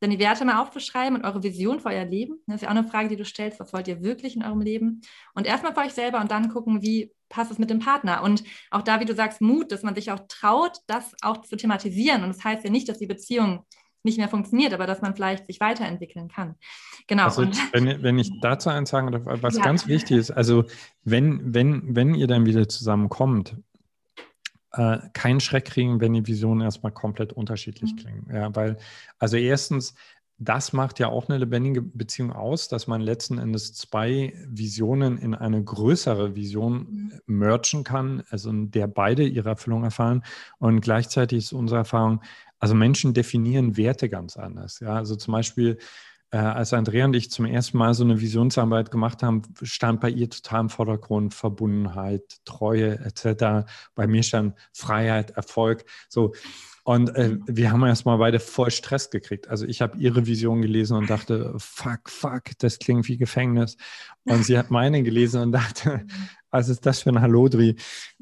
Dann 0.00 0.10
die 0.10 0.18
Werte 0.18 0.44
mal 0.44 0.60
aufzuschreiben 0.60 1.16
und 1.16 1.24
eure 1.24 1.42
Vision 1.42 1.80
für 1.80 1.88
euer 1.88 2.04
Leben. 2.04 2.42
Das 2.46 2.56
ist 2.56 2.62
ja 2.62 2.68
auch 2.68 2.72
eine 2.72 2.86
Frage, 2.86 3.08
die 3.08 3.16
du 3.16 3.24
stellst, 3.24 3.60
was 3.60 3.72
wollt 3.72 3.86
ihr 3.86 4.02
wirklich 4.02 4.34
in 4.34 4.42
eurem 4.42 4.60
Leben? 4.60 5.00
Und 5.34 5.46
erstmal 5.46 5.74
für 5.74 5.80
euch 5.80 5.92
selber 5.92 6.20
und 6.20 6.30
dann 6.30 6.48
gucken, 6.48 6.82
wie 6.82 7.12
passt 7.28 7.52
es 7.52 7.58
mit 7.58 7.70
dem 7.70 7.78
Partner. 7.78 8.22
Und 8.22 8.42
auch 8.70 8.82
da, 8.82 9.00
wie 9.00 9.04
du 9.04 9.14
sagst, 9.14 9.40
Mut, 9.40 9.70
dass 9.70 9.84
man 9.84 9.94
sich 9.94 10.10
auch 10.10 10.20
traut, 10.28 10.78
das 10.88 11.14
auch 11.22 11.42
zu 11.42 11.56
thematisieren. 11.56 12.24
Und 12.24 12.30
das 12.30 12.44
heißt 12.44 12.64
ja 12.64 12.70
nicht, 12.70 12.88
dass 12.88 12.98
die 12.98 13.06
Beziehung 13.06 13.64
nicht 14.04 14.18
mehr 14.18 14.28
funktioniert, 14.28 14.72
aber 14.72 14.86
dass 14.86 15.00
man 15.00 15.14
vielleicht 15.14 15.46
sich 15.46 15.60
weiterentwickeln 15.60 16.28
kann. 16.28 16.56
Genau. 17.06 17.24
Also, 17.24 17.46
wenn, 17.72 18.02
wenn, 18.02 18.18
ich 18.18 18.30
dazu 18.40 18.70
eins 18.70 18.90
sagen 18.90 19.12
darf, 19.12 19.22
was 19.24 19.56
ja. 19.56 19.62
ganz 19.62 19.86
wichtig 19.86 20.16
ist, 20.16 20.30
also 20.30 20.64
wenn, 21.04 21.54
wenn, 21.54 21.94
wenn 21.94 22.14
ihr 22.14 22.26
dann 22.26 22.46
wieder 22.46 22.68
zusammenkommt, 22.68 23.56
äh, 24.72 24.98
keinen 25.12 25.40
Schreck 25.40 25.66
kriegen, 25.66 26.00
wenn 26.00 26.14
die 26.14 26.26
Visionen 26.26 26.62
erstmal 26.62 26.92
komplett 26.92 27.32
unterschiedlich 27.32 27.92
mhm. 27.92 27.96
klingen. 27.96 28.30
Ja, 28.32 28.54
weil, 28.54 28.78
also 29.18 29.36
erstens, 29.36 29.94
das 30.38 30.72
macht 30.72 30.98
ja 30.98 31.08
auch 31.08 31.28
eine 31.28 31.38
lebendige 31.38 31.82
Beziehung 31.82 32.32
aus, 32.32 32.68
dass 32.68 32.86
man 32.86 33.00
letzten 33.00 33.38
Endes 33.38 33.74
zwei 33.74 34.32
Visionen 34.48 35.18
in 35.18 35.34
eine 35.34 35.62
größere 35.62 36.34
Vision 36.34 36.78
mhm. 36.78 37.20
merchen 37.26 37.84
kann, 37.84 38.24
also 38.30 38.50
in 38.50 38.70
der 38.70 38.86
beide 38.88 39.24
ihre 39.24 39.50
Erfüllung 39.50 39.84
erfahren. 39.84 40.24
Und 40.58 40.80
gleichzeitig 40.80 41.38
ist 41.38 41.52
unsere 41.52 41.78
Erfahrung, 41.78 42.22
also 42.62 42.76
Menschen 42.76 43.12
definieren 43.12 43.76
Werte 43.76 44.08
ganz 44.08 44.36
anders. 44.36 44.78
Ja, 44.78 44.94
also 44.94 45.16
zum 45.16 45.32
Beispiel, 45.32 45.78
äh, 46.30 46.36
als 46.36 46.72
Andrea 46.72 47.06
und 47.06 47.16
ich 47.16 47.28
zum 47.28 47.44
ersten 47.44 47.76
Mal 47.76 47.92
so 47.92 48.04
eine 48.04 48.20
Visionsarbeit 48.20 48.92
gemacht 48.92 49.24
haben, 49.24 49.42
stand 49.62 50.00
bei 50.00 50.10
ihr 50.10 50.30
total 50.30 50.60
im 50.60 50.68
Vordergrund 50.70 51.34
Verbundenheit, 51.34 52.22
Treue 52.44 53.00
etc. 53.00 53.68
Bei 53.96 54.06
mir 54.06 54.22
stand 54.22 54.54
Freiheit, 54.72 55.32
Erfolg. 55.32 55.84
So. 56.08 56.34
Und 56.84 57.12
äh, 57.16 57.36
wir 57.46 57.72
haben 57.72 57.82
erstmal 57.82 58.18
beide 58.18 58.38
voll 58.38 58.70
Stress 58.70 59.10
gekriegt. 59.10 59.48
Also 59.48 59.66
ich 59.66 59.82
habe 59.82 59.98
ihre 59.98 60.26
Vision 60.26 60.62
gelesen 60.62 60.96
und 60.96 61.10
dachte, 61.10 61.54
fuck, 61.58 62.10
fuck, 62.10 62.44
das 62.58 62.78
klingt 62.78 63.08
wie 63.08 63.16
Gefängnis. 63.16 63.76
Und 64.24 64.44
sie 64.44 64.56
hat 64.56 64.70
meine 64.70 65.02
gelesen 65.02 65.42
und 65.42 65.52
dachte, 65.52 66.06
was 66.52 66.68
ist 66.68 66.86
das 66.86 67.02
für 67.02 67.10
ein 67.10 67.20
Hallodri? 67.20 67.74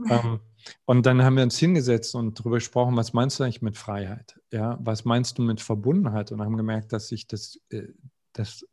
Ähm, 0.09 0.40
und 0.85 1.07
dann 1.07 1.23
haben 1.23 1.37
wir 1.37 1.42
uns 1.42 1.59
hingesetzt 1.59 2.14
und 2.14 2.38
darüber 2.38 2.57
gesprochen, 2.57 2.96
was 2.96 3.12
meinst 3.12 3.38
du 3.38 3.44
eigentlich 3.44 3.62
mit 3.62 3.77
Freiheit? 3.77 4.40
Ja, 4.53 4.79
was 4.81 5.05
meinst 5.05 5.38
du 5.38 5.42
mit 5.42 5.61
Verbundenheit? 5.61 6.33
Und 6.33 6.40
haben 6.40 6.57
gemerkt, 6.57 6.92
dass 6.92 7.09
sich 7.09 7.27
das, 7.27 7.61
äh, 7.70 7.88
das 8.33 8.66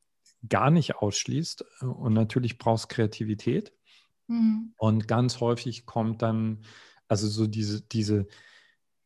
gar 0.48 0.72
nicht 0.72 0.96
ausschließt. 0.96 1.66
Und 1.82 2.14
natürlich 2.14 2.58
brauchst 2.58 2.90
Kreativität. 2.90 3.74
Mhm. 4.28 4.74
Und 4.78 5.08
ganz 5.08 5.40
häufig 5.40 5.86
kommt 5.86 6.22
dann, 6.22 6.64
also 7.08 7.28
so 7.28 7.48
diese, 7.48 7.82
diese, 7.82 8.28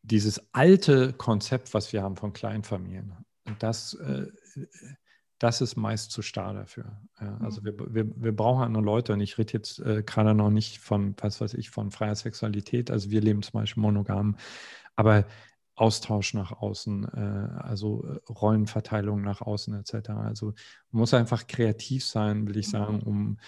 dieses 0.01 0.41
alte 0.53 1.13
Konzept, 1.13 1.73
was 1.73 1.93
wir 1.93 2.01
haben 2.01 2.17
von 2.17 2.33
Kleinfamilien, 2.33 3.13
das 3.59 3.93
äh, 3.95 4.27
das 5.41 5.59
ist 5.59 5.75
meist 5.75 6.11
zu 6.11 6.21
starr 6.21 6.53
dafür. 6.53 7.01
Ja, 7.19 7.35
also 7.41 7.61
mhm. 7.61 7.65
wir, 7.65 7.95
wir, 7.95 8.11
wir 8.15 8.35
brauchen 8.35 8.63
andere 8.63 8.83
Leute 8.83 9.13
und 9.13 9.21
ich 9.21 9.39
rede 9.39 9.53
jetzt 9.53 9.79
äh, 9.79 10.03
gerade 10.03 10.35
noch 10.35 10.51
nicht 10.51 10.77
von, 10.77 11.15
was 11.19 11.41
weiß 11.41 11.55
ich, 11.55 11.71
von 11.71 11.89
freier 11.89 12.13
Sexualität. 12.13 12.91
Also 12.91 13.09
wir 13.09 13.21
leben 13.21 13.41
zum 13.41 13.59
Beispiel 13.59 13.81
monogam, 13.81 14.35
aber 14.95 15.25
Austausch 15.73 16.35
nach 16.35 16.51
außen, 16.51 17.05
äh, 17.05 17.59
also 17.59 18.05
äh, 18.05 18.31
Rollenverteilung 18.31 19.23
nach 19.23 19.41
außen 19.41 19.73
etc. 19.73 20.09
Also 20.09 20.53
man 20.91 20.99
muss 20.99 21.13
einfach 21.15 21.47
kreativ 21.47 22.05
sein, 22.05 22.47
will 22.47 22.57
ich 22.57 22.67
mhm. 22.67 22.71
sagen, 22.71 22.99
um 23.01 23.39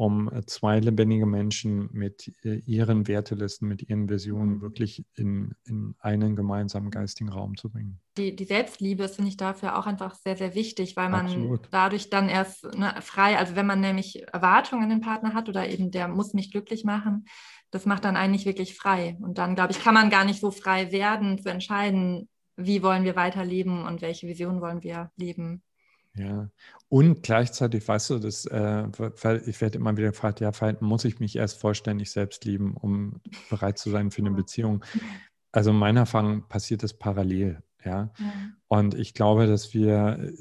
um 0.00 0.32
äh, 0.32 0.46
zwei 0.46 0.80
lebendige 0.80 1.26
Menschen 1.26 1.90
mit 1.92 2.32
äh, 2.42 2.54
ihren 2.64 3.06
Wertelisten, 3.06 3.68
mit 3.68 3.82
ihren 3.82 4.08
Visionen 4.08 4.62
wirklich 4.62 5.04
in, 5.14 5.54
in 5.66 5.94
einen 5.98 6.36
gemeinsamen 6.36 6.90
geistigen 6.90 7.28
Raum 7.28 7.58
zu 7.58 7.68
bringen. 7.68 8.00
Die, 8.16 8.34
die 8.34 8.46
Selbstliebe 8.46 9.04
ist, 9.04 9.16
finde 9.16 9.28
ich, 9.28 9.36
dafür 9.36 9.76
auch 9.76 9.86
einfach 9.86 10.14
sehr, 10.14 10.38
sehr 10.38 10.54
wichtig, 10.54 10.96
weil 10.96 11.10
man 11.10 11.26
Absolut. 11.26 11.68
dadurch 11.70 12.08
dann 12.08 12.30
erst 12.30 12.64
ne, 12.74 12.94
frei, 13.02 13.36
also 13.36 13.56
wenn 13.56 13.66
man 13.66 13.80
nämlich 13.80 14.26
Erwartungen 14.32 14.84
an 14.84 14.88
den 14.88 15.02
Partner 15.02 15.34
hat 15.34 15.50
oder 15.50 15.68
eben 15.68 15.90
der 15.90 16.08
muss 16.08 16.32
mich 16.32 16.50
glücklich 16.50 16.82
machen, 16.82 17.26
das 17.70 17.84
macht 17.84 18.06
dann 18.06 18.16
eigentlich 18.16 18.46
wirklich 18.46 18.76
frei. 18.76 19.18
Und 19.20 19.36
dann, 19.36 19.54
glaube 19.54 19.72
ich, 19.72 19.80
kann 19.84 19.92
man 19.92 20.08
gar 20.08 20.24
nicht 20.24 20.40
so 20.40 20.50
frei 20.50 20.92
werden, 20.92 21.42
zu 21.42 21.50
entscheiden, 21.50 22.26
wie 22.56 22.82
wollen 22.82 23.04
wir 23.04 23.16
weiterleben 23.16 23.84
und 23.84 24.00
welche 24.00 24.26
Vision 24.26 24.62
wollen 24.62 24.82
wir 24.82 25.10
leben. 25.16 25.62
Ja, 26.14 26.48
und 26.90 27.22
gleichzeitig, 27.22 27.86
weißt 27.86 28.10
du, 28.10 28.18
das, 28.18 28.46
äh, 28.46 28.88
ich 29.46 29.60
werde 29.60 29.78
immer 29.78 29.96
wieder 29.96 30.10
gefragt, 30.10 30.40
ja, 30.40 30.50
muss 30.80 31.04
ich 31.04 31.20
mich 31.20 31.36
erst 31.36 31.60
vollständig 31.60 32.10
selbst 32.10 32.44
lieben, 32.44 32.76
um 32.76 33.20
bereit 33.48 33.78
zu 33.78 33.90
sein 33.90 34.10
für 34.10 34.22
eine 34.22 34.32
Beziehung? 34.32 34.84
Also 35.52 35.70
in 35.70 35.76
meiner 35.76 36.00
Erfahrung 36.00 36.48
passiert 36.48 36.82
das 36.82 36.92
parallel, 36.92 37.62
ja. 37.84 38.12
ja. 38.18 38.34
Und 38.66 38.94
ich 38.94 39.14
glaube, 39.14 39.46
dass 39.46 39.72
wir, 39.72 40.32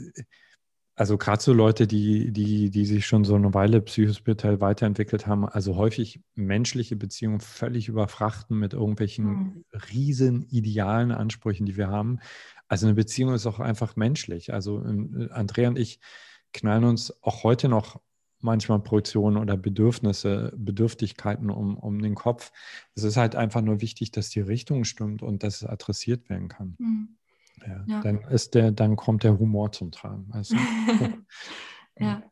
also 0.95 1.19
gerade 1.19 1.39
so 1.39 1.53
Leute, 1.53 1.85
die, 1.85 2.31
die, 2.31 2.71
die 2.71 2.85
sich 2.87 3.05
schon 3.05 3.25
so 3.25 3.35
eine 3.35 3.53
Weile 3.53 3.79
psychospirituell 3.79 4.59
weiterentwickelt 4.59 5.27
haben, 5.27 5.47
also 5.47 5.75
häufig 5.75 6.19
menschliche 6.33 6.95
Beziehungen 6.95 7.41
völlig 7.41 7.89
überfrachten 7.89 8.57
mit 8.57 8.73
irgendwelchen 8.73 9.25
mhm. 9.25 9.65
riesen 9.93 10.47
idealen 10.49 11.11
Ansprüchen, 11.11 11.67
die 11.67 11.77
wir 11.77 11.89
haben. 11.89 12.17
Also 12.67 12.87
eine 12.87 12.95
Beziehung 12.95 13.35
ist 13.35 13.45
auch 13.45 13.59
einfach 13.59 13.95
menschlich. 13.95 14.51
Also 14.51 14.83
äh, 14.83 15.29
Andrea 15.29 15.69
und 15.69 15.77
ich 15.77 15.99
knallen 16.53 16.83
uns 16.83 17.23
auch 17.23 17.43
heute 17.43 17.69
noch 17.69 17.99
manchmal 18.41 18.79
Projektionen 18.79 19.37
oder 19.37 19.57
Bedürfnisse, 19.57 20.53
Bedürftigkeiten 20.55 21.49
um, 21.49 21.77
um 21.77 22.01
den 22.01 22.15
Kopf. 22.15 22.51
Es 22.95 23.03
ist 23.03 23.17
halt 23.17 23.35
einfach 23.35 23.61
nur 23.61 23.81
wichtig, 23.81 24.11
dass 24.11 24.29
die 24.29 24.41
Richtung 24.41 24.85
stimmt 24.85 25.21
und 25.21 25.43
dass 25.43 25.61
es 25.61 25.67
adressiert 25.67 26.29
werden 26.29 26.47
kann. 26.47 26.75
Mhm. 26.79 27.17
Ja, 27.65 27.83
ja. 27.87 28.01
Dann 28.01 28.21
ist 28.21 28.55
der, 28.55 28.71
dann 28.71 28.95
kommt 28.95 29.23
der 29.23 29.37
Humor 29.37 29.71
zum 29.71 29.91
Tragen. 29.91 30.31
Du? 30.31 30.55
ja. 31.99 32.23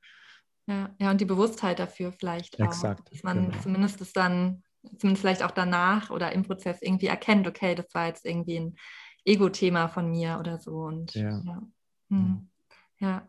ja. 0.67 0.95
Ja, 0.99 1.11
und 1.11 1.19
die 1.19 1.25
Bewusstheit 1.25 1.79
dafür 1.79 2.11
vielleicht 2.11 2.59
auch. 2.61 2.65
Exakt. 2.65 3.11
Dass 3.11 3.23
man 3.23 3.51
genau. 3.51 3.61
zumindest 3.61 3.99
es 4.01 4.13
dann, 4.13 4.63
zumindest 4.97 5.21
vielleicht 5.21 5.43
auch 5.43 5.51
danach 5.51 6.09
oder 6.09 6.31
im 6.31 6.43
Prozess 6.43 6.81
irgendwie 6.81 7.07
erkennt, 7.07 7.47
okay, 7.47 7.75
das 7.75 7.93
war 7.93 8.07
jetzt 8.07 8.25
irgendwie 8.25 8.59
ein 8.59 8.75
Ego-Thema 9.25 9.89
von 9.89 10.09
mir 10.09 10.37
oder 10.39 10.59
so. 10.59 10.83
Und, 10.83 11.13
ja. 11.13 11.41
ja. 11.45 11.61
Hm. 12.09 12.49
Ja, 12.99 13.27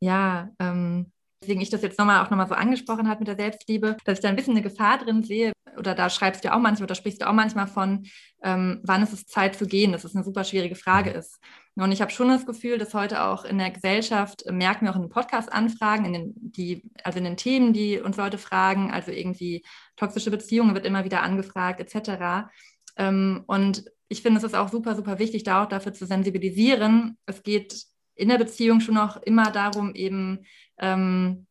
ja, 0.00 0.50
ähm, 0.58 1.12
Deswegen 1.42 1.62
ich 1.62 1.70
das 1.70 1.80
jetzt 1.80 1.98
nochmal 1.98 2.22
auch 2.22 2.28
nochmal 2.28 2.48
so 2.48 2.54
angesprochen 2.54 3.08
habe 3.08 3.20
mit 3.20 3.28
der 3.28 3.36
Selbstliebe, 3.36 3.96
dass 4.04 4.18
ich 4.18 4.22
da 4.22 4.28
ein 4.28 4.36
bisschen 4.36 4.52
eine 4.52 4.62
Gefahr 4.62 4.98
drin 4.98 5.22
sehe, 5.22 5.52
oder 5.78 5.94
da 5.94 6.10
schreibst 6.10 6.44
du 6.44 6.52
auch 6.52 6.58
manchmal 6.58 6.84
oder 6.84 6.94
sprichst 6.94 7.22
du 7.22 7.28
auch 7.28 7.32
manchmal 7.32 7.66
von, 7.66 8.06
ähm, 8.42 8.80
wann 8.82 9.02
ist 9.02 9.14
es 9.14 9.26
Zeit 9.26 9.56
zu 9.56 9.66
gehen, 9.66 9.92
dass 9.92 10.04
es 10.04 10.14
eine 10.14 10.24
super 10.24 10.44
schwierige 10.44 10.74
Frage 10.74 11.10
ist. 11.10 11.38
Und 11.76 11.92
ich 11.92 12.02
habe 12.02 12.10
schon 12.10 12.28
das 12.28 12.44
Gefühl, 12.44 12.76
dass 12.76 12.92
heute 12.92 13.24
auch 13.24 13.44
in 13.44 13.56
der 13.56 13.70
Gesellschaft, 13.70 14.44
äh, 14.44 14.52
merken 14.52 14.84
wir 14.84 14.92
auch 14.92 14.96
in 14.96 15.02
den 15.02 15.10
Podcast-Anfragen, 15.10 16.04
in 16.04 16.12
den, 16.12 16.34
die, 16.36 16.90
also 17.04 17.18
in 17.18 17.24
den 17.24 17.38
Themen, 17.38 17.72
die 17.72 18.00
uns 18.00 18.18
Leute 18.18 18.36
fragen, 18.36 18.90
also 18.90 19.10
irgendwie 19.10 19.64
toxische 19.96 20.30
Beziehungen 20.30 20.74
wird 20.74 20.84
immer 20.84 21.04
wieder 21.04 21.22
angefragt, 21.22 21.80
etc. 21.80 22.50
Ähm, 22.96 23.44
und 23.46 23.84
ich 24.08 24.20
finde, 24.20 24.38
es 24.38 24.44
ist 24.44 24.56
auch 24.56 24.68
super, 24.68 24.94
super 24.94 25.18
wichtig, 25.18 25.44
da 25.44 25.62
auch 25.64 25.68
dafür 25.68 25.94
zu 25.94 26.04
sensibilisieren. 26.04 27.16
Es 27.24 27.42
geht 27.42 27.86
in 28.20 28.28
der 28.28 28.38
Beziehung 28.38 28.80
schon 28.80 28.98
auch 28.98 29.16
immer 29.16 29.50
darum, 29.50 29.94
eben 29.94 30.44
ähm, 30.78 31.46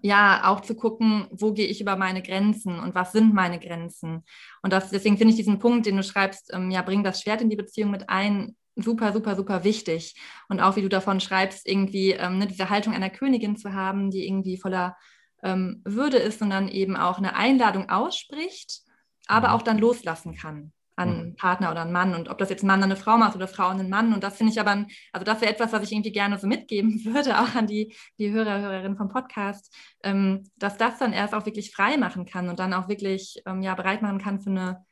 ja 0.00 0.42
auch 0.44 0.60
zu 0.60 0.76
gucken, 0.76 1.26
wo 1.30 1.52
gehe 1.52 1.66
ich 1.66 1.80
über 1.80 1.96
meine 1.96 2.22
Grenzen 2.22 2.78
und 2.78 2.94
was 2.94 3.12
sind 3.12 3.34
meine 3.34 3.58
Grenzen. 3.58 4.24
Und 4.62 4.72
das, 4.72 4.90
deswegen 4.90 5.18
finde 5.18 5.32
ich 5.32 5.36
diesen 5.36 5.58
Punkt, 5.58 5.86
den 5.86 5.96
du 5.96 6.04
schreibst, 6.04 6.52
ähm, 6.54 6.70
ja, 6.70 6.82
bring 6.82 7.02
das 7.02 7.20
Schwert 7.20 7.42
in 7.42 7.50
die 7.50 7.56
Beziehung 7.56 7.90
mit 7.90 8.08
ein, 8.08 8.56
super, 8.76 9.12
super, 9.12 9.34
super 9.34 9.64
wichtig. 9.64 10.14
Und 10.48 10.60
auch 10.60 10.76
wie 10.76 10.82
du 10.82 10.88
davon 10.88 11.18
schreibst, 11.18 11.66
irgendwie 11.66 12.12
ähm, 12.12 12.38
ne, 12.38 12.46
diese 12.46 12.70
Haltung 12.70 12.94
einer 12.94 13.10
Königin 13.10 13.56
zu 13.56 13.72
haben, 13.72 14.12
die 14.12 14.24
irgendwie 14.24 14.56
voller 14.56 14.96
ähm, 15.42 15.82
Würde 15.84 16.18
ist 16.18 16.42
und 16.42 16.50
dann 16.50 16.68
eben 16.68 16.96
auch 16.96 17.18
eine 17.18 17.34
Einladung 17.34 17.90
ausspricht, 17.90 18.82
aber 19.26 19.48
mhm. 19.48 19.54
auch 19.54 19.62
dann 19.62 19.78
loslassen 19.78 20.36
kann 20.36 20.72
an 20.98 21.08
einen 21.08 21.36
Partner 21.36 21.70
oder 21.70 21.82
einen 21.82 21.92
Mann 21.92 22.14
und 22.14 22.28
ob 22.28 22.38
das 22.38 22.50
jetzt 22.50 22.64
ein 22.64 22.66
Mann 22.66 22.82
an 22.82 22.90
eine 22.90 22.96
Frau 22.96 23.16
macht 23.16 23.36
oder 23.36 23.46
Frau 23.46 23.68
an 23.68 23.78
einen 23.78 23.88
Mann. 23.88 24.12
Und 24.12 24.24
das 24.24 24.36
finde 24.36 24.52
ich 24.52 24.60
aber, 24.60 24.84
also 25.12 25.24
das 25.24 25.40
wäre 25.40 25.52
etwas, 25.52 25.72
was 25.72 25.84
ich 25.84 25.92
irgendwie 25.92 26.10
gerne 26.10 26.38
so 26.38 26.48
mitgeben 26.48 27.04
würde, 27.04 27.40
auch 27.40 27.54
an 27.54 27.68
die, 27.68 27.94
die 28.18 28.32
Hörer, 28.32 28.60
Hörerinnen 28.60 28.96
vom 28.96 29.08
Podcast, 29.08 29.72
ähm, 30.02 30.50
dass 30.56 30.76
das 30.76 30.98
dann 30.98 31.12
erst 31.12 31.34
auch 31.34 31.46
wirklich 31.46 31.70
frei 31.70 31.96
machen 31.96 32.26
kann 32.26 32.48
und 32.48 32.58
dann 32.58 32.74
auch 32.74 32.88
wirklich 32.88 33.40
ähm, 33.46 33.62
ja, 33.62 33.76
bereit 33.76 34.02
machen 34.02 34.18
kann 34.18 34.40
für 34.40 34.50
eine 34.50 34.84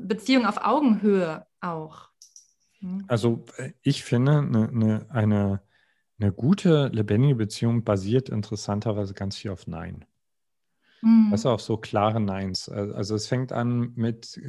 Beziehung 0.00 0.46
auf 0.46 0.64
Augenhöhe 0.64 1.46
auch. 1.60 2.08
Mhm. 2.80 3.04
Also 3.06 3.44
äh, 3.58 3.72
ich 3.82 4.04
finde, 4.04 4.38
eine, 4.38 4.68
eine, 4.68 5.06
eine, 5.10 5.62
eine 6.18 6.32
gute, 6.32 6.88
lebendige 6.88 7.34
Beziehung 7.34 7.84
basiert 7.84 8.30
interessanterweise 8.30 9.12
ganz 9.12 9.36
viel 9.36 9.50
auf 9.50 9.66
Nein. 9.66 10.06
Mhm. 11.02 11.28
Also 11.30 11.50
auf 11.50 11.60
so 11.60 11.76
klare 11.76 12.20
Neins. 12.20 12.70
Also 12.70 13.14
es 13.14 13.26
fängt 13.26 13.52
an 13.52 13.92
mit 13.96 14.40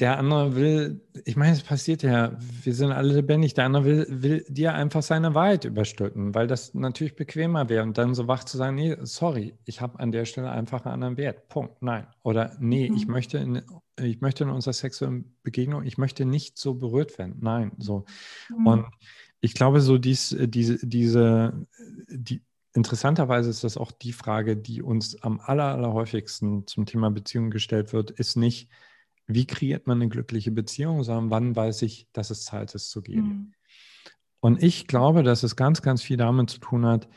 der 0.00 0.18
andere 0.18 0.56
will, 0.56 1.00
ich 1.24 1.36
meine, 1.36 1.52
es 1.52 1.62
passiert 1.62 2.02
ja, 2.02 2.36
wir 2.62 2.74
sind 2.74 2.92
alle 2.92 3.14
lebendig, 3.14 3.54
der 3.54 3.66
andere 3.66 3.84
will, 3.84 4.06
will 4.08 4.44
dir 4.48 4.74
einfach 4.74 5.02
seine 5.02 5.34
Wahrheit 5.34 5.64
überstülpen, 5.64 6.34
weil 6.34 6.46
das 6.46 6.74
natürlich 6.74 7.14
bequemer 7.14 7.68
wäre 7.68 7.84
und 7.84 7.96
dann 7.96 8.14
so 8.14 8.26
wach 8.26 8.44
zu 8.44 8.56
sagen, 8.56 8.74
nee, 8.74 8.96
sorry, 9.02 9.54
ich 9.64 9.80
habe 9.80 10.00
an 10.00 10.12
der 10.12 10.24
Stelle 10.24 10.50
einfach 10.50 10.84
einen 10.84 10.94
anderen 10.94 11.16
Wert. 11.16 11.48
Punkt. 11.48 11.82
Nein. 11.82 12.06
Oder 12.22 12.56
nee, 12.58 12.90
mhm. 12.90 12.96
ich 12.96 13.06
möchte 13.06 13.38
in, 13.38 13.62
ich 14.00 14.20
möchte 14.20 14.44
in 14.44 14.50
unserer 14.50 14.74
sexuellen 14.74 15.36
Begegnung, 15.42 15.84
ich 15.84 15.98
möchte 15.98 16.24
nicht 16.24 16.58
so 16.58 16.74
berührt 16.74 17.16
werden. 17.18 17.36
Nein, 17.40 17.72
so. 17.78 18.04
Mhm. 18.50 18.66
Und 18.66 18.86
ich 19.40 19.54
glaube, 19.54 19.80
so 19.80 19.98
dies, 19.98 20.36
diese, 20.38 20.84
diese, 20.86 21.66
die, 22.08 22.42
interessanterweise 22.74 23.50
ist 23.50 23.64
das 23.64 23.76
auch 23.76 23.90
die 23.92 24.12
Frage, 24.12 24.56
die 24.56 24.82
uns 24.82 25.22
am 25.22 25.40
aller, 25.40 25.74
allerhäufigsten 25.74 26.66
zum 26.66 26.86
Thema 26.86 27.10
Beziehung 27.10 27.50
gestellt 27.50 27.92
wird, 27.92 28.10
ist 28.10 28.36
nicht, 28.36 28.68
wie 29.26 29.46
kreiert 29.46 29.86
man 29.86 30.00
eine 30.00 30.08
glückliche 30.08 30.50
Beziehung, 30.50 31.04
sondern 31.04 31.30
wann 31.30 31.56
weiß 31.56 31.82
ich, 31.82 32.08
dass 32.12 32.30
es 32.30 32.44
Zeit 32.44 32.74
ist 32.74 32.90
zu 32.90 33.02
gehen. 33.02 33.24
Mhm. 33.24 33.52
Und 34.40 34.62
ich 34.62 34.86
glaube, 34.86 35.22
dass 35.22 35.42
es 35.42 35.54
ganz, 35.54 35.82
ganz 35.82 36.02
viel 36.02 36.16
damit 36.16 36.50
zu 36.50 36.58
tun 36.58 36.84
hat, 36.84 37.08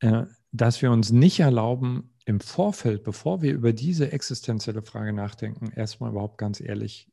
äh, 0.00 0.24
dass 0.52 0.80
wir 0.80 0.90
uns 0.90 1.10
nicht 1.10 1.40
erlauben, 1.40 2.14
im 2.26 2.40
Vorfeld, 2.40 3.02
bevor 3.02 3.42
wir 3.42 3.52
über 3.52 3.72
diese 3.72 4.12
existenzielle 4.12 4.82
Frage 4.82 5.12
nachdenken, 5.12 5.70
erstmal 5.70 6.10
überhaupt 6.10 6.38
ganz 6.38 6.60
ehrlich 6.60 7.10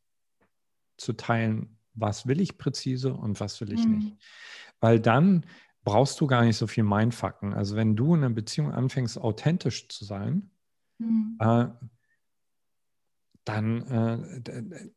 zu 0.98 1.14
teilen, 1.14 1.78
was 1.94 2.28
will 2.28 2.40
ich 2.40 2.58
präzise 2.58 3.14
und 3.14 3.40
was 3.40 3.60
will 3.60 3.74
ich 3.74 3.86
mhm. 3.86 3.98
nicht. 3.98 4.18
Weil 4.80 5.00
dann 5.00 5.46
brauchst 5.84 6.20
du 6.22 6.28
gar 6.28 6.44
nicht 6.44 6.58
so 6.58 6.68
viel 6.68 6.84
Mindfucken. 6.84 7.54
Also 7.54 7.76
wenn 7.76 7.96
du 7.96 8.16
in 8.16 8.24
einer 8.24 8.34
Beziehung 8.34 8.72
anfängst, 8.72 9.18
authentisch 9.18 9.88
zu 9.90 10.06
sein, 10.06 10.52
mhm. 10.98 11.38
äh, 11.40 11.68
dann, 13.44 13.82
äh, 13.88 14.90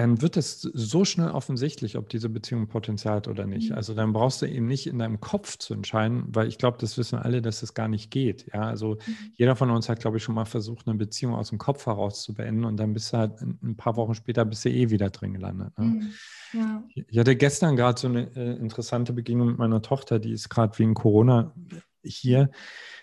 dann 0.00 0.22
wird 0.22 0.38
es 0.38 0.62
so 0.62 1.04
schnell 1.04 1.30
offensichtlich, 1.30 1.98
ob 1.98 2.08
diese 2.08 2.30
Beziehung 2.30 2.68
Potenzial 2.68 3.16
hat 3.16 3.28
oder 3.28 3.44
nicht. 3.44 3.68
Mhm. 3.68 3.76
Also 3.76 3.94
dann 3.94 4.14
brauchst 4.14 4.40
du 4.40 4.46
eben 4.46 4.66
nicht 4.66 4.86
in 4.86 4.98
deinem 4.98 5.20
Kopf 5.20 5.58
zu 5.58 5.74
entscheiden, 5.74 6.24
weil 6.28 6.48
ich 6.48 6.56
glaube, 6.56 6.78
das 6.80 6.96
wissen 6.96 7.18
alle, 7.18 7.42
dass 7.42 7.62
es 7.62 7.74
gar 7.74 7.86
nicht 7.86 8.10
geht. 8.10 8.46
Ja, 8.54 8.62
also 8.62 8.94
mhm. 9.06 9.16
jeder 9.34 9.56
von 9.56 9.68
uns 9.70 9.90
hat, 9.90 10.00
glaube 10.00 10.16
ich, 10.16 10.22
schon 10.22 10.34
mal 10.34 10.46
versucht, 10.46 10.88
eine 10.88 10.96
Beziehung 10.96 11.34
aus 11.34 11.50
dem 11.50 11.58
Kopf 11.58 11.84
heraus 11.84 12.22
zu 12.22 12.32
beenden 12.32 12.64
und 12.64 12.78
dann 12.78 12.94
bist 12.94 13.12
du 13.12 13.18
halt 13.18 13.42
ein 13.42 13.76
paar 13.76 13.96
Wochen 13.96 14.14
später 14.14 14.46
bist 14.46 14.64
du 14.64 14.70
eh 14.70 14.88
wieder 14.88 15.10
drin 15.10 15.34
gelandet. 15.34 15.78
Ne? 15.78 15.84
Mhm. 15.84 16.12
Ja. 16.54 16.82
Ich 17.06 17.18
hatte 17.18 17.36
gestern 17.36 17.76
gerade 17.76 18.00
so 18.00 18.08
eine 18.08 18.34
äh, 18.34 18.56
interessante 18.56 19.12
Begegnung 19.12 19.48
mit 19.48 19.58
meiner 19.58 19.82
Tochter, 19.82 20.18
die 20.18 20.32
ist 20.32 20.48
gerade 20.48 20.78
wegen 20.78 20.94
Corona 20.94 21.54
hier, 22.02 22.50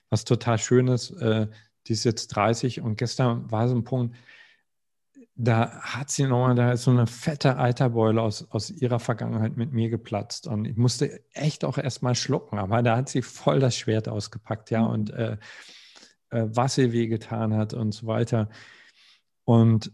was 0.09 0.25
total 0.25 0.57
schön 0.57 0.87
ist. 0.87 1.11
Äh, 1.11 1.47
die 1.85 1.93
ist 1.93 2.05
jetzt 2.05 2.29
30 2.29 2.81
und 2.81 2.97
gestern 2.97 3.51
war 3.51 3.69
so 3.69 3.75
ein 3.75 3.83
Punkt, 3.83 4.15
da 5.39 5.79
hat 5.81 6.09
sie 6.09 6.23
nochmal, 6.23 6.55
da 6.55 6.71
ist 6.71 6.83
so 6.83 6.91
eine 6.91 7.05
fette 7.05 7.57
Eiterbeule 7.57 8.21
aus, 8.21 8.49
aus 8.49 8.71
ihrer 8.71 8.99
Vergangenheit 8.99 9.55
mit 9.55 9.71
mir 9.71 9.89
geplatzt. 9.89 10.47
Und 10.47 10.65
ich 10.65 10.75
musste 10.77 11.21
echt 11.33 11.63
auch 11.63 11.77
erstmal 11.77 12.15
schlucken, 12.15 12.57
aber 12.57 12.81
da 12.81 12.97
hat 12.97 13.09
sie 13.09 13.21
voll 13.21 13.59
das 13.59 13.77
Schwert 13.77 14.09
ausgepackt, 14.09 14.71
ja, 14.71 14.81
mhm. 14.81 14.89
und 14.89 15.09
äh, 15.11 15.38
äh, 16.31 16.45
was 16.47 16.77
ihr 16.79 16.91
wehgetan 16.91 17.53
hat 17.53 17.75
und 17.75 17.91
so 17.91 18.07
weiter. 18.07 18.49
Und, 19.43 19.91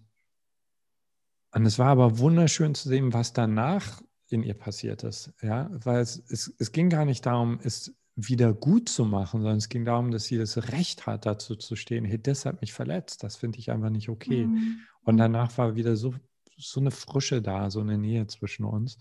und 1.51 1.65
es 1.65 1.77
war 1.77 1.89
aber 1.89 2.19
wunderschön 2.19 2.73
zu 2.73 2.87
sehen, 2.87 3.13
was 3.13 3.33
danach 3.33 4.01
in 4.29 4.43
ihr 4.43 4.55
passiert 4.55 5.03
ist, 5.03 5.33
ja, 5.41 5.69
weil 5.71 5.99
es, 5.99 6.23
es, 6.29 6.55
es 6.57 6.71
ging 6.71 6.89
gar 6.89 7.05
nicht 7.05 7.25
darum, 7.25 7.59
es 7.63 7.93
wieder 8.15 8.53
gut 8.53 8.89
zu 8.89 9.05
machen, 9.05 9.41
sondern 9.41 9.57
es 9.57 9.69
ging 9.69 9.85
darum, 9.85 10.11
dass 10.11 10.25
sie 10.25 10.37
das 10.37 10.71
Recht 10.71 11.07
hat, 11.07 11.25
dazu 11.25 11.55
zu 11.55 11.75
stehen, 11.75 12.05
hey, 12.05 12.21
das 12.21 12.45
hat 12.45 12.61
mich 12.61 12.73
verletzt, 12.73 13.23
das 13.23 13.35
finde 13.35 13.59
ich 13.59 13.71
einfach 13.71 13.89
nicht 13.89 14.09
okay. 14.09 14.45
Mhm. 14.45 14.79
Und 15.03 15.17
danach 15.17 15.57
war 15.57 15.75
wieder 15.75 15.95
so, 15.95 16.13
so 16.57 16.79
eine 16.79 16.91
Frische 16.91 17.41
da, 17.41 17.71
so 17.71 17.79
eine 17.79 17.97
Nähe 17.97 18.27
zwischen 18.27 18.65
uns. 18.65 18.97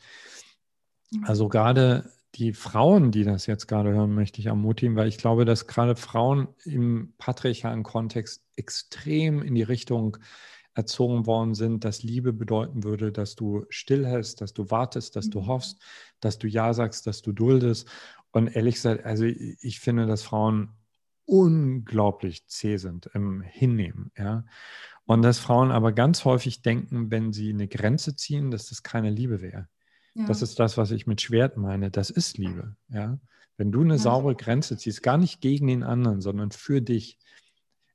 Mhm. 1.10 1.24
Also 1.24 1.48
gerade 1.48 2.10
die 2.36 2.54
Frauen, 2.54 3.10
die 3.10 3.24
das 3.24 3.44
jetzt 3.46 3.66
gerade 3.68 3.92
hören, 3.92 4.14
möchte 4.14 4.40
ich 4.40 4.46
ermutigen, 4.46 4.96
weil 4.96 5.08
ich 5.08 5.18
glaube, 5.18 5.44
dass 5.44 5.66
gerade 5.66 5.96
Frauen 5.96 6.48
im 6.64 7.12
patriarchalen 7.18 7.82
Kontext 7.82 8.42
extrem 8.56 9.42
in 9.42 9.54
die 9.54 9.62
Richtung 9.62 10.16
erzogen 10.74 11.26
worden 11.26 11.54
sind, 11.54 11.84
dass 11.84 12.02
Liebe 12.02 12.32
bedeuten 12.32 12.82
würde, 12.82 13.12
dass 13.12 13.34
du 13.34 13.66
stillhältst, 13.68 14.40
dass 14.40 14.54
du 14.54 14.70
wartest, 14.70 15.16
dass 15.16 15.28
du 15.28 15.42
mhm. 15.42 15.46
hoffst, 15.46 15.82
dass 16.20 16.38
du 16.38 16.48
Ja 16.48 16.72
sagst, 16.72 17.06
dass 17.06 17.20
du 17.20 17.32
duldest. 17.32 17.88
Und 18.32 18.48
ehrlich 18.48 18.76
gesagt, 18.76 19.04
also 19.04 19.24
ich, 19.24 19.56
ich 19.60 19.80
finde, 19.80 20.06
dass 20.06 20.22
Frauen 20.22 20.70
unglaublich 21.24 22.46
zäh 22.46 22.76
sind 22.76 23.06
im 23.14 23.42
Hinnehmen. 23.42 24.10
Ja? 24.16 24.44
Und 25.04 25.22
dass 25.22 25.38
Frauen 25.38 25.70
aber 25.70 25.92
ganz 25.92 26.24
häufig 26.24 26.62
denken, 26.62 27.10
wenn 27.10 27.32
sie 27.32 27.50
eine 27.50 27.68
Grenze 27.68 28.16
ziehen, 28.16 28.50
dass 28.50 28.68
das 28.68 28.82
keine 28.82 29.10
Liebe 29.10 29.40
wäre. 29.40 29.68
Ja. 30.14 30.26
Das 30.26 30.42
ist 30.42 30.58
das, 30.58 30.76
was 30.76 30.90
ich 30.90 31.06
mit 31.06 31.20
Schwert 31.20 31.56
meine. 31.56 31.90
Das 31.90 32.10
ist 32.10 32.38
Liebe. 32.38 32.76
Ja? 32.88 33.18
Wenn 33.56 33.72
du 33.72 33.82
eine 33.82 33.94
ja. 33.94 33.98
saubere 33.98 34.34
Grenze 34.34 34.76
ziehst, 34.76 35.02
gar 35.02 35.18
nicht 35.18 35.40
gegen 35.40 35.66
den 35.66 35.82
anderen, 35.82 36.20
sondern 36.20 36.50
für 36.50 36.82
dich, 36.82 37.18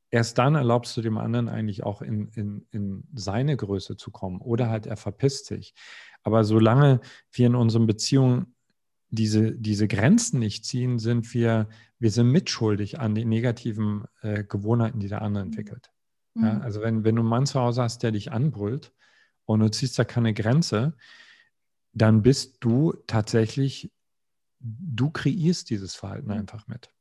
erst 0.10 0.38
dann 0.38 0.56
erlaubst 0.56 0.96
du 0.96 1.02
dem 1.02 1.18
anderen 1.18 1.50
eigentlich 1.50 1.84
auch 1.84 2.02
in, 2.02 2.30
in, 2.30 2.66
in 2.72 3.04
seine 3.14 3.58
Größe 3.58 3.98
zu 3.98 4.12
kommen. 4.12 4.42
Oder 4.42 4.70
halt 4.70 4.86
er 4.86 4.98
verpisst 4.98 5.48
sich. 5.48 5.74
Aber 6.24 6.44
solange 6.44 7.02
wir 7.32 7.48
in 7.48 7.56
unseren 7.56 7.88
Beziehungen 7.88 8.56
diese, 9.10 9.54
diese 9.54 9.88
Grenzen 9.88 10.40
nicht 10.40 10.66
ziehen, 10.66 11.00
sind 11.00 11.34
wir, 11.34 11.70
wir 12.00 12.12
sind 12.12 12.30
mitschuldig 12.30 13.00
an 13.00 13.16
den 13.16 13.30
negativen 13.30 14.06
äh, 14.22 14.44
Gewohnheiten, 14.44 15.00
die 15.00 15.08
der 15.08 15.22
andere 15.22 15.46
mhm. 15.46 15.52
entwickelt. 15.52 15.92
Ja, 16.36 16.56
mhm. 16.56 16.62
also 16.62 16.82
wenn, 16.82 17.04
wenn 17.04 17.16
du 17.16 17.22
einen 17.22 17.30
Mann 17.30 17.46
zu 17.46 17.60
Hause 17.60 17.84
hast, 17.84 18.04
der 18.04 18.12
dich 18.12 18.32
anbrüllt 18.32 18.94
und 19.46 19.60
du 19.62 19.70
ziehst 19.72 19.98
da 19.98 20.04
keine 20.04 20.34
Grenze, 20.34 20.96
dann 21.94 22.22
bist 22.22 22.58
du 22.60 22.94
tatsächlich, 23.08 23.92
du 24.60 25.10
kreierst 25.10 25.70
dieses 25.70 25.96
Verhalten 25.96 26.28
mhm. 26.28 26.40
einfach 26.40 26.68
mit. 26.68 26.92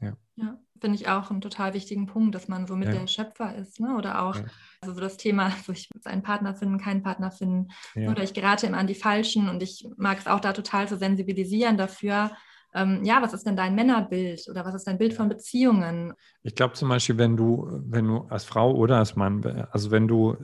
Ja. 0.00 0.16
ja 0.36 0.58
finde 0.80 0.96
ich 0.96 1.08
auch 1.08 1.30
einen 1.30 1.40
total 1.40 1.74
wichtigen 1.74 2.06
Punkt, 2.06 2.34
dass 2.34 2.48
man 2.48 2.66
so 2.66 2.76
mit 2.76 2.88
ja. 2.88 2.94
der 2.94 3.06
Schöpfer 3.06 3.54
ist. 3.54 3.80
Ne? 3.80 3.96
Oder 3.96 4.22
auch 4.22 4.36
ja. 4.36 4.44
also 4.80 4.94
so 4.94 5.00
das 5.00 5.16
Thema, 5.16 5.44
also 5.56 5.72
ich 5.72 5.88
muss 5.94 6.06
einen 6.06 6.22
Partner 6.22 6.54
finden, 6.54 6.78
keinen 6.78 7.02
Partner 7.02 7.30
finden. 7.30 7.68
Ja. 7.94 8.10
Oder 8.10 8.22
ich 8.22 8.34
gerate 8.34 8.66
immer 8.66 8.78
an 8.78 8.86
die 8.86 8.94
Falschen 8.94 9.48
und 9.48 9.62
ich 9.62 9.86
mag 9.96 10.18
es 10.18 10.26
auch 10.26 10.40
da 10.40 10.52
total 10.52 10.88
zu 10.88 10.96
sensibilisieren 10.96 11.76
dafür, 11.76 12.30
ähm, 12.72 13.02
ja, 13.04 13.20
was 13.20 13.32
ist 13.32 13.46
denn 13.46 13.56
dein 13.56 13.74
Männerbild 13.74 14.48
oder 14.48 14.64
was 14.64 14.74
ist 14.74 14.86
dein 14.86 14.98
Bild 14.98 15.12
von 15.12 15.28
Beziehungen? 15.28 16.14
Ich 16.42 16.54
glaube 16.54 16.74
zum 16.74 16.88
Beispiel, 16.88 17.18
wenn 17.18 17.36
du, 17.36 17.66
wenn 17.84 18.06
du 18.06 18.26
als 18.28 18.44
Frau 18.44 18.72
oder 18.74 18.98
als 18.98 19.16
Mann, 19.16 19.44
also 19.72 19.90
wenn 19.90 20.06
du 20.06 20.36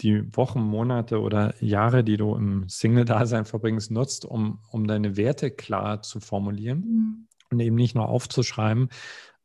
die 0.00 0.36
Wochen, 0.36 0.60
Monate 0.60 1.20
oder 1.20 1.54
Jahre, 1.62 2.04
die 2.04 2.16
du 2.16 2.34
im 2.34 2.68
Single-Dasein 2.68 3.44
verbringst, 3.44 3.90
nutzt, 3.90 4.24
um, 4.24 4.60
um 4.70 4.86
deine 4.86 5.16
Werte 5.16 5.50
klar 5.50 6.00
zu 6.02 6.20
formulieren 6.20 6.78
mhm. 6.78 7.26
Und 7.50 7.60
eben 7.60 7.76
nicht 7.76 7.94
nur 7.94 8.08
aufzuschreiben, 8.08 8.88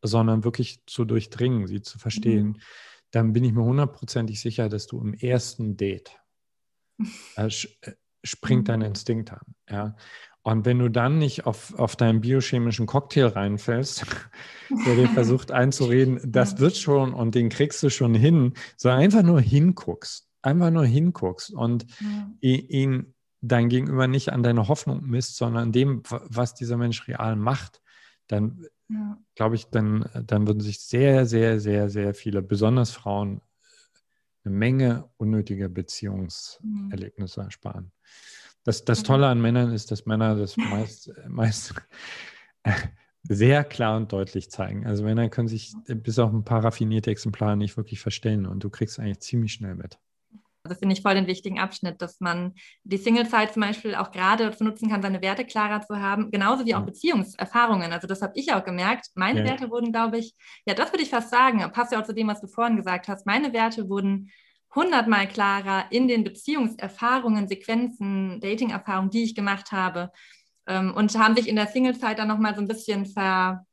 sondern 0.01 0.43
wirklich 0.43 0.79
zu 0.85 1.05
durchdringen, 1.05 1.67
sie 1.67 1.81
zu 1.81 1.97
verstehen, 1.97 2.47
mhm. 2.47 2.57
dann 3.11 3.33
bin 3.33 3.43
ich 3.43 3.53
mir 3.53 3.63
hundertprozentig 3.63 4.39
sicher, 4.39 4.69
dass 4.69 4.87
du 4.87 5.01
im 5.01 5.13
ersten 5.13 5.77
Date 5.77 6.17
äh, 7.37 7.47
äh, 7.47 7.49
springt 8.23 8.63
mhm. 8.63 8.65
dein 8.65 8.81
Instinkt 8.81 9.31
an. 9.31 9.55
Ja? 9.69 9.95
Und 10.43 10.65
wenn 10.65 10.77
du 10.77 10.89
dann 10.89 11.17
nicht 11.17 11.47
auf, 11.47 11.73
auf 11.79 11.95
deinen 11.95 12.21
biochemischen 12.21 12.85
Cocktail 12.85 13.27
reinfällst, 13.27 14.05
der 14.85 14.95
dir 14.95 15.09
versucht 15.09 15.51
einzureden, 15.51 16.19
das 16.23 16.59
wird 16.59 16.77
schon 16.77 17.13
und 17.13 17.33
den 17.33 17.49
kriegst 17.49 17.81
du 17.81 17.89
schon 17.89 18.13
hin, 18.13 18.53
sondern 18.77 19.01
einfach 19.01 19.23
nur 19.23 19.41
hinguckst, 19.41 20.29
einfach 20.43 20.69
nur 20.69 20.85
hinguckst 20.85 21.51
und 21.51 21.87
ja. 21.99 22.29
ihn 22.41 23.15
dein 23.41 23.69
Gegenüber 23.69 24.07
nicht 24.07 24.31
an 24.33 24.43
deine 24.43 24.67
Hoffnung 24.67 25.05
misst, 25.05 25.35
sondern 25.37 25.63
an 25.63 25.71
dem, 25.71 26.03
was 26.09 26.53
dieser 26.53 26.77
Mensch 26.77 27.07
real 27.07 27.35
macht, 27.35 27.81
dann 28.27 28.65
ja. 28.89 29.17
glaube 29.35 29.55
ich, 29.55 29.65
dann, 29.67 30.09
dann 30.25 30.47
würden 30.47 30.61
sich 30.61 30.79
sehr, 30.79 31.25
sehr, 31.25 31.59
sehr, 31.59 31.89
sehr 31.89 32.13
viele, 32.13 32.41
besonders 32.41 32.91
Frauen, 32.91 33.41
eine 34.43 34.53
Menge 34.53 35.09
unnötiger 35.17 35.69
Beziehungserlebnisse 35.69 37.41
ersparen. 37.41 37.91
Das, 38.63 38.85
das 38.85 39.01
mhm. 39.01 39.05
Tolle 39.05 39.27
an 39.27 39.41
Männern 39.41 39.71
ist, 39.73 39.91
dass 39.91 40.05
Männer 40.05 40.35
das 40.35 40.55
meist, 40.57 41.11
meist 41.27 41.73
sehr 43.23 43.63
klar 43.63 43.97
und 43.97 44.11
deutlich 44.11 44.51
zeigen. 44.51 44.85
Also 44.85 45.03
Männer 45.03 45.29
können 45.29 45.47
sich 45.47 45.73
bis 45.87 46.19
auf 46.19 46.31
ein 46.31 46.43
paar 46.43 46.63
raffinierte 46.63 47.11
Exemplare 47.11 47.57
nicht 47.57 47.77
wirklich 47.77 47.99
verstellen 47.99 48.45
und 48.45 48.63
du 48.63 48.69
kriegst 48.69 48.99
eigentlich 48.99 49.19
ziemlich 49.19 49.53
schnell 49.53 49.75
mit. 49.75 49.99
Also 50.65 50.79
finde 50.79 50.93
ich 50.93 51.03
voll 51.03 51.13
den 51.13 51.27
wichtigen 51.27 51.59
Abschnitt, 51.59 52.01
dass 52.01 52.19
man 52.19 52.53
die 52.83 52.97
Single-Zeit 52.97 53.53
zum 53.53 53.61
Beispiel 53.61 53.93
auch 53.93 54.11
gerade 54.11 54.45
dazu 54.45 54.63
nutzen 54.63 54.89
kann, 54.89 55.03
seine 55.03 55.21
Werte 55.21 55.45
klarer 55.45 55.81
zu 55.81 55.99
haben, 55.99 56.31
genauso 56.31 56.65
wie 56.65 56.73
auch 56.73 56.83
Beziehungserfahrungen. 56.83 57.93
Also 57.93 58.07
das 58.07 58.23
habe 58.23 58.33
ich 58.35 58.51
auch 58.51 58.63
gemerkt. 58.63 59.09
Meine 59.13 59.41
ja. 59.41 59.45
Werte 59.45 59.69
wurden, 59.69 59.91
glaube 59.91 60.17
ich, 60.17 60.33
ja, 60.65 60.73
das 60.73 60.91
würde 60.91 61.03
ich 61.03 61.11
fast 61.11 61.29
sagen, 61.29 61.59
passt 61.71 61.91
ja 61.91 62.01
auch 62.01 62.05
zu 62.05 62.15
dem, 62.15 62.27
was 62.27 62.41
du 62.41 62.47
vorhin 62.47 62.77
gesagt 62.77 63.07
hast. 63.07 63.27
Meine 63.27 63.53
Werte 63.53 63.87
wurden 63.89 64.31
hundertmal 64.73 65.27
klarer 65.27 65.85
in 65.91 66.07
den 66.07 66.23
Beziehungserfahrungen, 66.23 67.47
Sequenzen, 67.47 68.41
Dating-Erfahrungen, 68.41 69.11
die 69.11 69.23
ich 69.23 69.35
gemacht 69.35 69.71
habe. 69.71 70.11
Ähm, 70.67 70.95
und 70.95 71.15
haben 71.15 71.35
sich 71.35 71.47
in 71.47 71.55
der 71.55 71.67
Single-Zeit 71.67 72.17
dann 72.17 72.27
nochmal 72.27 72.55
so 72.55 72.61
ein 72.61 72.67
bisschen 72.67 73.05
ver, 73.05 73.65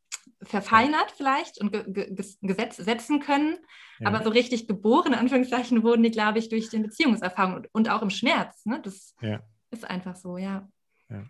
verfeinert 0.45 1.13
vielleicht 1.17 1.61
und 1.61 1.73
ge 1.73 1.85
ge 1.87 2.37
gesetz 2.41 2.77
setzen 2.77 3.21
können. 3.21 3.59
Ja. 3.99 4.09
Aber 4.09 4.23
so 4.23 4.31
richtig 4.31 4.67
geboren, 4.67 5.13
in 5.13 5.19
Anführungszeichen, 5.19 5.83
wurden 5.83 6.03
die, 6.03 6.11
glaube 6.11 6.39
ich, 6.39 6.49
durch 6.49 6.69
den 6.71 6.83
Beziehungserfahrungen 6.83 7.59
und, 7.59 7.69
und 7.73 7.89
auch 7.91 8.03
im 8.03 8.11
Schmerz. 8.11 8.65
Ne? 8.67 8.81
Das 8.83 9.15
ja. 9.21 9.41
ist 9.71 9.89
einfach 9.89 10.17
so, 10.17 10.37
ja. 10.37 10.69
Ja, 11.09 11.25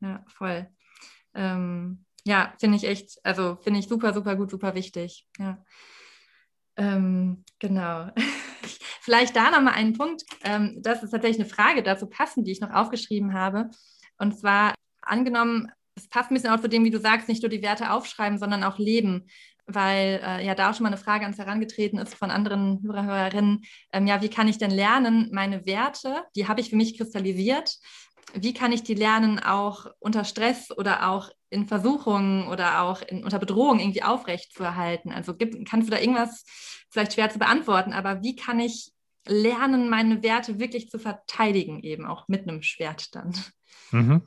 ja 0.00 0.24
voll. 0.28 0.68
Ähm, 1.34 2.04
ja, 2.24 2.54
finde 2.58 2.76
ich 2.76 2.84
echt, 2.84 3.18
also 3.24 3.56
finde 3.56 3.80
ich 3.80 3.88
super, 3.88 4.12
super 4.12 4.36
gut, 4.36 4.50
super 4.50 4.74
wichtig. 4.74 5.26
Ja. 5.38 5.62
Ähm, 6.76 7.44
genau. 7.58 8.10
Vielleicht 9.00 9.36
da 9.36 9.50
nochmal 9.50 9.74
einen 9.74 9.94
Punkt. 9.96 10.22
Ähm, 10.44 10.78
das 10.82 11.02
ist 11.02 11.10
tatsächlich 11.10 11.40
eine 11.40 11.48
Frage 11.48 11.82
dazu 11.82 12.06
passend, 12.06 12.46
die 12.46 12.52
ich 12.52 12.60
noch 12.60 12.72
aufgeschrieben 12.72 13.32
habe. 13.34 13.70
Und 14.18 14.38
zwar 14.38 14.74
angenommen, 15.02 15.70
es 15.98 16.08
passt 16.08 16.30
ein 16.30 16.34
bisschen 16.34 16.50
auch 16.50 16.60
zu 16.60 16.68
dem, 16.68 16.84
wie 16.84 16.90
du 16.90 17.00
sagst, 17.00 17.28
nicht 17.28 17.42
nur 17.42 17.50
die 17.50 17.62
Werte 17.62 17.92
aufschreiben, 17.92 18.38
sondern 18.38 18.64
auch 18.64 18.78
leben. 18.78 19.26
Weil 19.66 20.20
äh, 20.24 20.46
ja 20.46 20.54
da 20.54 20.70
auch 20.70 20.74
schon 20.74 20.84
mal 20.84 20.88
eine 20.88 20.96
Frage 20.96 21.24
ans 21.24 21.38
Herangetreten 21.38 21.98
ist 21.98 22.14
von 22.14 22.30
anderen 22.30 22.82
Hörer, 22.82 23.04
Hörerinnen. 23.04 23.64
Ähm, 23.92 24.06
ja, 24.06 24.22
wie 24.22 24.30
kann 24.30 24.48
ich 24.48 24.56
denn 24.56 24.70
lernen, 24.70 25.28
meine 25.32 25.66
Werte, 25.66 26.22
die 26.36 26.48
habe 26.48 26.62
ich 26.62 26.70
für 26.70 26.76
mich 26.76 26.96
kristallisiert, 26.96 27.76
wie 28.34 28.54
kann 28.54 28.72
ich 28.72 28.82
die 28.82 28.94
lernen, 28.94 29.38
auch 29.38 29.86
unter 29.98 30.24
Stress 30.24 30.70
oder 30.70 31.08
auch 31.10 31.30
in 31.50 31.66
Versuchungen 31.66 32.46
oder 32.48 32.82
auch 32.82 33.02
in, 33.02 33.24
unter 33.24 33.38
Bedrohung 33.38 33.78
irgendwie 33.78 34.02
aufrechtzuerhalten? 34.02 35.12
Also 35.12 35.34
gibt, 35.34 35.68
kannst 35.68 35.88
du 35.88 35.90
da 35.90 36.00
irgendwas 36.00 36.44
vielleicht 36.90 37.14
schwer 37.14 37.30
zu 37.30 37.38
beantworten, 37.38 37.92
aber 37.92 38.22
wie 38.22 38.36
kann 38.36 38.60
ich 38.60 38.92
lernen, 39.26 39.88
meine 39.88 40.22
Werte 40.22 40.58
wirklich 40.58 40.90
zu 40.90 40.98
verteidigen, 40.98 41.82
eben 41.82 42.06
auch 42.06 42.28
mit 42.28 42.48
einem 42.48 42.62
Schwert 42.62 43.14
dann? 43.14 43.34
Mhm. 43.90 44.22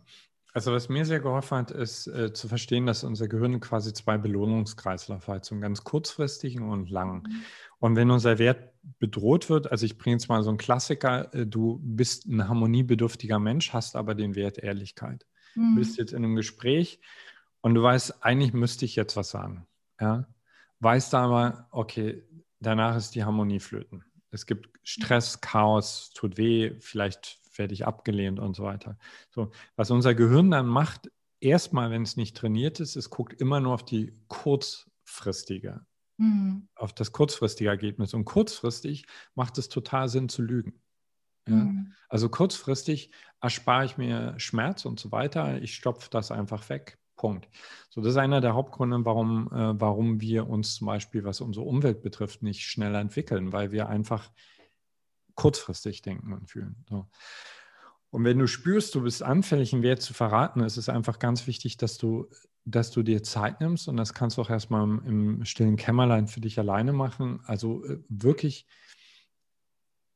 Also 0.53 0.73
was 0.73 0.89
mir 0.89 1.05
sehr 1.05 1.21
geholfen 1.21 1.57
hat, 1.59 1.71
ist 1.71 2.07
äh, 2.07 2.33
zu 2.33 2.49
verstehen, 2.49 2.85
dass 2.85 3.05
unser 3.05 3.29
Gehirn 3.29 3.61
quasi 3.61 3.93
zwei 3.93 4.17
Belohnungskreisläufe 4.17 5.31
hat, 5.31 5.45
so 5.45 5.55
einen 5.55 5.61
ganz 5.61 5.83
kurzfristigen 5.83 6.69
und 6.69 6.89
langen. 6.89 7.23
Mhm. 7.23 7.43
Und 7.79 7.95
wenn 7.95 8.11
unser 8.11 8.37
Wert 8.37 8.73
bedroht 8.99 9.49
wird, 9.49 9.71
also 9.71 9.85
ich 9.85 9.97
bringe 9.97 10.15
jetzt 10.15 10.27
mal 10.27 10.43
so 10.43 10.49
einen 10.49 10.57
Klassiker, 10.57 11.33
äh, 11.33 11.45
du 11.45 11.79
bist 11.81 12.25
ein 12.25 12.47
harmoniebedürftiger 12.47 13.39
Mensch, 13.39 13.71
hast 13.71 13.95
aber 13.95 14.13
den 14.13 14.35
Wert 14.35 14.57
Ehrlichkeit. 14.57 15.25
Mhm. 15.55 15.75
Du 15.75 15.79
bist 15.79 15.97
jetzt 15.97 16.11
in 16.11 16.25
einem 16.25 16.35
Gespräch 16.35 16.99
und 17.61 17.75
du 17.75 17.81
weißt, 17.81 18.23
eigentlich 18.23 18.53
müsste 18.53 18.83
ich 18.83 18.97
jetzt 18.97 19.15
was 19.15 19.29
sagen. 19.29 19.65
Ja? 20.01 20.27
Weißt 20.79 21.13
aber, 21.13 21.67
okay, 21.71 22.23
danach 22.59 22.97
ist 22.97 23.15
die 23.15 23.23
Harmonie 23.23 23.59
flöten. 23.59 24.03
Es 24.31 24.45
gibt 24.45 24.69
Stress, 24.83 25.41
Chaos, 25.41 26.11
tut 26.13 26.37
weh, 26.37 26.73
vielleicht 26.79 27.39
werde 27.57 27.73
ich 27.73 27.85
abgelehnt 27.85 28.39
und 28.39 28.55
so 28.55 28.63
weiter. 28.63 28.97
So, 29.29 29.51
was 29.75 29.91
unser 29.91 30.15
Gehirn 30.15 30.51
dann 30.51 30.67
macht, 30.67 31.11
erstmal, 31.41 31.91
wenn 31.91 32.03
es 32.03 32.15
nicht 32.15 32.37
trainiert 32.37 32.79
ist, 32.79 32.95
es 32.95 33.09
guckt 33.09 33.39
immer 33.39 33.59
nur 33.59 33.73
auf 33.73 33.83
die 33.83 34.13
kurzfristige, 34.27 35.85
mhm. 36.17 36.69
auf 36.75 36.93
das 36.93 37.11
kurzfristige 37.11 37.69
Ergebnis. 37.69 38.13
Und 38.13 38.25
kurzfristig 38.25 39.05
macht 39.35 39.57
es 39.57 39.67
total 39.67 40.07
Sinn 40.07 40.29
zu 40.29 40.41
lügen. 40.41 40.81
Ja? 41.47 41.55
Mhm. 41.55 41.93
Also 42.07 42.29
kurzfristig 42.29 43.11
erspare 43.41 43.85
ich 43.85 43.97
mir 43.97 44.39
Schmerz 44.39 44.85
und 44.85 44.99
so 44.99 45.11
weiter. 45.11 45.61
Ich 45.61 45.75
stopfe 45.75 46.09
das 46.09 46.31
einfach 46.31 46.69
weg. 46.69 47.00
Punkt. 47.21 47.47
So, 47.91 48.01
das 48.01 48.13
ist 48.13 48.17
einer 48.17 48.41
der 48.41 48.55
Hauptgründe, 48.55 49.05
warum, 49.05 49.47
äh, 49.53 49.79
warum 49.79 50.21
wir 50.21 50.49
uns 50.49 50.73
zum 50.75 50.87
Beispiel, 50.87 51.23
was 51.23 51.39
unsere 51.39 51.65
Umwelt 51.67 52.01
betrifft, 52.01 52.41
nicht 52.41 52.65
schneller 52.65 52.99
entwickeln, 52.99 53.53
weil 53.53 53.71
wir 53.71 53.87
einfach 53.89 54.31
kurzfristig 55.35 56.01
denken 56.01 56.33
und 56.33 56.49
fühlen. 56.49 56.83
So. 56.89 57.05
Und 58.09 58.23
wenn 58.23 58.39
du 58.39 58.47
spürst, 58.47 58.95
du 58.95 59.03
bist 59.03 59.21
anfällig, 59.21 59.71
einen 59.71 59.83
Wert 59.83 60.01
zu 60.01 60.15
verraten, 60.15 60.61
ist 60.61 60.77
es 60.77 60.89
einfach 60.89 61.19
ganz 61.19 61.45
wichtig, 61.45 61.77
dass 61.77 61.99
du, 61.99 62.27
dass 62.65 62.89
du 62.89 63.03
dir 63.03 63.21
Zeit 63.21 63.61
nimmst 63.61 63.87
und 63.87 63.97
das 63.97 64.15
kannst 64.15 64.37
du 64.37 64.41
auch 64.41 64.49
erstmal 64.49 64.83
im, 64.83 65.03
im 65.05 65.45
stillen 65.45 65.75
Kämmerlein 65.75 66.27
für 66.27 66.41
dich 66.41 66.57
alleine 66.57 66.93
machen. 66.93 67.41
Also 67.45 67.85
äh, 67.85 67.99
wirklich 68.09 68.65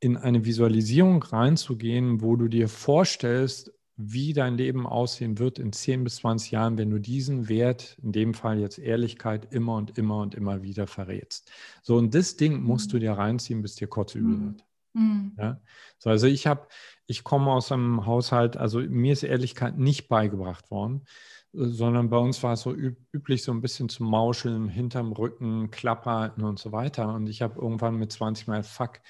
in 0.00 0.16
eine 0.16 0.44
Visualisierung 0.44 1.22
reinzugehen, 1.22 2.20
wo 2.20 2.34
du 2.34 2.48
dir 2.48 2.68
vorstellst, 2.68 3.72
wie 3.96 4.34
dein 4.34 4.56
Leben 4.56 4.86
aussehen 4.86 5.38
wird 5.38 5.58
in 5.58 5.72
10 5.72 6.04
bis 6.04 6.16
20 6.16 6.50
Jahren, 6.50 6.78
wenn 6.78 6.90
du 6.90 6.98
diesen 6.98 7.48
Wert, 7.48 7.96
in 8.02 8.12
dem 8.12 8.34
Fall 8.34 8.58
jetzt 8.58 8.78
Ehrlichkeit, 8.78 9.52
immer 9.52 9.76
und 9.76 9.96
immer 9.96 10.18
und 10.20 10.34
immer 10.34 10.62
wieder 10.62 10.86
verrätst. 10.86 11.50
So, 11.82 11.96
und 11.96 12.14
das 12.14 12.36
Ding 12.36 12.62
musst 12.62 12.92
du 12.92 12.96
mhm. 12.96 13.00
dir 13.00 13.12
reinziehen, 13.12 13.62
bis 13.62 13.74
dir 13.74 13.88
kurz 13.88 14.14
übel 14.14 14.36
mhm. 14.36 14.46
wird. 14.46 14.64
Mhm. 14.92 15.32
Ja? 15.38 15.60
So, 15.98 16.10
also 16.10 16.26
ich 16.26 16.46
habe, 16.46 16.68
ich 17.06 17.24
komme 17.24 17.50
aus 17.52 17.72
einem 17.72 18.04
Haushalt, 18.04 18.58
also 18.58 18.80
mir 18.80 19.14
ist 19.14 19.22
Ehrlichkeit 19.22 19.78
nicht 19.78 20.08
beigebracht 20.08 20.70
worden, 20.70 21.06
sondern 21.52 22.10
bei 22.10 22.18
uns 22.18 22.42
war 22.42 22.52
es 22.52 22.60
so 22.60 22.74
üb 22.74 22.98
üblich, 23.12 23.42
so 23.42 23.52
ein 23.52 23.62
bisschen 23.62 23.88
zu 23.88 24.04
mauscheln, 24.04 24.68
hinterm 24.68 25.12
Rücken, 25.12 25.70
Klapperhalten 25.70 26.44
und 26.44 26.58
so 26.58 26.70
weiter. 26.70 27.14
Und 27.14 27.28
ich 27.28 27.40
habe 27.40 27.58
irgendwann 27.58 27.96
mit 27.96 28.12
20 28.12 28.46
Mal, 28.46 28.62
fuck, 28.62 29.00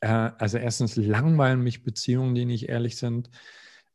äh, 0.00 0.30
also 0.38 0.56
erstens 0.56 0.96
langweilen 0.96 1.62
mich 1.62 1.82
Beziehungen, 1.82 2.34
die 2.34 2.46
nicht 2.46 2.70
ehrlich 2.70 2.96
sind. 2.96 3.28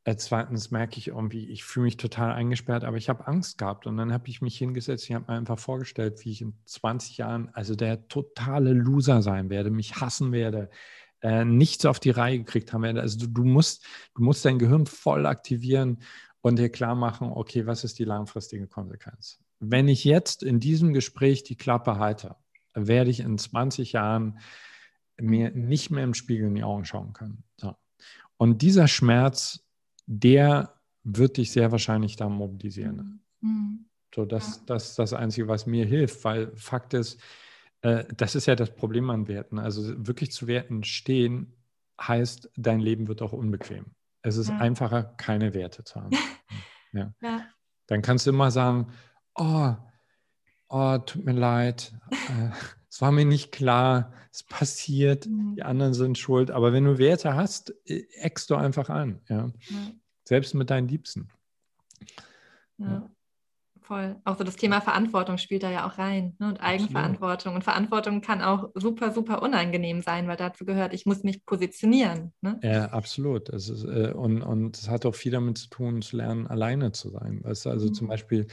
Äh, 0.05 0.15
zweitens 0.15 0.71
merke 0.71 0.97
ich 0.97 1.09
irgendwie, 1.09 1.49
ich 1.49 1.63
fühle 1.63 1.85
mich 1.85 1.97
total 1.97 2.31
eingesperrt, 2.31 2.83
aber 2.83 2.97
ich 2.97 3.09
habe 3.09 3.27
Angst 3.27 3.57
gehabt. 3.57 3.85
Und 3.85 3.97
dann 3.97 4.13
habe 4.13 4.29
ich 4.29 4.41
mich 4.41 4.57
hingesetzt, 4.57 5.09
ich 5.09 5.15
habe 5.15 5.25
mir 5.27 5.37
einfach 5.37 5.59
vorgestellt, 5.59 6.23
wie 6.23 6.31
ich 6.31 6.41
in 6.41 6.53
20 6.65 7.17
Jahren, 7.17 7.49
also 7.53 7.75
der 7.75 8.07
totale 8.07 8.73
Loser 8.73 9.21
sein 9.21 9.49
werde, 9.49 9.71
mich 9.71 9.97
hassen 9.97 10.31
werde, 10.31 10.69
äh, 11.21 11.43
nichts 11.43 11.85
auf 11.85 11.99
die 11.99 12.11
Reihe 12.11 12.39
gekriegt 12.39 12.71
haben 12.71 12.83
werde. 12.83 13.01
Also 13.01 13.19
du, 13.19 13.27
du, 13.27 13.43
musst, 13.43 13.85
du 14.15 14.23
musst 14.23 14.45
dein 14.45 14.59
Gehirn 14.59 14.85
voll 14.85 15.25
aktivieren 15.25 15.99
und 16.41 16.57
dir 16.57 16.69
klar 16.69 16.95
machen, 16.95 17.31
okay, 17.33 17.65
was 17.65 17.83
ist 17.83 17.99
die 17.99 18.05
langfristige 18.05 18.67
Konsequenz? 18.67 19.39
Wenn 19.59 19.89
ich 19.89 20.05
jetzt 20.05 20.43
in 20.43 20.61
diesem 20.61 20.93
Gespräch 20.93 21.43
die 21.43 21.57
Klappe 21.57 21.97
halte, 21.97 22.37
werde 22.73 23.09
ich 23.09 23.19
in 23.19 23.37
20 23.37 23.91
Jahren 23.91 24.39
mir 25.19 25.51
nicht 25.51 25.89
mehr 25.89 26.05
im 26.05 26.13
Spiegel 26.13 26.47
in 26.47 26.55
die 26.55 26.63
Augen 26.63 26.85
schauen 26.85 27.11
können. 27.11 27.43
So. 27.57 27.75
Und 28.37 28.61
dieser 28.61 28.87
Schmerz 28.87 29.65
der 30.11 30.73
wird 31.03 31.37
dich 31.37 31.51
sehr 31.51 31.71
wahrscheinlich 31.71 32.15
da 32.15 32.27
mobilisieren. 32.27 33.23
Mhm. 33.41 33.85
So, 34.13 34.25
das, 34.25 34.65
das 34.65 34.89
ist 34.89 34.99
das 34.99 35.13
Einzige, 35.13 35.47
was 35.47 35.67
mir 35.67 35.85
hilft, 35.85 36.23
weil 36.23 36.51
Fakt 36.55 36.95
ist, 36.95 37.21
äh, 37.81 38.05
das 38.17 38.33
ist 38.33 38.47
ja 38.47 38.55
das 38.55 38.73
Problem 38.73 39.11
an 39.11 39.27
Werten. 39.27 39.59
Also 39.59 40.07
wirklich 40.07 40.31
zu 40.31 40.47
Werten 40.47 40.83
stehen 40.83 41.53
heißt, 42.01 42.49
dein 42.57 42.79
Leben 42.79 43.07
wird 43.07 43.21
auch 43.21 43.33
unbequem. 43.33 43.85
Es 44.23 44.37
ist 44.37 44.49
ja. 44.49 44.57
einfacher, 44.57 45.03
keine 45.03 45.53
Werte 45.53 45.83
zu 45.83 46.01
haben. 46.01 46.17
ja. 46.91 47.13
ja. 47.21 47.45
Dann 47.85 48.01
kannst 48.01 48.25
du 48.25 48.31
immer 48.31 48.49
sagen, 48.49 48.91
oh, 49.35 49.75
oh, 50.69 50.97
tut 50.99 51.25
mir 51.25 51.33
leid, 51.33 51.93
äh, 52.11 52.49
es 52.89 53.01
war 53.01 53.11
mir 53.11 53.25
nicht 53.25 53.51
klar, 53.51 54.11
es 54.31 54.43
passiert, 54.43 55.25
Mhm. 55.27 55.55
die 55.55 55.63
anderen 55.63 55.93
sind 55.93 56.17
schuld. 56.17 56.51
Aber 56.51 56.73
wenn 56.73 56.85
du 56.85 56.97
Werte 56.97 57.35
hast, 57.35 57.73
äh, 57.85 58.03
eckst 58.21 58.49
du 58.49 58.55
einfach 58.55 58.89
an. 58.89 59.21
Ja? 59.29 59.51
Ja. 59.69 59.77
Selbst 60.23 60.53
mit 60.53 60.69
deinen 60.69 60.87
Liebsten. 60.87 61.29
Ja, 62.77 63.09
voll. 63.81 64.15
Auch 64.23 64.37
so 64.37 64.43
das 64.43 64.55
Thema 64.55 64.79
Verantwortung 64.79 65.37
spielt 65.37 65.63
da 65.63 65.71
ja 65.71 65.87
auch 65.87 65.97
rein. 65.97 66.35
Ne? 66.39 66.47
Und 66.49 66.61
Eigenverantwortung. 66.61 67.55
Und 67.55 67.63
Verantwortung 67.63 68.21
kann 68.21 68.41
auch 68.41 68.69
super, 68.75 69.11
super 69.11 69.41
unangenehm 69.41 70.01
sein, 70.01 70.27
weil 70.27 70.37
dazu 70.37 70.65
gehört, 70.65 70.93
ich 70.93 71.05
muss 71.05 71.23
mich 71.23 71.45
positionieren. 71.45 72.31
Ne? 72.41 72.59
Ja, 72.63 72.85
absolut. 72.85 73.51
Das 73.51 73.67
ist, 73.69 73.83
äh, 73.83 74.13
und, 74.13 74.41
und 74.43 74.77
es 74.77 74.87
hat 74.89 75.05
auch 75.05 75.15
viel 75.15 75.31
damit 75.31 75.57
zu 75.57 75.69
tun, 75.69 76.01
zu 76.01 76.15
lernen, 76.17 76.47
alleine 76.47 76.91
zu 76.91 77.09
sein. 77.09 77.43
Weißt 77.43 77.65
du? 77.65 77.69
Also 77.71 77.87
Mhm. 77.87 77.93
zum 77.95 78.07
Beispiel, 78.07 78.47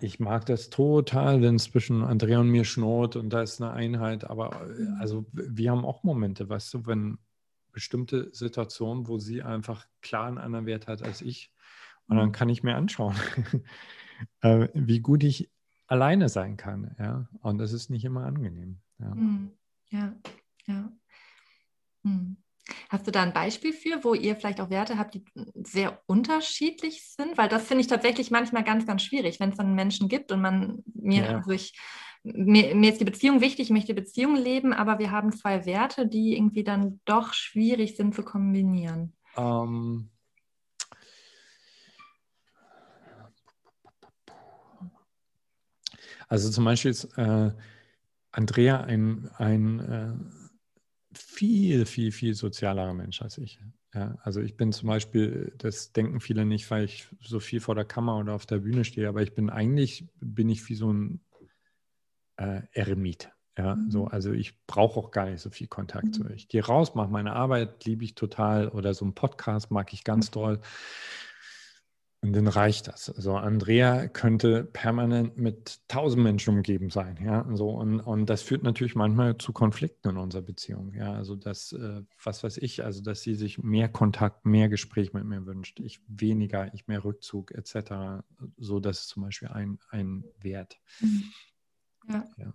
ich 0.00 0.20
mag 0.20 0.44
das 0.46 0.68
total, 0.68 1.40
wenn 1.40 1.56
es 1.56 1.64
zwischen 1.64 2.04
Andrea 2.04 2.40
und 2.40 2.50
mir 2.50 2.64
schnurrt 2.64 3.16
und 3.16 3.30
da 3.30 3.40
ist 3.42 3.60
eine 3.62 3.72
Einheit, 3.72 4.24
aber 4.28 4.68
äh, 4.68 4.82
Mhm. 4.82 4.96
also 5.00 5.26
wir 5.32 5.70
haben 5.70 5.84
auch 5.84 6.02
Momente, 6.02 6.48
weißt 6.48 6.74
du, 6.74 6.86
wenn 6.86 7.18
bestimmte 7.72 8.28
Situationen, 8.34 9.08
wo 9.08 9.18
sie 9.18 9.42
einfach 9.42 9.86
klar 10.02 10.26
einen 10.26 10.36
anderen 10.38 10.66
Wert 10.66 10.88
hat 10.88 11.02
als 11.02 11.22
ich. 11.22 11.50
Und 12.06 12.16
dann 12.18 12.28
Mhm. 12.28 12.32
kann 12.32 12.48
ich 12.50 12.62
mir 12.62 12.76
anschauen, 12.76 13.14
äh, 14.42 14.68
wie 14.74 15.00
gut 15.00 15.24
ich 15.24 15.50
alleine 15.86 16.28
sein 16.28 16.58
kann. 16.58 16.94
Ja? 16.98 17.28
Und 17.40 17.56
das 17.58 17.72
ist 17.72 17.88
nicht 17.88 18.04
immer 18.04 18.24
angenehm. 18.26 18.80
Ja. 18.98 19.14
Mhm. 19.14 19.52
Ja, 19.88 20.14
ja. 20.66 20.92
Mhm. 22.02 22.36
Hast 22.90 23.06
du 23.06 23.10
da 23.10 23.22
ein 23.22 23.32
Beispiel 23.32 23.72
für, 23.72 24.04
wo 24.04 24.14
ihr 24.14 24.36
vielleicht 24.36 24.60
auch 24.60 24.70
Werte 24.70 24.98
habt, 24.98 25.14
die 25.14 25.24
sehr 25.54 26.00
unterschiedlich 26.06 27.08
sind? 27.08 27.36
Weil 27.36 27.48
das 27.48 27.64
finde 27.66 27.80
ich 27.80 27.88
tatsächlich 27.88 28.30
manchmal 28.30 28.62
ganz, 28.64 28.86
ganz 28.86 29.02
schwierig, 29.02 29.40
wenn 29.40 29.50
es 29.50 29.56
dann 29.56 29.74
Menschen 29.74 30.08
gibt 30.08 30.30
und 30.30 30.40
man 30.40 30.82
mir, 30.94 31.24
Ja. 31.24 31.36
also 31.38 31.50
ich, 31.50 31.76
mir, 32.22 32.74
mir 32.74 32.92
ist 32.92 33.00
die 33.00 33.04
Beziehung 33.04 33.40
wichtig, 33.40 33.66
ich 33.66 33.70
möchte 33.70 33.94
die 33.94 34.00
Beziehung 34.00 34.36
leben, 34.36 34.72
aber 34.72 34.98
wir 34.98 35.10
haben 35.10 35.32
zwei 35.32 35.66
Werte, 35.66 36.06
die 36.06 36.36
irgendwie 36.36 36.62
dann 36.64 37.00
doch 37.04 37.32
schwierig 37.34 37.96
sind 37.96 38.14
zu 38.14 38.22
kombinieren. 38.22 39.12
Ähm, 39.36 40.10
also 46.28 46.50
zum 46.50 46.64
Beispiel 46.64 46.92
ist 46.92 47.04
äh, 47.18 47.50
Andrea 48.30 48.82
ein, 48.82 49.30
ein 49.36 49.80
äh, 49.80 50.41
viel, 51.14 51.86
viel, 51.86 52.12
viel 52.12 52.34
sozialerer 52.34 52.94
Mensch 52.94 53.22
als 53.22 53.38
ich. 53.38 53.60
Ja, 53.94 54.16
also 54.22 54.40
ich 54.40 54.56
bin 54.56 54.72
zum 54.72 54.88
Beispiel, 54.88 55.54
das 55.58 55.92
denken 55.92 56.20
viele 56.20 56.46
nicht, 56.46 56.70
weil 56.70 56.84
ich 56.84 57.08
so 57.20 57.40
viel 57.40 57.60
vor 57.60 57.74
der 57.74 57.84
Kamera 57.84 58.18
oder 58.18 58.32
auf 58.34 58.46
der 58.46 58.58
Bühne 58.58 58.84
stehe, 58.84 59.08
aber 59.08 59.22
ich 59.22 59.34
bin 59.34 59.50
eigentlich, 59.50 60.06
bin 60.20 60.48
ich 60.48 60.66
wie 60.68 60.74
so 60.74 60.92
ein 60.92 61.20
äh, 62.36 62.62
Eremit. 62.72 63.30
Ja, 63.58 63.76
Mhm. 63.76 63.90
so, 63.90 64.06
also 64.06 64.32
ich 64.32 64.64
brauche 64.66 64.98
auch 64.98 65.10
gar 65.10 65.28
nicht 65.28 65.40
so 65.42 65.50
viel 65.50 65.66
Kontakt. 65.66 66.14
So, 66.14 66.24
Mhm. 66.24 66.30
ich 66.32 66.48
gehe 66.48 66.64
raus, 66.64 66.94
mache 66.94 67.10
meine 67.10 67.34
Arbeit, 67.34 67.84
liebe 67.84 68.02
ich 68.04 68.14
total 68.14 68.68
oder 68.68 68.94
so 68.94 69.04
einen 69.04 69.14
Podcast 69.14 69.70
mag 69.70 69.92
ich 69.92 70.04
ganz 70.04 70.30
Mhm. 70.30 70.32
Und 72.24 72.34
dann 72.34 72.46
reicht 72.46 72.86
das. 72.86 73.10
Also 73.10 73.34
Andrea 73.34 74.06
könnte 74.06 74.62
permanent 74.62 75.36
mit 75.38 75.80
tausend 75.88 76.22
Menschen 76.22 76.54
umgeben 76.54 76.88
sein, 76.88 77.18
ja, 77.20 77.40
und 77.40 77.56
so 77.56 77.70
und, 77.70 77.98
und 77.98 78.26
das 78.26 78.42
führt 78.42 78.62
natürlich 78.62 78.94
manchmal 78.94 79.38
zu 79.38 79.52
Konflikten 79.52 80.10
in 80.10 80.16
unserer 80.16 80.42
Beziehung, 80.42 80.94
ja, 80.94 81.12
also 81.12 81.34
das, 81.34 81.72
äh, 81.72 82.02
was 82.22 82.44
weiß 82.44 82.58
ich, 82.58 82.84
also 82.84 83.02
dass 83.02 83.22
sie 83.22 83.34
sich 83.34 83.58
mehr 83.58 83.88
Kontakt, 83.88 84.46
mehr 84.46 84.68
Gespräch 84.68 85.12
mit 85.12 85.24
mir 85.24 85.46
wünscht, 85.46 85.80
ich 85.80 86.00
weniger, 86.06 86.72
ich 86.74 86.86
mehr 86.86 87.02
Rückzug 87.02 87.50
etc. 87.50 88.22
So, 88.56 88.78
das 88.78 89.00
ist 89.00 89.08
zum 89.08 89.24
Beispiel 89.24 89.48
ein, 89.48 89.80
ein 89.90 90.24
Wert. 90.38 90.78
Ja. 92.08 92.24
Ja. 92.36 92.54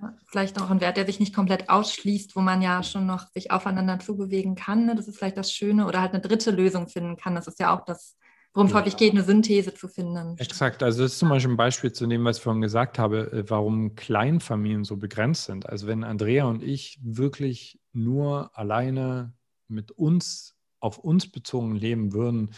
Ja, 0.00 0.14
Vielleicht 0.26 0.56
noch 0.56 0.70
ein 0.70 0.80
Wert, 0.80 0.96
der 0.96 1.06
sich 1.06 1.18
nicht 1.18 1.34
komplett 1.34 1.68
ausschließt, 1.68 2.36
wo 2.36 2.40
man 2.40 2.62
ja 2.62 2.82
schon 2.82 3.06
noch 3.06 3.26
sich 3.28 3.50
aufeinander 3.50 3.98
zubewegen 3.98 4.54
kann. 4.54 4.86
Ne? 4.86 4.94
Das 4.94 5.08
ist 5.08 5.18
vielleicht 5.18 5.36
das 5.36 5.52
Schöne. 5.52 5.86
Oder 5.86 6.00
halt 6.00 6.12
eine 6.12 6.22
dritte 6.22 6.50
Lösung 6.50 6.88
finden 6.88 7.16
kann. 7.16 7.34
Das 7.34 7.48
ist 7.48 7.58
ja 7.58 7.76
auch 7.76 7.84
das, 7.84 8.16
worum 8.54 8.66
es 8.66 8.72
Ja. 8.72 8.80
häufig 8.80 8.96
geht, 8.96 9.12
eine 9.12 9.22
Synthese 9.22 9.74
zu 9.74 9.88
finden. 9.88 10.36
Exakt, 10.38 10.82
also 10.82 11.02
das 11.02 11.12
ist 11.12 11.18
zum 11.18 11.28
Beispiel 11.28 11.52
ein 11.52 11.56
Beispiel 11.56 11.92
zu 11.92 12.06
dem, 12.06 12.24
was 12.24 12.38
ich 12.38 12.42
vorhin 12.42 12.62
gesagt 12.62 12.98
habe, 12.98 13.30
äh, 13.32 13.44
warum 13.48 13.94
Kleinfamilien 13.94 14.84
so 14.84 14.96
begrenzt 14.96 15.44
sind. 15.44 15.68
Also 15.68 15.86
wenn 15.86 16.04
Andrea 16.04 16.44
und 16.46 16.62
ich 16.62 16.98
wirklich 17.02 17.78
nur 17.92 18.50
alleine 18.56 19.32
mit 19.68 19.90
uns, 19.92 20.54
auf 20.80 20.98
uns 20.98 21.30
bezogen 21.30 21.74
leben 21.76 22.12
würden, 22.12 22.50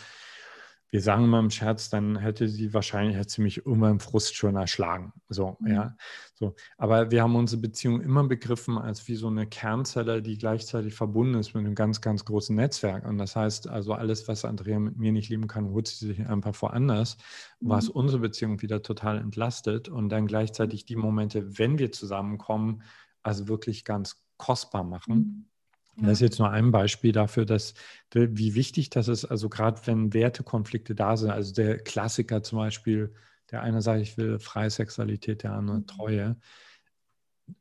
wir 0.90 1.00
sagen 1.02 1.24
immer 1.24 1.38
im 1.38 1.50
Scherz, 1.50 1.88
dann 1.90 2.16
hätte 2.18 2.48
sie 2.48 2.74
wahrscheinlich, 2.74 3.16
hätte 3.16 3.30
sie 3.30 3.42
mich 3.42 3.58
irgendwann 3.64 3.92
im 3.92 4.00
Frust 4.00 4.34
schon 4.36 4.56
erschlagen. 4.56 5.12
So, 5.28 5.58
Mhm. 5.58 5.66
ja. 5.66 5.96
So. 6.34 6.54
Aber 6.78 7.10
wir 7.10 7.22
haben 7.22 7.36
unsere 7.36 7.60
Beziehung 7.60 8.00
immer 8.00 8.24
begriffen 8.26 8.78
als 8.78 9.06
wie 9.08 9.14
so 9.14 9.28
eine 9.28 9.46
Kernzelle, 9.46 10.22
die 10.22 10.38
gleichzeitig 10.38 10.94
verbunden 10.94 11.34
ist 11.38 11.54
mit 11.54 11.64
einem 11.64 11.74
ganz, 11.74 12.00
ganz 12.00 12.24
großen 12.24 12.56
Netzwerk. 12.56 13.06
Und 13.06 13.18
das 13.18 13.36
heißt, 13.36 13.68
also 13.68 13.92
alles, 13.94 14.26
was 14.28 14.44
Andrea 14.44 14.78
mit 14.78 14.96
mir 14.96 15.12
nicht 15.12 15.28
lieben 15.28 15.46
kann, 15.46 15.68
holt 15.70 15.86
sie 15.88 16.06
sich 16.06 16.26
einfach 16.26 16.60
woanders, 16.62 17.18
was 17.60 17.88
Mhm. 17.88 17.94
unsere 17.94 18.20
Beziehung 18.20 18.60
wieder 18.62 18.82
total 18.82 19.18
entlastet 19.18 19.88
und 19.88 20.08
dann 20.08 20.26
gleichzeitig 20.26 20.86
die 20.86 20.96
Momente, 20.96 21.58
wenn 21.58 21.78
wir 21.78 21.92
zusammenkommen, 21.92 22.82
also 23.22 23.48
wirklich 23.48 23.84
ganz 23.84 24.24
kostbar 24.38 24.84
machen. 24.84 25.26
Mhm. 25.26 25.50
Und 25.96 26.04
Das 26.06 26.14
ist 26.14 26.20
jetzt 26.20 26.38
nur 26.38 26.50
ein 26.50 26.70
Beispiel 26.70 27.12
dafür, 27.12 27.44
dass 27.44 27.74
wie 28.14 28.54
wichtig 28.54 28.90
das 28.90 29.08
ist, 29.08 29.24
also 29.24 29.48
gerade 29.48 29.80
wenn 29.86 30.12
Wertekonflikte 30.14 30.94
da 30.94 31.16
sind, 31.16 31.30
also 31.30 31.52
der 31.52 31.78
Klassiker 31.78 32.42
zum 32.42 32.58
Beispiel, 32.58 33.14
der 33.50 33.62
eine 33.62 33.82
sagt, 33.82 34.00
ich 34.00 34.16
will 34.16 34.38
freie 34.38 34.70
Sexualität, 34.70 35.42
der 35.42 35.52
andere 35.52 35.78
Mhm. 35.78 35.86
Treue. 35.86 36.36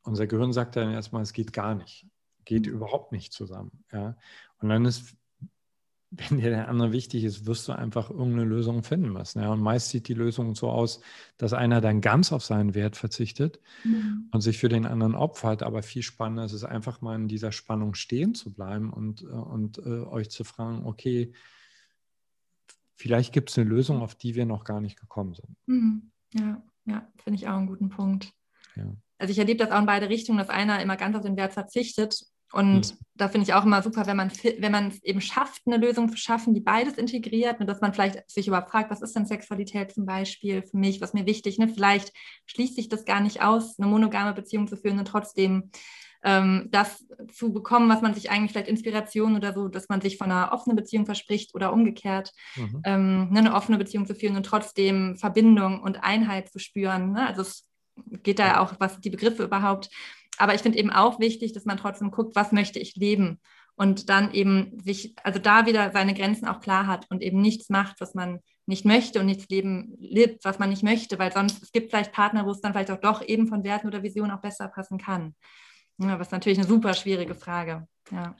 Unser 0.02 0.26
Gehirn 0.26 0.52
sagt 0.52 0.76
dann 0.76 0.92
erstmal, 0.92 1.22
es 1.22 1.32
geht 1.32 1.52
gar 1.52 1.74
nicht, 1.74 2.06
geht 2.44 2.66
Mhm. 2.66 2.72
überhaupt 2.72 3.12
nicht 3.12 3.32
zusammen. 3.32 3.84
Ja? 3.92 4.16
Und 4.58 4.68
dann 4.68 4.84
ist, 4.84 5.16
wenn 6.10 6.38
dir 6.38 6.50
der 6.50 6.68
andere 6.68 6.90
wichtig 6.92 7.22
ist, 7.22 7.46
wirst 7.46 7.68
du 7.68 7.72
einfach 7.72 8.10
irgendeine 8.10 8.44
Lösung 8.44 8.82
finden 8.82 9.12
müssen. 9.12 9.40
Ja? 9.40 9.52
Und 9.52 9.60
meist 9.60 9.90
sieht 9.90 10.08
die 10.08 10.14
Lösung 10.14 10.54
so 10.56 10.68
aus, 10.70 11.00
dass 11.38 11.52
einer 11.52 11.80
dann 11.80 12.00
ganz 12.00 12.32
auf 12.32 12.44
seinen 12.44 12.74
Wert 12.74 12.96
verzichtet 12.96 13.60
Mhm. 13.84 14.28
und 14.32 14.40
sich 14.40 14.58
für 14.58 14.68
den 14.68 14.86
anderen 14.86 15.14
opfert. 15.14 15.62
Aber 15.62 15.82
viel 15.82 16.02
spannender 16.02 16.44
ist 16.44 16.52
es 16.52 16.64
einfach 16.64 17.00
mal 17.00 17.14
in 17.14 17.28
dieser 17.28 17.52
Spannung 17.52 17.94
stehen 17.94 18.34
zu 18.34 18.52
bleiben 18.52 18.92
und, 18.92 19.22
äh, 19.22 19.26
und 19.26 19.78
äh, 19.78 20.00
euch 20.02 20.30
zu 20.30 20.42
fragen, 20.42 20.84
okay, 20.84 21.32
vielleicht 22.96 23.32
gibt 23.32 23.50
es 23.50 23.58
eine 23.58 23.68
Lösung, 23.68 24.02
auf 24.02 24.14
die 24.14 24.34
wir 24.34 24.46
noch 24.46 24.64
gar 24.64 24.80
nicht 24.80 24.98
gekommen 24.98 25.34
sind. 25.34 25.56
Mhm. 25.66 26.10
Ja, 26.34 26.62
ja, 26.86 27.08
finde 27.22 27.38
ich 27.38 27.48
auch 27.48 27.56
einen 27.56 27.66
guten 27.66 27.88
Punkt. 27.88 28.32
Ja. 28.74 28.84
Also 29.18 29.32
ich 29.32 29.38
erlebe 29.38 29.58
das 29.58 29.70
auch 29.70 29.78
in 29.78 29.86
beide 29.86 30.08
Richtungen, 30.08 30.38
dass 30.38 30.48
einer 30.48 30.80
immer 30.82 30.96
ganz 30.96 31.14
auf 31.14 31.22
den 31.22 31.36
Wert 31.36 31.52
verzichtet. 31.52 32.24
Und 32.52 32.92
Mhm. 32.92 32.98
da 33.14 33.28
finde 33.28 33.44
ich 33.44 33.54
auch 33.54 33.64
immer 33.64 33.82
super, 33.82 34.06
wenn 34.06 34.16
man, 34.16 34.32
wenn 34.58 34.72
man 34.72 34.88
es 34.88 35.02
eben 35.04 35.20
schafft, 35.20 35.62
eine 35.66 35.76
Lösung 35.76 36.08
zu 36.08 36.16
schaffen, 36.16 36.54
die 36.54 36.60
beides 36.60 36.94
integriert, 36.94 37.60
ne, 37.60 37.66
dass 37.66 37.80
man 37.80 37.92
vielleicht 37.94 38.28
sich 38.30 38.48
überhaupt 38.48 38.70
fragt, 38.70 38.90
was 38.90 39.02
ist 39.02 39.14
denn 39.14 39.26
Sexualität 39.26 39.92
zum 39.92 40.04
Beispiel 40.06 40.62
für 40.62 40.76
mich, 40.76 41.00
was 41.00 41.12
mir 41.14 41.26
wichtig, 41.26 41.58
ne? 41.58 41.68
Vielleicht 41.68 42.12
schließt 42.46 42.74
sich 42.76 42.88
das 42.88 43.04
gar 43.04 43.20
nicht 43.20 43.42
aus, 43.42 43.78
eine 43.78 43.88
monogame 43.88 44.32
Beziehung 44.32 44.66
zu 44.66 44.76
führen 44.76 44.98
und 44.98 45.06
trotzdem 45.06 45.70
ähm, 46.22 46.68
das 46.70 47.06
zu 47.32 47.52
bekommen, 47.52 47.88
was 47.88 48.02
man 48.02 48.14
sich 48.14 48.30
eigentlich 48.30 48.52
vielleicht 48.52 48.68
Inspiration 48.68 49.36
oder 49.36 49.54
so, 49.54 49.68
dass 49.68 49.88
man 49.88 50.00
sich 50.00 50.18
von 50.18 50.30
einer 50.30 50.52
offenen 50.52 50.76
Beziehung 50.76 51.06
verspricht 51.06 51.54
oder 51.54 51.72
umgekehrt 51.72 52.32
Mhm. 52.56 52.82
ähm, 52.84 53.28
ne, 53.30 53.38
eine 53.38 53.54
offene 53.54 53.78
Beziehung 53.78 54.06
zu 54.06 54.14
führen 54.14 54.36
und 54.36 54.44
trotzdem 54.44 55.16
Verbindung 55.16 55.80
und 55.80 56.02
Einheit 56.02 56.50
zu 56.50 56.58
spüren. 56.58 57.12
Ne? 57.12 57.26
Also 57.26 57.42
es 57.42 57.66
geht 58.22 58.38
da 58.38 58.46
ja 58.46 58.60
auch, 58.60 58.74
was 58.78 59.00
die 59.00 59.10
Begriffe 59.10 59.44
überhaupt. 59.44 59.88
Aber 60.40 60.54
ich 60.54 60.62
finde 60.62 60.78
eben 60.78 60.90
auch 60.90 61.20
wichtig, 61.20 61.52
dass 61.52 61.64
man 61.64 61.76
trotzdem 61.76 62.10
guckt, 62.10 62.34
was 62.34 62.50
möchte 62.50 62.78
ich 62.78 62.96
leben 62.96 63.40
und 63.76 64.08
dann 64.08 64.32
eben 64.32 64.78
sich, 64.80 65.14
also 65.22 65.38
da 65.38 65.66
wieder 65.66 65.90
seine 65.92 66.14
Grenzen 66.14 66.48
auch 66.48 66.60
klar 66.60 66.86
hat 66.86 67.06
und 67.10 67.22
eben 67.22 67.40
nichts 67.40 67.68
macht, 67.68 68.00
was 68.00 68.14
man 68.14 68.40
nicht 68.66 68.84
möchte 68.84 69.20
und 69.20 69.26
nichts 69.26 69.48
leben 69.48 69.96
lebt, 69.98 70.44
was 70.44 70.58
man 70.58 70.70
nicht 70.70 70.82
möchte, 70.82 71.18
weil 71.18 71.32
sonst 71.32 71.62
es 71.62 71.72
gibt 71.72 71.90
vielleicht 71.90 72.12
Partner, 72.12 72.46
wo 72.46 72.50
es 72.50 72.60
dann 72.60 72.72
vielleicht 72.72 72.90
auch 72.90 73.00
doch 73.00 73.26
eben 73.26 73.46
von 73.46 73.64
Werten 73.64 73.86
oder 73.86 74.02
Visionen 74.02 74.32
auch 74.32 74.40
besser 74.40 74.68
passen 74.68 74.98
kann. 74.98 75.34
Ja, 75.98 76.18
was 76.18 76.30
natürlich 76.30 76.58
eine 76.58 76.68
super 76.68 76.94
schwierige 76.94 77.34
Frage. 77.34 77.86
Ja. 78.10 78.34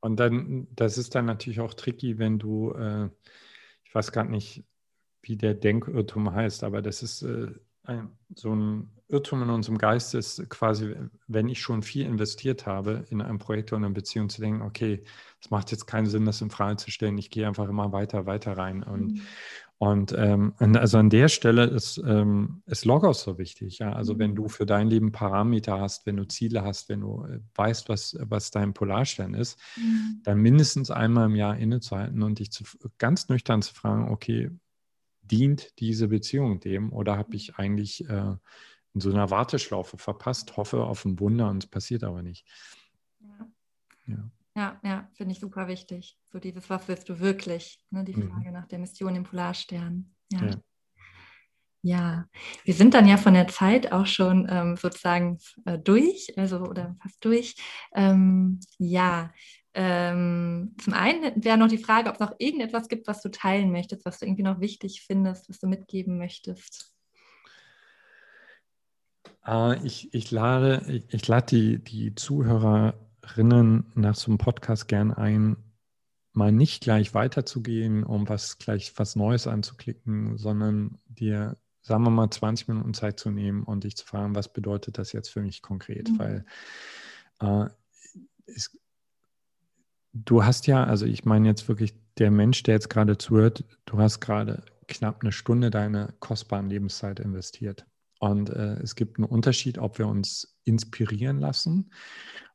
Und 0.00 0.20
dann, 0.20 0.68
das 0.70 0.98
ist 0.98 1.14
dann 1.14 1.24
natürlich 1.24 1.60
auch 1.60 1.74
tricky, 1.74 2.18
wenn 2.18 2.38
du, 2.38 2.72
äh, 2.72 3.08
ich 3.84 3.94
weiß 3.94 4.12
gerade 4.12 4.30
nicht, 4.30 4.64
wie 5.22 5.36
der 5.36 5.54
Denkirrtum 5.54 6.32
heißt, 6.32 6.64
aber 6.64 6.82
das 6.82 7.02
ist 7.02 7.22
äh, 7.22 7.50
ein, 7.82 8.10
so 8.34 8.54
ein 8.54 8.93
Irrtum 9.08 9.42
in 9.42 9.50
unserem 9.50 9.78
Geist 9.78 10.14
ist 10.14 10.48
quasi, 10.48 10.94
wenn 11.26 11.48
ich 11.48 11.60
schon 11.60 11.82
viel 11.82 12.06
investiert 12.06 12.66
habe 12.66 13.04
in 13.10 13.20
ein 13.20 13.38
Projekt 13.38 13.72
oder 13.72 13.84
eine 13.84 13.94
Beziehung, 13.94 14.28
zu 14.30 14.40
denken, 14.40 14.62
okay, 14.62 15.04
es 15.40 15.50
macht 15.50 15.70
jetzt 15.72 15.86
keinen 15.86 16.06
Sinn, 16.06 16.24
das 16.24 16.40
in 16.40 16.50
Frage 16.50 16.76
zu 16.78 16.90
stellen, 16.90 17.18
ich 17.18 17.30
gehe 17.30 17.46
einfach 17.46 17.68
immer 17.68 17.92
weiter, 17.92 18.24
weiter 18.26 18.56
rein. 18.56 18.82
Und, 18.82 19.12
Mhm. 19.12 19.20
und 19.78 20.14
ähm, 20.16 20.54
und 20.58 20.76
also 20.76 20.98
an 20.98 21.10
der 21.10 21.28
Stelle 21.28 21.64
ist, 21.64 21.98
ähm, 21.98 22.62
ist 22.66 22.84
Logos 22.86 23.22
so 23.22 23.36
wichtig. 23.38 23.78
Ja? 23.78 23.92
Also 23.92 24.18
wenn 24.18 24.32
Mhm. 24.32 24.34
du 24.34 24.48
für 24.48 24.64
dein 24.66 24.88
Leben 24.88 25.12
Parameter 25.12 25.78
hast, 25.80 26.06
wenn 26.06 26.16
du 26.16 26.24
Ziele 26.26 26.62
hast, 26.62 26.88
wenn 26.88 27.00
du 27.00 27.24
äh, 27.24 27.40
weißt, 27.54 27.88
was, 27.90 28.16
was 28.20 28.50
dein 28.50 28.72
Polarstern 28.72 29.34
ist, 29.34 29.60
Mhm. 29.76 30.22
dann 30.22 30.38
mindestens 30.38 30.90
einmal 30.90 31.26
im 31.26 31.34
Jahr 31.36 31.56
innezuhalten 31.58 32.22
und 32.22 32.38
dich 32.38 32.50
zu, 32.50 32.64
ganz 32.98 33.28
nüchtern 33.28 33.60
zu 33.60 33.74
fragen, 33.74 34.08
okay, 34.10 34.50
dient 35.22 35.78
diese 35.80 36.08
Beziehung 36.08 36.60
dem 36.60 36.92
oder 36.92 37.16
habe 37.16 37.34
ich 37.36 37.56
eigentlich 37.56 38.08
äh, 38.08 38.36
in 38.94 39.00
so 39.00 39.10
einer 39.10 39.30
Warteschlaufe 39.30 39.98
verpasst, 39.98 40.56
hoffe 40.56 40.84
auf 40.84 41.04
ein 41.04 41.18
Wunder 41.18 41.50
und 41.50 41.64
es 41.64 41.70
passiert 41.70 42.04
aber 42.04 42.22
nicht. 42.22 42.46
Ja, 43.20 43.48
ja, 44.06 44.30
ja, 44.56 44.80
ja 44.82 45.08
finde 45.14 45.32
ich 45.32 45.40
super 45.40 45.68
wichtig. 45.68 46.16
So 46.32 46.38
dieses, 46.38 46.70
was 46.70 46.86
willst 46.88 47.08
du 47.08 47.18
wirklich? 47.18 47.84
Ne? 47.90 48.04
Die 48.04 48.14
mhm. 48.14 48.30
Frage 48.30 48.48
mhm. 48.48 48.52
nach 48.54 48.66
der 48.66 48.78
Mission 48.78 49.16
im 49.16 49.24
Polarstern. 49.24 50.14
ja. 50.32 50.46
ja. 50.46 50.56
Ja, 51.86 52.24
wir 52.64 52.72
sind 52.72 52.94
dann 52.94 53.06
ja 53.06 53.18
von 53.18 53.34
der 53.34 53.46
Zeit 53.46 53.92
auch 53.92 54.06
schon 54.06 54.46
ähm, 54.48 54.74
sozusagen 54.74 55.38
äh, 55.66 55.78
durch, 55.78 56.32
also 56.38 56.60
oder 56.60 56.96
fast 57.02 57.22
durch. 57.22 57.56
Ähm, 57.94 58.58
ja, 58.78 59.34
ähm, 59.74 60.74
zum 60.82 60.94
einen 60.94 61.44
wäre 61.44 61.58
noch 61.58 61.68
die 61.68 61.76
Frage, 61.76 62.08
ob 62.08 62.14
es 62.14 62.20
noch 62.20 62.34
irgendetwas 62.38 62.88
gibt, 62.88 63.06
was 63.06 63.20
du 63.20 63.28
teilen 63.30 63.70
möchtest, 63.70 64.06
was 64.06 64.18
du 64.18 64.24
irgendwie 64.24 64.44
noch 64.44 64.60
wichtig 64.60 65.02
findest, 65.06 65.50
was 65.50 65.58
du 65.58 65.66
mitgeben 65.66 66.16
möchtest. 66.16 66.93
Äh, 69.46 69.84
ich, 69.84 70.12
ich 70.14 70.30
lade, 70.30 70.82
ich, 70.88 71.04
ich 71.08 71.28
lade 71.28 71.46
die, 71.46 71.78
die 71.78 72.14
Zuhörerinnen 72.14 73.86
nach 73.94 74.14
so 74.14 74.30
einem 74.30 74.38
Podcast 74.38 74.88
gern 74.88 75.12
ein, 75.12 75.56
mal 76.32 76.52
nicht 76.52 76.82
gleich 76.82 77.14
weiterzugehen, 77.14 78.04
um 78.04 78.28
was 78.28 78.58
gleich 78.58 78.92
was 78.96 79.16
Neues 79.16 79.46
anzuklicken, 79.46 80.36
sondern 80.36 80.98
dir 81.06 81.56
sagen 81.84 82.02
wir 82.04 82.10
mal, 82.10 82.30
20 82.30 82.68
Minuten 82.68 82.94
Zeit 82.94 83.20
zu 83.20 83.30
nehmen 83.30 83.62
und 83.62 83.84
dich 83.84 83.96
zu 83.96 84.06
fragen, 84.06 84.34
was 84.34 84.52
bedeutet 84.52 84.96
das 84.96 85.12
jetzt 85.12 85.28
für 85.28 85.42
mich 85.42 85.60
konkret? 85.60 86.08
Mhm. 86.08 86.18
Weil 86.18 86.44
äh, 87.40 87.68
es, 88.46 88.76
du 90.14 90.44
hast 90.44 90.66
ja, 90.66 90.84
also 90.84 91.04
ich 91.04 91.24
meine 91.26 91.46
jetzt 91.46 91.68
wirklich, 91.68 91.94
der 92.16 92.30
Mensch, 92.30 92.62
der 92.62 92.74
jetzt 92.74 92.88
gerade 92.88 93.18
zuhört, 93.18 93.64
du 93.84 93.98
hast 93.98 94.20
gerade 94.20 94.64
knapp 94.88 95.22
eine 95.22 95.32
Stunde 95.32 95.70
deine 95.70 96.14
kostbaren 96.20 96.70
Lebenszeit 96.70 97.20
investiert. 97.20 97.86
Und 98.24 98.48
äh, 98.48 98.76
es 98.82 98.94
gibt 98.94 99.18
einen 99.18 99.26
Unterschied, 99.26 99.76
ob 99.78 99.98
wir 99.98 100.06
uns 100.06 100.56
inspirieren 100.64 101.38
lassen. 101.40 101.90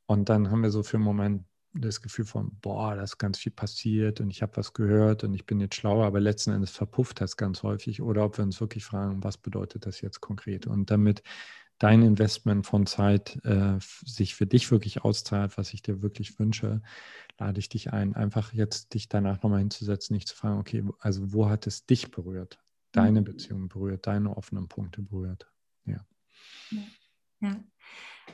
Und 0.07 0.29
dann 0.29 0.49
haben 0.49 0.63
wir 0.63 0.71
so 0.71 0.81
für 0.81 0.97
einen 0.97 1.03
Moment 1.03 1.43
das 1.75 2.01
Gefühl 2.01 2.25
von, 2.25 2.57
boah, 2.61 2.95
da 2.95 3.03
ist 3.03 3.19
ganz 3.19 3.37
viel 3.37 3.51
passiert 3.51 4.19
und 4.19 4.31
ich 4.31 4.41
habe 4.41 4.57
was 4.57 4.73
gehört 4.73 5.23
und 5.23 5.35
ich 5.35 5.45
bin 5.45 5.59
jetzt 5.59 5.75
schlauer, 5.75 6.07
aber 6.07 6.19
letzten 6.19 6.51
Endes 6.51 6.71
verpufft 6.71 7.21
das 7.21 7.37
ganz 7.37 7.61
häufig. 7.61 8.01
Oder 8.01 8.25
ob 8.25 8.39
wir 8.39 8.43
uns 8.43 8.59
wirklich 8.59 8.83
fragen, 8.83 9.23
was 9.23 9.37
bedeutet 9.37 9.85
das 9.85 10.01
jetzt 10.01 10.21
konkret? 10.21 10.65
Und 10.65 10.89
damit 10.89 11.21
dein 11.77 12.01
Investment 12.01 12.65
von 12.65 12.87
Zeit 12.87 13.37
äh, 13.45 13.77
sich 14.03 14.33
für 14.33 14.47
dich 14.47 14.71
wirklich 14.71 15.03
auszahlt, 15.03 15.55
was 15.59 15.71
ich 15.75 15.83
dir 15.83 16.01
wirklich 16.01 16.39
wünsche, 16.39 16.81
lade 17.37 17.59
ich 17.59 17.69
dich 17.69 17.93
ein, 17.93 18.15
einfach 18.15 18.53
jetzt 18.53 18.95
dich 18.95 19.07
danach 19.07 19.43
nochmal 19.43 19.59
hinzusetzen, 19.59 20.15
nicht 20.15 20.27
zu 20.27 20.35
fragen, 20.35 20.57
okay, 20.57 20.83
also 20.97 21.31
wo 21.31 21.47
hat 21.47 21.67
es 21.67 21.85
dich 21.85 22.09
berührt? 22.09 22.59
Deine 22.91 23.21
mhm. 23.21 23.25
Beziehung 23.25 23.69
berührt, 23.69 24.07
deine 24.07 24.35
offenen 24.35 24.67
Punkte 24.67 25.03
berührt. 25.03 25.47
Ja. 27.41 27.55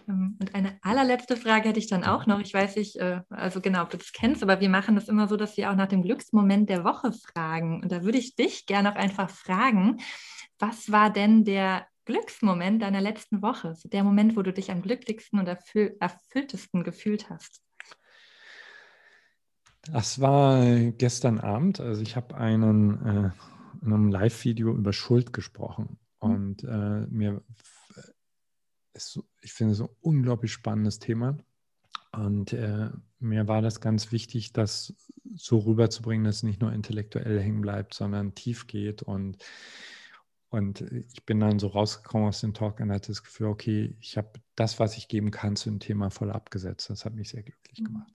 Ähm, 0.08 0.38
und 0.40 0.56
eine 0.56 0.78
allerletzte 0.82 1.38
Frage 1.38 1.70
hätte 1.70 1.80
ich 1.80 1.88
dann 1.88 2.04
auch 2.04 2.26
noch. 2.26 2.40
Ich 2.40 2.54
weiß 2.54 2.76
nicht, 2.78 2.98
äh, 2.98 3.22
also 3.30 3.62
genau, 3.62 3.84
ob 3.84 3.90
du 3.90 3.98
das 3.98 4.12
kennst, 4.12 4.44
aber 4.44 4.60
wir 4.60 4.70
machen 4.70 4.96
das 4.96 5.08
immer 5.08 5.28
so, 5.28 5.38
dass 5.38 5.58
wir 5.58 5.72
auch 5.72 5.76
nach 5.76 5.88
dem 5.88 6.04
Glücksmoment 6.04 6.70
der 6.70 6.84
Woche 6.84 7.12
fragen. 7.12 7.82
Und 7.82 7.92
da 7.92 8.04
würde 8.04 8.18
ich 8.18 8.36
dich 8.36 8.66
gerne 8.66 8.92
auch 8.92 8.96
einfach 8.96 9.30
fragen, 9.30 9.98
was 10.60 10.92
war 10.92 11.12
denn 11.12 11.44
der 11.44 11.86
Glücksmoment 12.06 12.82
deiner 12.82 13.02
letzten 13.02 13.42
Woche? 13.42 13.74
der 13.86 14.04
Moment, 14.04 14.36
wo 14.36 14.42
du 14.42 14.54
dich 14.54 14.72
am 14.72 14.82
glücklichsten 14.82 15.40
und 15.40 15.48
erfüll 15.48 15.98
erfülltesten 16.00 16.84
gefühlt 16.84 17.30
hast? 17.30 17.62
Das 19.92 20.20
war 20.20 20.64
gestern 20.92 21.40
Abend. 21.40 21.80
Also 21.80 22.02
ich 22.02 22.16
habe 22.16 22.36
einen 22.36 23.06
äh, 23.06 23.32
in 23.82 23.94
einem 23.94 24.10
Live-Video 24.10 24.72
über 24.74 24.94
Schuld 24.94 25.34
gesprochen. 25.34 26.00
Mhm. 26.22 26.30
Und 26.30 26.64
äh, 26.64 27.08
mir 27.10 27.44
ist, 28.96 29.20
ich 29.42 29.54
finde 29.54 29.74
es 29.74 29.82
ein 29.82 29.90
unglaublich 30.02 30.52
spannendes 30.52 31.00
Thema. 31.00 31.38
Und 32.12 32.54
äh, 32.54 32.90
mir 33.20 33.48
war 33.48 33.62
das 33.62 33.82
ganz 33.82 34.12
wichtig, 34.12 34.54
das 34.54 34.96
so 35.36 35.60
rüberzubringen, 35.60 36.24
dass 36.24 36.38
es 36.38 36.44
nicht 36.44 36.62
nur 36.62 36.72
intellektuell 36.72 37.42
hängen 37.42 37.62
bleibt, 37.62 37.94
sondern 37.94 38.36
tief 38.36 38.68
geht. 38.68 39.04
Und, 39.04 39.38
und 40.50 40.82
ich 40.82 41.26
bin 41.26 41.40
dann 41.42 41.60
so 41.60 41.68
rausgekommen 41.68 42.30
aus 42.30 42.42
dem 42.42 42.54
Talk 42.54 42.80
und 42.80 42.92
hatte 42.92 43.12
das 43.12 43.24
Gefühl, 43.24 43.48
okay, 43.48 43.96
ich 44.00 44.18
habe 44.18 44.32
das, 44.56 44.80
was 44.80 44.98
ich 44.98 45.10
geben 45.10 45.32
kann, 45.32 45.58
zu 45.58 45.70
dem 45.70 45.80
Thema 45.80 46.10
voll 46.10 46.32
abgesetzt. 46.32 46.90
Das 46.90 47.04
hat 47.04 47.16
mich 47.16 47.30
sehr 47.30 47.44
glücklich 47.44 47.82
mhm. 47.82 47.86
gemacht. 47.86 48.14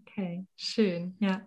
Okay, 0.00 0.46
schön, 0.56 1.16
ja. 1.20 1.46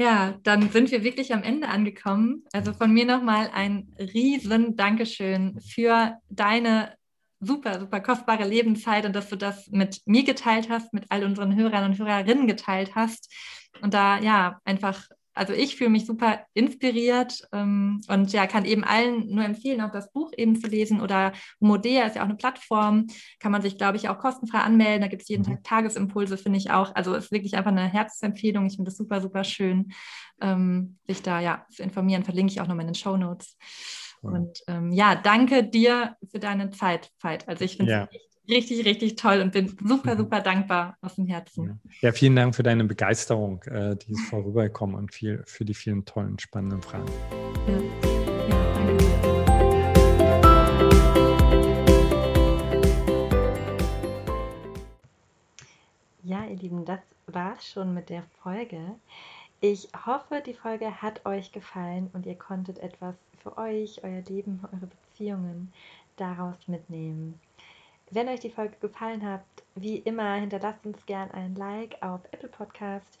Ja, 0.00 0.38
dann 0.44 0.70
sind 0.70 0.92
wir 0.92 1.02
wirklich 1.02 1.34
am 1.34 1.42
Ende 1.42 1.68
angekommen. 1.68 2.44
Also 2.52 2.72
von 2.72 2.92
mir 2.92 3.04
nochmal 3.04 3.50
ein 3.52 3.92
riesen 3.98 4.76
Dankeschön 4.76 5.60
für 5.60 6.16
deine 6.30 6.97
super, 7.40 7.78
super 7.80 8.00
kostbare 8.00 8.46
Lebenszeit 8.46 9.04
und 9.04 9.14
dass 9.14 9.28
du 9.28 9.36
das 9.36 9.68
mit 9.68 10.00
mir 10.06 10.24
geteilt 10.24 10.68
hast, 10.68 10.92
mit 10.92 11.06
all 11.10 11.24
unseren 11.24 11.54
Hörern 11.54 11.84
und 11.84 11.98
Hörerinnen 11.98 12.46
geteilt 12.46 12.94
hast. 12.94 13.32
Und 13.80 13.94
da 13.94 14.18
ja 14.18 14.58
einfach, 14.64 15.04
also 15.34 15.52
ich 15.52 15.76
fühle 15.76 15.90
mich 15.90 16.04
super 16.04 16.40
inspiriert 16.54 17.42
ähm, 17.52 18.00
und 18.08 18.32
ja, 18.32 18.48
kann 18.48 18.64
eben 18.64 18.82
allen 18.82 19.28
nur 19.28 19.44
empfehlen, 19.44 19.80
auch 19.80 19.92
das 19.92 20.10
Buch 20.12 20.32
eben 20.36 20.60
zu 20.60 20.66
lesen 20.66 21.00
oder 21.00 21.32
Modea 21.60 22.06
ist 22.06 22.16
ja 22.16 22.22
auch 22.22 22.26
eine 22.26 22.36
Plattform, 22.36 23.06
kann 23.38 23.52
man 23.52 23.62
sich, 23.62 23.78
glaube 23.78 23.96
ich, 23.98 24.08
auch 24.08 24.18
kostenfrei 24.18 24.58
anmelden. 24.58 25.02
Da 25.02 25.08
gibt 25.08 25.22
es 25.22 25.28
jeden 25.28 25.42
mhm. 25.42 25.56
Tag 25.56 25.64
Tagesimpulse, 25.64 26.38
finde 26.38 26.58
ich 26.58 26.72
auch. 26.72 26.92
Also 26.96 27.14
ist 27.14 27.30
wirklich 27.30 27.56
einfach 27.56 27.70
eine 27.70 27.86
Herzensempfehlung. 27.86 28.66
Ich 28.66 28.76
finde 28.76 28.90
das 28.90 28.98
super, 28.98 29.20
super 29.20 29.44
schön, 29.44 29.92
ähm, 30.40 30.98
sich 31.06 31.22
da 31.22 31.40
ja 31.40 31.64
zu 31.70 31.84
informieren. 31.84 32.24
Verlinke 32.24 32.52
ich 32.52 32.60
auch 32.60 32.66
nochmal 32.66 32.86
in 32.86 32.92
den 32.92 32.94
Show 32.96 33.16
Notes. 33.16 33.56
Und 34.22 34.62
ähm, 34.66 34.92
ja, 34.92 35.14
danke 35.14 35.64
dir 35.64 36.16
für 36.30 36.38
deine 36.38 36.70
Zeit, 36.70 37.10
Veit. 37.20 37.48
Also 37.48 37.64
ich 37.64 37.76
finde 37.76 37.92
es 37.92 37.98
ja. 37.98 38.54
richtig, 38.54 38.84
richtig 38.84 39.16
toll 39.16 39.40
und 39.40 39.52
bin 39.52 39.68
super, 39.84 40.14
mhm. 40.14 40.18
super 40.18 40.40
dankbar 40.40 40.96
aus 41.00 41.16
dem 41.16 41.26
Herzen. 41.26 41.80
Ja, 42.00 42.12
vielen 42.12 42.36
Dank 42.36 42.54
für 42.54 42.62
deine 42.62 42.84
Begeisterung, 42.84 43.62
äh, 43.64 43.96
die 43.96 44.12
ist 44.12 44.28
vorübergekommen 44.28 44.96
und 44.96 45.14
viel, 45.14 45.42
für 45.46 45.64
die 45.64 45.74
vielen 45.74 46.04
tollen, 46.04 46.38
spannenden 46.38 46.82
Fragen. 46.82 47.06
Ja. 47.66 48.08
Ja, 56.28 56.44
ihr 56.44 56.56
Lieben, 56.56 56.84
das 56.84 57.00
war's 57.26 57.66
schon 57.66 57.94
mit 57.94 58.10
der 58.10 58.22
Folge. 58.42 58.96
Ich 59.60 59.88
hoffe, 60.06 60.40
die 60.40 60.54
Folge 60.54 61.02
hat 61.02 61.26
euch 61.26 61.50
gefallen 61.50 62.10
und 62.12 62.26
ihr 62.26 62.36
konntet 62.36 62.78
etwas 62.78 63.16
für 63.42 63.58
euch, 63.58 64.04
euer 64.04 64.20
Leben, 64.20 64.60
eure 64.72 64.86
Beziehungen 64.86 65.72
daraus 66.14 66.68
mitnehmen. 66.68 67.40
Wenn 68.12 68.28
euch 68.28 68.38
die 68.38 68.52
Folge 68.52 68.76
gefallen 68.80 69.26
hat, 69.26 69.42
wie 69.74 69.96
immer, 69.96 70.34
hinterlasst 70.34 70.86
uns 70.86 71.04
gern 71.06 71.32
ein 71.32 71.56
Like 71.56 72.00
auf 72.02 72.20
Apple 72.30 72.48
Podcast 72.48 73.18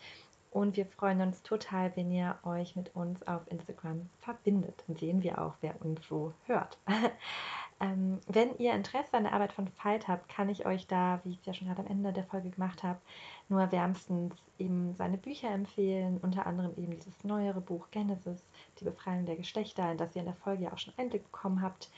und 0.52 0.76
wir 0.76 0.86
freuen 0.86 1.20
uns 1.22 1.42
total, 1.42 1.90
wenn 1.96 2.12
ihr 2.12 2.38
euch 2.44 2.76
mit 2.76 2.94
uns 2.94 3.20
auf 3.26 3.42
Instagram 3.50 4.08
verbindet. 4.20 4.84
Dann 4.86 4.96
sehen 4.96 5.24
wir 5.24 5.42
auch, 5.42 5.54
wer 5.60 5.74
uns 5.84 6.06
so 6.06 6.32
hört. 6.46 6.78
ähm, 7.80 8.20
wenn 8.28 8.56
ihr 8.58 8.74
Interesse 8.74 9.14
an 9.14 9.24
der 9.24 9.32
Arbeit 9.32 9.52
von 9.52 9.66
Fight 9.66 10.06
habt, 10.06 10.28
kann 10.28 10.48
ich 10.48 10.66
euch 10.66 10.86
da, 10.86 11.20
wie 11.24 11.30
ich 11.30 11.40
es 11.40 11.46
ja 11.46 11.52
schon 11.54 11.66
gerade 11.66 11.82
am 11.82 11.88
Ende 11.88 12.12
der 12.12 12.24
Folge 12.24 12.50
gemacht 12.50 12.84
habe, 12.84 13.00
nur 13.48 13.70
wärmstens 13.72 14.34
eben 14.58 14.94
seine 14.94 15.16
Bücher 15.16 15.50
empfehlen, 15.50 16.18
unter 16.18 16.46
anderem 16.46 16.72
eben 16.76 16.98
dieses 16.98 17.24
neuere 17.24 17.60
Buch 17.60 17.90
Genesis, 17.90 18.44
die 18.78 18.84
Befreiung 18.84 19.24
der 19.24 19.36
Geschlechter, 19.36 19.90
in 19.90 19.98
das 19.98 20.14
ihr 20.14 20.20
in 20.20 20.26
der 20.26 20.34
Folge 20.34 20.64
ja 20.64 20.72
auch 20.72 20.78
schon 20.78 20.94
Einblick 20.96 21.24
bekommen 21.24 21.62
habt, 21.62 21.90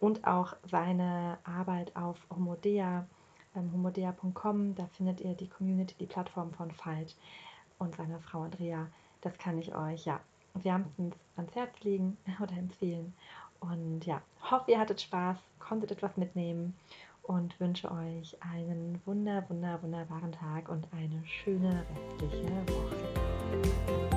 und 0.00 0.26
auch 0.26 0.54
seine 0.64 1.38
Arbeit 1.44 1.94
auf 1.96 2.18
Homodea, 2.30 3.06
ähm, 3.56 3.72
homodea.com, 3.72 4.74
da 4.74 4.86
findet 4.86 5.20
ihr 5.20 5.34
die 5.34 5.48
Community, 5.48 5.94
die 5.98 6.06
Plattform 6.06 6.52
von 6.52 6.70
Fight 6.70 7.16
und 7.78 7.96
seiner 7.96 8.20
Frau 8.20 8.42
Andrea. 8.42 8.86
Das 9.20 9.36
kann 9.38 9.58
ich 9.58 9.74
euch 9.74 10.04
ja 10.04 10.20
wärmstens 10.54 11.16
ans 11.36 11.54
Herz 11.54 11.80
legen 11.80 12.16
oder 12.40 12.56
empfehlen. 12.56 13.14
Und 13.60 14.06
ja, 14.06 14.22
hoffe, 14.50 14.70
ihr 14.70 14.78
hattet 14.78 15.00
Spaß, 15.00 15.36
konntet 15.58 15.90
etwas 15.90 16.16
mitnehmen 16.16 16.76
und 17.28 17.58
wünsche 17.60 17.90
euch 17.90 18.36
einen 18.40 19.00
wunder, 19.04 19.44
wunder, 19.48 19.80
wunderbaren 19.82 20.32
Tag 20.32 20.68
und 20.68 20.88
eine 20.92 21.22
schöne 21.26 21.84
restliche 21.94 22.48
Woche. 22.66 24.07